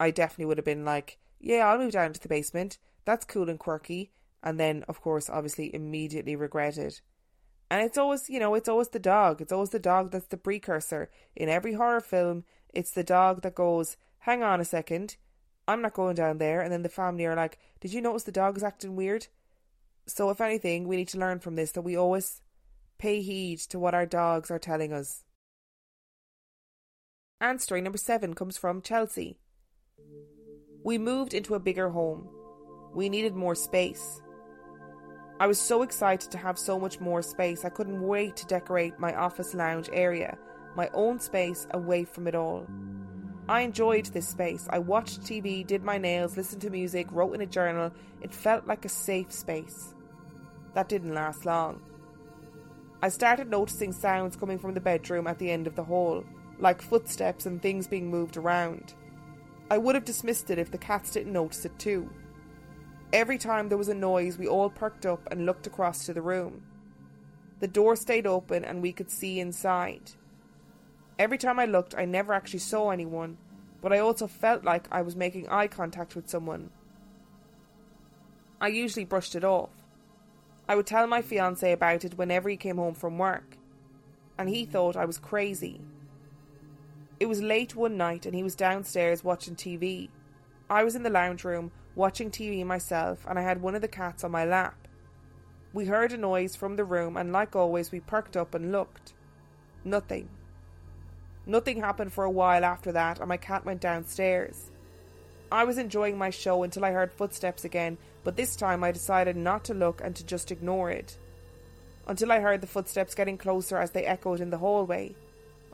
I 0.00 0.10
definitely 0.10 0.46
would 0.46 0.58
have 0.58 0.64
been 0.64 0.84
like, 0.84 1.18
yeah, 1.38 1.68
I'll 1.68 1.78
move 1.78 1.92
down 1.92 2.12
to 2.12 2.20
the 2.20 2.28
basement. 2.28 2.78
That's 3.04 3.24
cool 3.24 3.50
and 3.50 3.58
quirky. 3.58 4.10
And 4.42 4.58
then, 4.58 4.82
of 4.88 5.02
course, 5.02 5.28
obviously, 5.28 5.72
immediately 5.74 6.34
regretted. 6.34 7.00
And 7.70 7.84
it's 7.84 7.98
always, 7.98 8.28
you 8.28 8.40
know, 8.40 8.54
it's 8.54 8.68
always 8.68 8.88
the 8.88 8.98
dog. 8.98 9.40
It's 9.40 9.52
always 9.52 9.70
the 9.70 9.78
dog 9.78 10.10
that's 10.10 10.26
the 10.26 10.38
precursor. 10.38 11.10
In 11.36 11.48
every 11.48 11.74
horror 11.74 12.00
film, 12.00 12.44
it's 12.72 12.90
the 12.90 13.04
dog 13.04 13.42
that 13.42 13.54
goes, 13.54 13.96
hang 14.20 14.42
on 14.42 14.60
a 14.60 14.64
second, 14.64 15.16
I'm 15.68 15.82
not 15.82 15.94
going 15.94 16.16
down 16.16 16.38
there. 16.38 16.62
And 16.62 16.72
then 16.72 16.82
the 16.82 16.88
family 16.88 17.26
are 17.26 17.36
like, 17.36 17.58
did 17.80 17.92
you 17.92 18.00
notice 18.00 18.24
the 18.24 18.32
dog 18.32 18.56
is 18.56 18.64
acting 18.64 18.96
weird? 18.96 19.28
So, 20.06 20.30
if 20.30 20.40
anything, 20.40 20.88
we 20.88 20.96
need 20.96 21.08
to 21.08 21.18
learn 21.18 21.38
from 21.38 21.56
this 21.56 21.72
that 21.72 21.82
we 21.82 21.96
always 21.96 22.40
pay 22.98 23.22
heed 23.22 23.58
to 23.60 23.78
what 23.78 23.94
our 23.94 24.06
dogs 24.06 24.50
are 24.50 24.58
telling 24.58 24.92
us. 24.92 25.24
And 27.40 27.60
story 27.60 27.80
number 27.80 27.98
seven 27.98 28.34
comes 28.34 28.58
from 28.58 28.82
Chelsea. 28.82 29.38
We 30.82 30.98
moved 30.98 31.34
into 31.34 31.54
a 31.54 31.60
bigger 31.60 31.90
home. 31.90 32.28
We 32.94 33.08
needed 33.08 33.34
more 33.34 33.54
space. 33.54 34.20
I 35.38 35.46
was 35.46 35.58
so 35.58 35.82
excited 35.82 36.30
to 36.30 36.38
have 36.38 36.58
so 36.58 36.78
much 36.78 37.00
more 37.00 37.22
space, 37.22 37.64
I 37.64 37.70
couldn't 37.70 38.02
wait 38.02 38.36
to 38.36 38.46
decorate 38.46 38.98
my 38.98 39.14
office 39.14 39.54
lounge 39.54 39.88
area, 39.92 40.36
my 40.76 40.90
own 40.92 41.18
space 41.18 41.66
away 41.70 42.04
from 42.04 42.28
it 42.28 42.34
all. 42.34 42.66
I 43.48 43.62
enjoyed 43.62 44.06
this 44.06 44.28
space. 44.28 44.68
I 44.70 44.78
watched 44.78 45.22
TV, 45.22 45.66
did 45.66 45.82
my 45.82 45.98
nails, 45.98 46.36
listened 46.36 46.62
to 46.62 46.70
music, 46.70 47.08
wrote 47.10 47.34
in 47.34 47.40
a 47.40 47.46
journal. 47.46 47.90
It 48.20 48.32
felt 48.32 48.66
like 48.66 48.84
a 48.84 48.88
safe 48.88 49.32
space. 49.32 49.94
That 50.74 50.88
didn't 50.88 51.14
last 51.14 51.44
long. 51.44 51.82
I 53.02 53.08
started 53.08 53.48
noticing 53.48 53.92
sounds 53.92 54.36
coming 54.36 54.58
from 54.58 54.74
the 54.74 54.80
bedroom 54.80 55.26
at 55.26 55.38
the 55.38 55.50
end 55.50 55.66
of 55.66 55.74
the 55.74 55.82
hall, 55.82 56.22
like 56.58 56.82
footsteps 56.82 57.46
and 57.46 57.60
things 57.60 57.88
being 57.88 58.10
moved 58.10 58.36
around. 58.36 58.94
I 59.70 59.78
would 59.78 59.94
have 59.94 60.04
dismissed 60.04 60.50
it 60.50 60.58
if 60.58 60.72
the 60.72 60.78
cats 60.78 61.12
didn't 61.12 61.32
notice 61.32 61.64
it 61.64 61.78
too. 61.78 62.10
Every 63.12 63.38
time 63.38 63.68
there 63.68 63.78
was 63.78 63.88
a 63.88 63.94
noise, 63.94 64.36
we 64.36 64.48
all 64.48 64.68
perked 64.68 65.06
up 65.06 65.28
and 65.30 65.46
looked 65.46 65.66
across 65.66 66.06
to 66.06 66.12
the 66.12 66.22
room. 66.22 66.62
The 67.60 67.68
door 67.68 67.94
stayed 67.94 68.26
open 68.26 68.64
and 68.64 68.82
we 68.82 68.92
could 68.92 69.10
see 69.10 69.38
inside. 69.38 70.12
Every 71.18 71.38
time 71.38 71.58
I 71.58 71.66
looked, 71.66 71.94
I 71.94 72.04
never 72.04 72.32
actually 72.32 72.60
saw 72.60 72.90
anyone, 72.90 73.36
but 73.80 73.92
I 73.92 73.98
also 73.98 74.26
felt 74.26 74.64
like 74.64 74.88
I 74.90 75.02
was 75.02 75.14
making 75.14 75.48
eye 75.48 75.68
contact 75.68 76.16
with 76.16 76.28
someone. 76.28 76.70
I 78.60 78.68
usually 78.68 79.04
brushed 79.04 79.34
it 79.34 79.44
off. 79.44 79.70
I 80.68 80.76
would 80.76 80.86
tell 80.86 81.06
my 81.06 81.22
fiance 81.22 81.70
about 81.70 82.04
it 82.04 82.16
whenever 82.16 82.48
he 82.48 82.56
came 82.56 82.76
home 82.76 82.94
from 82.94 83.18
work, 83.18 83.56
and 84.38 84.48
he 84.48 84.64
thought 84.64 84.96
I 84.96 85.04
was 85.04 85.18
crazy. 85.18 85.80
It 87.20 87.28
was 87.28 87.42
late 87.42 87.76
one 87.76 87.98
night 87.98 88.24
and 88.24 88.34
he 88.34 88.42
was 88.42 88.54
downstairs 88.56 89.22
watching 89.22 89.54
TV. 89.54 90.08
I 90.70 90.82
was 90.82 90.96
in 90.96 91.02
the 91.02 91.10
lounge 91.10 91.44
room 91.44 91.70
watching 91.94 92.30
TV 92.30 92.64
myself, 92.64 93.26
and 93.28 93.38
I 93.38 93.42
had 93.42 93.60
one 93.60 93.74
of 93.74 93.82
the 93.82 93.88
cats 93.88 94.24
on 94.24 94.30
my 94.30 94.46
lap. 94.46 94.88
We 95.74 95.84
heard 95.84 96.12
a 96.12 96.16
noise 96.16 96.56
from 96.56 96.76
the 96.76 96.84
room, 96.84 97.16
and 97.16 97.32
like 97.32 97.54
always, 97.54 97.92
we 97.92 98.00
perked 98.00 98.36
up 98.36 98.54
and 98.54 98.72
looked. 98.72 99.12
Nothing. 99.84 100.30
Nothing 101.44 101.80
happened 101.80 102.12
for 102.12 102.24
a 102.24 102.30
while 102.30 102.64
after 102.64 102.90
that, 102.92 103.18
and 103.18 103.28
my 103.28 103.36
cat 103.36 103.64
went 103.64 103.80
downstairs. 103.80 104.70
I 105.52 105.64
was 105.64 105.78
enjoying 105.78 106.16
my 106.16 106.30
show 106.30 106.62
until 106.62 106.84
I 106.84 106.92
heard 106.92 107.12
footsteps 107.12 107.64
again, 107.64 107.98
but 108.24 108.36
this 108.36 108.56
time 108.56 108.82
I 108.82 108.92
decided 108.92 109.36
not 109.36 109.64
to 109.64 109.74
look 109.74 110.00
and 110.02 110.14
to 110.16 110.24
just 110.24 110.50
ignore 110.50 110.90
it. 110.90 111.18
Until 112.06 112.32
I 112.32 112.40
heard 112.40 112.60
the 112.60 112.66
footsteps 112.66 113.14
getting 113.14 113.36
closer 113.36 113.78
as 113.78 113.90
they 113.90 114.06
echoed 114.06 114.40
in 114.40 114.50
the 114.50 114.58
hallway, 114.58 115.14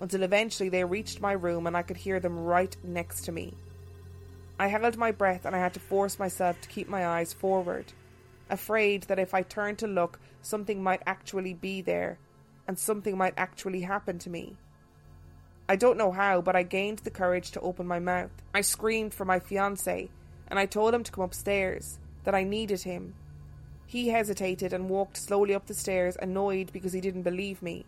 until 0.00 0.22
eventually 0.22 0.68
they 0.68 0.84
reached 0.84 1.20
my 1.20 1.32
room 1.32 1.66
and 1.66 1.76
I 1.76 1.82
could 1.82 1.96
hear 1.96 2.20
them 2.20 2.38
right 2.38 2.76
next 2.82 3.22
to 3.22 3.32
me. 3.32 3.54
I 4.58 4.68
held 4.68 4.96
my 4.96 5.10
breath 5.10 5.44
and 5.44 5.54
I 5.54 5.58
had 5.58 5.74
to 5.74 5.80
force 5.80 6.18
myself 6.18 6.60
to 6.60 6.68
keep 6.68 6.88
my 6.88 7.06
eyes 7.06 7.32
forward, 7.32 7.92
afraid 8.48 9.04
that 9.04 9.18
if 9.18 9.34
I 9.34 9.42
turned 9.42 9.78
to 9.78 9.86
look, 9.86 10.18
something 10.42 10.82
might 10.82 11.02
actually 11.06 11.54
be 11.54 11.82
there, 11.82 12.18
and 12.66 12.78
something 12.78 13.16
might 13.16 13.34
actually 13.36 13.82
happen 13.82 14.18
to 14.20 14.30
me. 14.30 14.56
I 15.68 15.76
don't 15.76 15.98
know 15.98 16.12
how, 16.12 16.40
but 16.40 16.56
I 16.56 16.62
gained 16.62 17.00
the 17.00 17.10
courage 17.10 17.50
to 17.52 17.60
open 17.60 17.86
my 17.86 17.98
mouth. 17.98 18.30
I 18.54 18.60
screamed 18.60 19.12
for 19.12 19.24
my 19.24 19.40
fiance, 19.40 20.08
and 20.48 20.58
I 20.58 20.66
told 20.66 20.94
him 20.94 21.02
to 21.02 21.12
come 21.12 21.24
upstairs, 21.24 21.98
that 22.24 22.34
I 22.34 22.44
needed 22.44 22.82
him. 22.82 23.14
He 23.86 24.08
hesitated 24.08 24.72
and 24.72 24.88
walked 24.88 25.16
slowly 25.16 25.54
up 25.54 25.66
the 25.66 25.74
stairs, 25.74 26.16
annoyed 26.20 26.72
because 26.72 26.92
he 26.92 27.00
didn't 27.00 27.22
believe 27.22 27.62
me. 27.62 27.84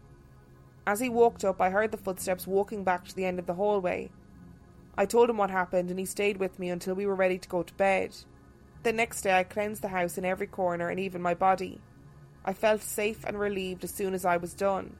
As 0.89 1.01
he 1.01 1.09
walked 1.09 1.45
up, 1.45 1.61
I 1.61 1.69
heard 1.69 1.91
the 1.91 1.99
footsteps 1.99 2.47
walking 2.47 2.83
back 2.83 3.07
to 3.07 3.15
the 3.15 3.27
end 3.27 3.39
of 3.39 3.47
the 3.47 3.55
hallway. 3.55 4.11
I 4.97 5.05
told 5.05 5.29
him 5.29 5.37
what 5.37 5.51
happened, 5.51 5.91
and 5.91 5.99
he 5.99 6.07
stayed 6.07 6.39
with 6.39 6.59
me 6.59 6.71
until 6.71 6.95
we 6.95 7.07
were 7.07 7.15
ready 7.15 7.37
to 7.39 7.49
go 7.49 7.63
to 7.63 7.75
bed. 7.75 8.17
The 8.83 8.93
next 8.93 9.21
day, 9.21 9.39
I 9.39 9.45
cleansed 9.45 9.83
the 9.83 9.89
house 9.89 10.17
in 10.17 10.25
every 10.25 10.47
corner 10.47 10.89
and 10.89 10.99
even 10.99 11.21
my 11.21 11.35
body. 11.35 11.81
I 12.45 12.55
felt 12.55 12.81
safe 12.81 13.23
and 13.25 13.39
relieved 13.39 13.85
as 13.85 13.93
soon 13.93 14.15
as 14.15 14.25
I 14.25 14.39
was 14.39 14.55
done 14.55 14.97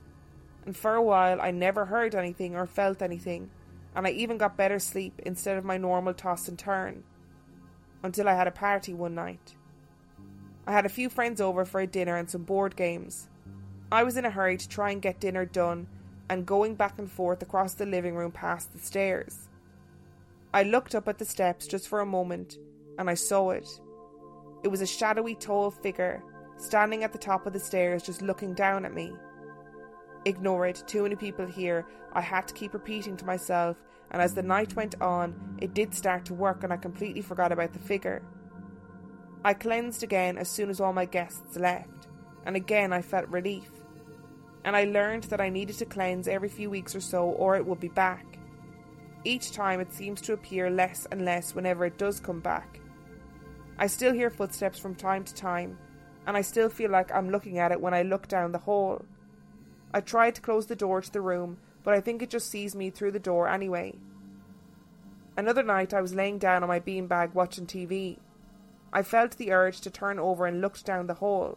and 0.69 0.77
for 0.77 0.95
a 0.95 1.03
while 1.03 1.41
I 1.41 1.51
never 1.51 1.87
heard 1.87 2.15
anything 2.15 2.55
or 2.55 2.67
felt 2.67 3.01
anything, 3.01 3.49
and 3.97 4.07
I 4.07 4.11
even 4.11 4.37
got 4.37 4.59
better 4.59 4.79
sleep 4.79 5.19
instead 5.25 5.57
of 5.57 5.65
my 5.65 5.79
normal 5.79 6.13
toss 6.13 6.47
and 6.47 6.59
turn. 6.59 7.05
Until 8.03 8.29
I 8.29 8.35
had 8.35 8.47
a 8.47 8.51
party 8.51 8.93
one 8.93 9.15
night. 9.15 9.55
I 10.67 10.73
had 10.73 10.85
a 10.85 10.91
few 10.91 11.09
friends 11.09 11.41
over 11.41 11.65
for 11.65 11.81
a 11.81 11.87
dinner 11.87 12.17
and 12.17 12.29
some 12.29 12.43
board 12.43 12.77
games. 12.77 13.31
I 13.91 14.03
was 14.03 14.19
in 14.19 14.27
a 14.27 14.31
hurry 14.31 14.59
to 14.59 14.69
try 14.69 14.91
and 14.91 15.01
get 15.01 15.19
dinner 15.19 15.47
done 15.47 15.87
and 16.29 16.45
going 16.45 16.75
back 16.75 16.99
and 16.99 17.11
forth 17.11 17.41
across 17.41 17.73
the 17.73 17.87
living 17.87 18.15
room 18.15 18.33
past 18.33 18.73
the 18.73 18.79
stairs. 18.79 19.49
I 20.53 20.63
looked 20.63 20.95
up 20.95 21.09
at 21.09 21.19
the 21.19 21.25
steps 21.25 21.67
just 21.67 21.89
for 21.89 22.01
a 22.01 22.07
moment 22.07 22.59
and 22.99 23.09
I 23.09 23.15
saw 23.15 23.51
it. 23.51 23.69
It 24.63 24.69
was 24.69 24.83
a 24.83 24.87
shadowy, 24.87 25.35
tall 25.35 25.71
figure 25.71 26.23
standing 26.59 27.03
at 27.03 27.13
the 27.13 27.19
top 27.19 27.47
of 27.47 27.53
the 27.53 27.61
stairs 27.61 28.03
just 28.03 28.21
looking 28.21 28.53
down 28.53 28.85
at 28.85 28.93
me. 28.93 29.13
Ignore 30.27 30.67
it, 30.67 30.83
too 30.87 31.05
many 31.05 31.17
people 31.17 31.47
here. 31.47 31.87
I 32.13 32.21
had 32.21 32.47
to 32.49 32.55
keep 32.55 32.75
repeating 32.75 33.17
to 33.17 33.25
myself, 33.25 33.77
and 34.11 34.21
as 34.21 34.35
the 34.35 34.43
night 34.43 34.75
went 34.75 35.01
on, 35.01 35.57
it 35.63 35.73
did 35.73 35.95
start 35.95 36.27
to 36.27 36.35
work 36.35 36.63
and 36.63 36.73
I 36.73 36.77
completely 36.77 37.23
forgot 37.23 37.53
about 37.53 37.73
the 37.73 37.79
figure. 37.79 38.23
I 39.45 39.55
cleansed 39.55 40.03
again 40.03 40.37
as 40.37 40.51
soon 40.51 40.69
as 40.69 40.81
all 40.81 40.93
my 40.93 41.05
guests 41.07 41.57
left, 41.57 42.09
and 42.45 42.57
again 42.57 42.93
I 42.93 43.01
felt 43.01 43.29
relief. 43.29 43.71
And 44.69 44.77
I 44.77 44.85
learned 44.85 45.25
that 45.25 45.41
I 45.41 45.49
needed 45.49 45.79
to 45.79 45.87
cleanse 45.87 46.29
every 46.29 46.51
few 46.51 46.69
weeks 46.69 46.95
or 46.95 47.01
so, 47.01 47.25
or 47.25 47.57
it 47.57 47.65
would 47.65 47.81
be 47.81 47.89
back. 47.89 48.27
Each 49.25 49.51
time 49.51 49.81
it 49.81 49.95
seems 49.95 50.21
to 50.21 50.35
appear 50.35 50.69
less 50.69 51.07
and 51.11 51.25
less 51.25 51.55
whenever 51.55 51.87
it 51.87 51.97
does 51.97 52.21
come 52.21 52.41
back. 52.41 52.79
I 53.79 53.87
still 53.87 54.13
hear 54.13 54.29
footsteps 54.29 54.79
from 54.79 54.95
time 54.95 55.25
to 55.25 55.33
time, 55.33 55.79
and 56.27 56.37
I 56.37 56.43
still 56.43 56.69
feel 56.69 56.91
like 56.91 57.11
I'm 57.11 57.31
looking 57.31 57.59
at 57.59 57.73
it 57.73 57.81
when 57.81 57.95
I 57.95 58.03
look 58.03 58.29
down 58.29 58.53
the 58.53 58.59
hall. 58.59 59.07
I 59.95 60.03
tried 60.03 60.35
to 60.35 60.43
close 60.43 60.67
the 60.67 60.77
door 60.77 61.01
to 61.01 61.11
the 61.11 61.23
room, 61.23 61.57
but 61.83 61.95
I 61.95 62.03
think 62.03 62.21
it 62.21 62.29
just 62.29 62.51
sees 62.51 62.77
me 62.77 62.91
through 62.91 63.13
the 63.13 63.19
door 63.19 63.49
anyway. 63.49 63.95
Another 65.35 65.63
night 65.63 65.95
I 65.95 66.03
was 66.03 66.15
laying 66.15 66.37
down 66.37 66.63
on 66.63 66.69
my 66.69 66.79
beanbag 66.79 67.33
watching 67.33 67.65
TV. 67.65 68.19
I 68.93 69.03
felt 69.03 69.39
the 69.39 69.51
urge 69.51 69.81
to 69.81 69.91
turn 69.91 70.19
over 70.19 70.45
and 70.45 70.61
looked 70.61 70.85
down 70.85 71.07
the 71.07 71.15
hall. 71.15 71.57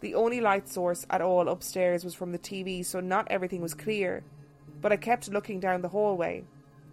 The 0.00 0.14
only 0.14 0.40
light 0.40 0.68
source 0.68 1.06
at 1.10 1.20
all 1.20 1.48
upstairs 1.48 2.04
was 2.04 2.14
from 2.14 2.32
the 2.32 2.38
TV, 2.38 2.84
so 2.84 3.00
not 3.00 3.28
everything 3.30 3.60
was 3.60 3.74
clear, 3.74 4.24
but 4.80 4.92
I 4.92 4.96
kept 4.96 5.30
looking 5.30 5.60
down 5.60 5.82
the 5.82 5.88
hallway. 5.88 6.44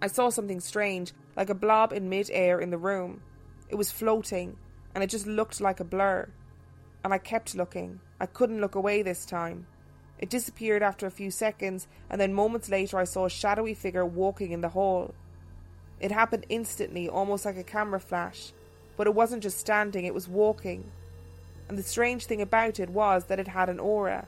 I 0.02 0.08
saw 0.08 0.30
something 0.30 0.60
strange, 0.60 1.14
like 1.36 1.50
a 1.50 1.56
blob 1.56 1.94
in 1.94 2.10
mid 2.10 2.30
air 2.32 2.60
in 2.60 2.70
the 2.70 2.78
room. 2.78 3.22
It 3.70 3.76
was 3.76 3.92
floating, 3.92 4.58
and 4.94 5.04
it 5.04 5.10
just 5.10 5.26
looked 5.26 5.62
like 5.62 5.80
a 5.80 5.86
blur. 5.86 6.30
And 7.04 7.14
I 7.14 7.18
kept 7.18 7.56
looking. 7.56 8.02
I 8.20 8.26
couldn't 8.26 8.60
look 8.60 8.76
away 8.76 9.02
this 9.02 9.26
time. 9.26 9.68
It 10.20 10.30
disappeared 10.30 10.84
after 10.84 11.06
a 11.06 11.12
few 11.12 11.32
seconds, 11.32 11.88
and 12.10 12.20
then 12.20 12.34
moments 12.34 12.70
later 12.70 12.98
I 12.98 13.06
saw 13.06 13.26
a 13.26 13.30
shadowy 13.30 13.74
figure 13.74 14.06
walking 14.06 14.52
in 14.52 14.62
the 14.62 14.70
hall. 14.70 15.14
It 16.00 16.12
happened 16.12 16.46
instantly, 16.50 17.08
almost 17.08 17.46
like 17.46 17.58
a 17.58 17.64
camera 17.64 18.00
flash, 18.00 18.52
but 18.98 19.08
it 19.08 19.14
wasn't 19.14 19.44
just 19.44 19.60
standing, 19.60 20.06
it 20.06 20.14
was 20.14 20.28
walking. 20.28 20.92
And 21.70 21.78
the 21.78 21.84
strange 21.84 22.26
thing 22.26 22.42
about 22.42 22.80
it 22.80 22.90
was 22.90 23.26
that 23.26 23.40
it 23.40 23.50
had 23.50 23.70
an 23.70 23.80
aura. 23.80 24.28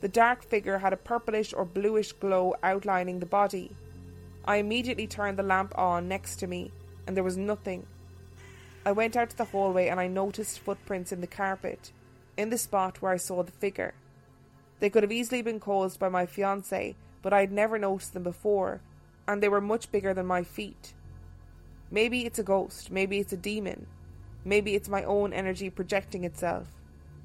The 0.00 0.08
dark 0.08 0.42
figure 0.42 0.78
had 0.78 0.92
a 0.92 0.98
purplish 0.98 1.52
or 1.52 1.64
bluish 1.64 2.12
glow 2.12 2.54
outlining 2.62 3.20
the 3.20 3.26
body. 3.26 3.70
I 4.44 4.56
immediately 4.56 5.06
turned 5.06 5.38
the 5.38 5.42
lamp 5.42 5.76
on 5.78 6.08
next 6.08 6.36
to 6.36 6.46
me, 6.46 6.70
and 7.06 7.16
there 7.16 7.24
was 7.24 7.36
nothing. 7.36 7.86
I 8.86 8.92
went 8.92 9.16
out 9.16 9.30
to 9.30 9.36
the 9.36 9.46
hallway 9.46 9.88
and 9.88 9.98
I 9.98 10.08
noticed 10.08 10.58
footprints 10.58 11.12
in 11.12 11.22
the 11.22 11.26
carpet, 11.26 11.92
in 12.36 12.50
the 12.50 12.58
spot 12.58 13.00
where 13.00 13.12
I 13.12 13.16
saw 13.16 13.42
the 13.42 13.52
figure. 13.52 13.94
They 14.80 14.90
could 14.90 15.02
have 15.02 15.12
easily 15.12 15.40
been 15.40 15.60
caused 15.60 15.98
by 15.98 16.10
my 16.10 16.26
fiance, 16.26 16.94
but 17.22 17.32
I 17.32 17.40
had 17.40 17.52
never 17.52 17.78
noticed 17.78 18.12
them 18.12 18.22
before, 18.24 18.82
and 19.26 19.42
they 19.42 19.48
were 19.48 19.60
much 19.60 19.90
bigger 19.90 20.12
than 20.12 20.26
my 20.26 20.42
feet. 20.42 20.92
Maybe 21.90 22.26
it's 22.26 22.38
a 22.38 22.42
ghost, 22.42 22.90
maybe 22.90 23.18
it's 23.18 23.32
a 23.32 23.38
demon, 23.38 23.86
maybe 24.44 24.74
it's 24.74 24.88
my 24.88 25.04
own 25.04 25.32
energy 25.32 25.70
projecting 25.70 26.24
itself. 26.24 26.68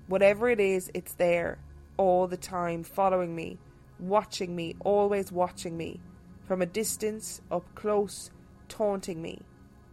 Whatever 0.07 0.49
it 0.49 0.59
is, 0.59 0.89
it's 0.93 1.13
there, 1.13 1.59
all 1.97 2.27
the 2.27 2.37
time, 2.37 2.83
following 2.83 3.35
me, 3.35 3.59
watching 3.99 4.55
me, 4.55 4.75
always 4.79 5.31
watching 5.31 5.77
me, 5.77 5.99
from 6.45 6.61
a 6.61 6.65
distance, 6.65 7.41
up 7.51 7.75
close, 7.75 8.31
taunting 8.67 9.21
me. 9.21 9.41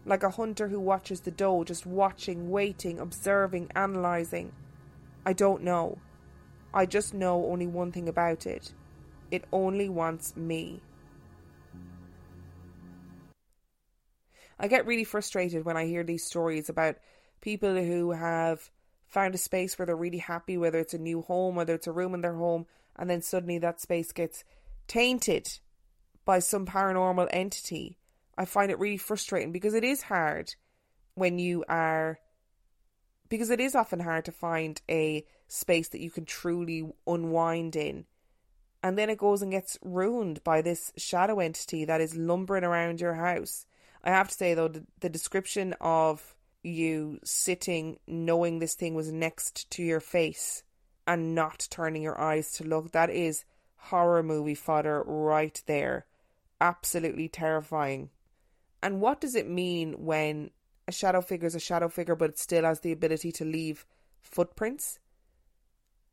Like 0.05 0.23
a 0.23 0.31
hunter 0.31 0.69
who 0.69 0.81
watches 0.81 1.21
the 1.21 1.33
doe, 1.33 1.65
just 1.65 1.85
watching, 1.85 2.51
waiting, 2.51 3.01
observing, 3.01 3.71
analysing. 3.75 4.53
I 5.25 5.33
don't 5.33 5.63
know. 5.63 5.99
I 6.73 6.87
just 6.87 7.13
know 7.13 7.47
only 7.47 7.67
one 7.67 7.91
thing 7.91 8.09
about 8.09 8.47
it 8.47 8.73
it 9.31 9.45
only 9.53 9.89
wants 9.89 10.37
me. 10.37 10.81
I 14.59 14.69
get 14.69 14.87
really 14.87 15.05
frustrated 15.05 15.65
when 15.65 15.77
I 15.77 15.85
hear 15.85 16.03
these 16.03 16.25
stories 16.25 16.69
about 16.69 16.97
people 17.41 17.75
who 17.75 18.13
have 18.13 18.71
found 19.07 19.35
a 19.35 19.39
space 19.39 19.79
where 19.79 19.87
they're 19.87 19.97
really 19.97 20.19
happy, 20.19 20.57
whether 20.57 20.79
it's 20.79 20.95
a 20.95 20.99
new 20.99 21.23
home, 21.23 21.55
whether 21.55 21.75
it's 21.75 21.87
a 21.87 21.93
room 21.93 22.15
in 22.15 22.21
their 22.21 22.35
home, 22.35 22.67
and 22.97 23.09
then 23.09 23.23
suddenly 23.23 23.59
that 23.59 23.81
space 23.81 24.13
gets 24.13 24.45
tainted 24.89 25.59
by 26.25 26.39
some 26.39 26.67
paranormal 26.67 27.29
entity. 27.31 27.99
I 28.37 28.45
find 28.45 28.71
it 28.71 28.79
really 28.79 28.97
frustrating 28.97 29.53
because 29.53 29.75
it 29.75 29.85
is 29.85 30.03
hard 30.03 30.55
when 31.15 31.39
you 31.39 31.65
are 31.69 32.19
because 33.29 33.51
it 33.51 33.61
is 33.61 33.75
often 33.75 34.01
hard 34.01 34.25
to 34.25 34.33
find 34.33 34.81
a 34.89 35.25
space 35.49 35.89
that 35.89 36.01
you 36.01 36.11
can 36.11 36.25
truly 36.25 36.89
unwind 37.07 37.75
in. 37.75 38.05
And 38.83 38.97
then 38.97 39.11
it 39.11 39.19
goes 39.19 39.43
and 39.43 39.51
gets 39.51 39.79
ruined 39.83 40.45
by 40.45 40.63
this 40.63 40.93
shadow 40.97 41.41
entity 41.41 41.85
that 41.87 42.01
is 42.01 42.17
lumbering 42.17 42.63
around 42.63 43.01
your 43.01 43.15
house. 43.15 43.67
I 44.05 44.11
have 44.11 44.29
to 44.29 44.35
say, 44.35 44.55
though, 44.55 44.69
the, 44.69 44.85
the 45.01 45.09
description 45.09 45.75
of 45.81 46.36
you 46.67 47.21
sitting 47.25 47.99
knowing 48.07 48.59
this 48.59 48.75
thing 48.75 48.95
was 48.95 49.13
next 49.13 49.71
to 49.71 49.83
your 49.83 50.01
face 50.01 50.63
and 51.07 51.35
not 51.35 51.69
turning 51.71 52.03
your 52.03 52.21
eyes 52.21 52.53
to 52.53 52.65
look, 52.65 52.93
that 52.93 53.11
is 53.11 53.45
horror 53.77 54.23
movie 54.23 54.55
fodder 54.55 55.03
right 55.07 55.63
there. 55.67 56.07
Absolutely 56.61 57.29
terrifying. 57.29 58.11
And 58.83 59.01
what 59.01 59.21
does 59.21 59.35
it 59.35 59.49
mean 59.49 59.95
when 59.99 60.51
a 60.89 60.93
shadow 60.93 61.21
figure 61.21 61.47
is 61.47 61.55
a 61.55 61.61
shadow 61.61 61.89
figure, 61.89 62.15
but 62.15 62.31
it 62.31 62.39
still 62.39 62.65
has 62.65 62.81
the 62.81 62.93
ability 62.93 63.33
to 63.33 63.45
leave 63.45 63.87
footprints. 64.21 64.99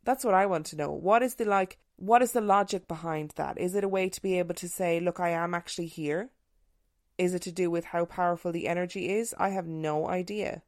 That's 0.03 0.23
what 0.23 0.33
I 0.33 0.45
want 0.45 0.65
to 0.67 0.75
know. 0.75 0.91
What 0.91 1.23
is 1.23 1.35
the 1.35 1.45
like? 1.45 1.77
What 1.95 2.21
is 2.21 2.31
the 2.31 2.41
logic 2.41 2.87
behind 2.87 3.33
that? 3.35 3.57
Is 3.57 3.75
it 3.75 3.83
a 3.83 3.89
way 3.89 4.09
to 4.09 4.21
be 4.21 4.39
able 4.39 4.55
to 4.55 4.67
say, 4.67 4.99
"Look, 4.99 5.19
I 5.19 5.29
am 5.29 5.53
actually 5.53 5.87
here"? 5.87 6.31
Is 7.17 7.33
it 7.33 7.41
to 7.43 7.51
do 7.51 7.69
with 7.69 7.85
how 7.85 8.05
powerful 8.05 8.51
the 8.51 8.67
energy 8.67 9.09
is? 9.09 9.35
I 9.37 9.49
have 9.49 9.67
no 9.67 10.07
idea. 10.07 10.63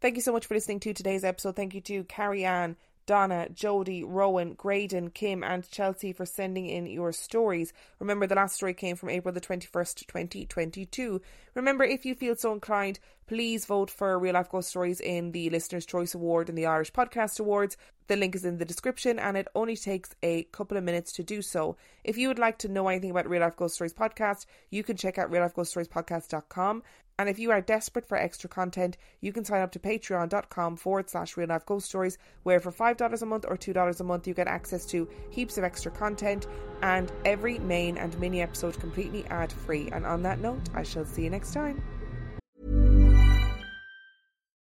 Thank 0.00 0.16
you 0.16 0.22
so 0.22 0.32
much 0.32 0.46
for 0.46 0.54
listening 0.54 0.80
to 0.80 0.94
today's 0.94 1.24
episode. 1.24 1.56
Thank 1.56 1.74
you 1.74 1.80
to 1.80 2.04
Carrie 2.04 2.44
Ann, 2.44 2.76
Dona, 3.06 3.48
Jodie, 3.52 4.04
Rowan, 4.06 4.54
Gradon, 4.54 5.12
Kim, 5.12 5.42
and 5.42 5.68
Chelsea 5.68 6.12
for 6.12 6.26
sending 6.26 6.66
in 6.66 6.86
your 6.86 7.10
stories. 7.10 7.72
Remember, 7.98 8.26
the 8.26 8.34
last 8.34 8.54
story 8.54 8.74
came 8.74 8.96
from 8.96 9.08
April 9.08 9.32
the 9.32 9.40
21st, 9.40 10.06
2022. 10.06 11.20
Remember, 11.54 11.84
if 11.84 12.04
you 12.04 12.14
feel 12.14 12.36
so 12.36 12.52
inclined, 12.52 13.00
please 13.26 13.64
vote 13.64 13.90
for 13.90 14.18
Real 14.18 14.34
Life 14.34 14.50
Ghost 14.50 14.68
Stories 14.68 15.00
in 15.00 15.32
the 15.32 15.48
Listener's 15.48 15.86
Choice 15.86 16.14
Award 16.14 16.50
and 16.50 16.58
the 16.58 16.66
Irish 16.66 16.92
Podcast 16.92 17.40
Awards. 17.40 17.78
The 18.08 18.16
link 18.16 18.34
is 18.34 18.44
in 18.44 18.58
the 18.58 18.64
description 18.64 19.18
and 19.18 19.36
it 19.36 19.48
only 19.54 19.76
takes 19.76 20.14
a 20.22 20.44
couple 20.44 20.76
of 20.76 20.84
minutes 20.84 21.12
to 21.12 21.22
do 21.22 21.42
so. 21.42 21.76
If 22.04 22.16
you 22.16 22.28
would 22.28 22.38
like 22.38 22.58
to 22.58 22.68
know 22.68 22.88
anything 22.88 23.10
about 23.10 23.28
Real 23.28 23.42
Life 23.42 23.56
Ghost 23.56 23.74
Stories 23.74 23.92
podcast, 23.92 24.46
you 24.70 24.82
can 24.82 24.96
check 24.96 25.18
out 25.18 25.30
reallifeghoststoriespodcast.com. 25.30 26.82
And 27.18 27.28
if 27.28 27.38
you 27.38 27.50
are 27.50 27.60
desperate 27.60 28.06
for 28.06 28.16
extra 28.16 28.48
content, 28.48 28.96
you 29.20 29.32
can 29.32 29.44
sign 29.44 29.60
up 29.60 29.72
to 29.72 29.78
patreon.com 29.78 30.76
forward 30.76 31.10
slash 31.10 31.36
real 31.36 31.48
life 31.48 31.66
ghost 31.66 31.86
stories, 31.86 32.16
where 32.44 32.60
for 32.60 32.70
$5 32.70 33.22
a 33.22 33.26
month 33.26 33.44
or 33.46 33.56
$2 33.56 34.00
a 34.00 34.04
month, 34.04 34.28
you 34.28 34.34
get 34.34 34.46
access 34.46 34.86
to 34.86 35.08
heaps 35.28 35.58
of 35.58 35.64
extra 35.64 35.90
content 35.90 36.46
and 36.82 37.10
every 37.24 37.58
main 37.58 37.98
and 37.98 38.18
mini 38.20 38.40
episode 38.40 38.78
completely 38.78 39.26
ad 39.26 39.52
free. 39.52 39.88
And 39.92 40.06
on 40.06 40.22
that 40.22 40.38
note, 40.38 40.60
I 40.74 40.84
shall 40.84 41.04
see 41.04 41.24
you 41.24 41.30
next 41.30 41.52
time. 41.52 41.82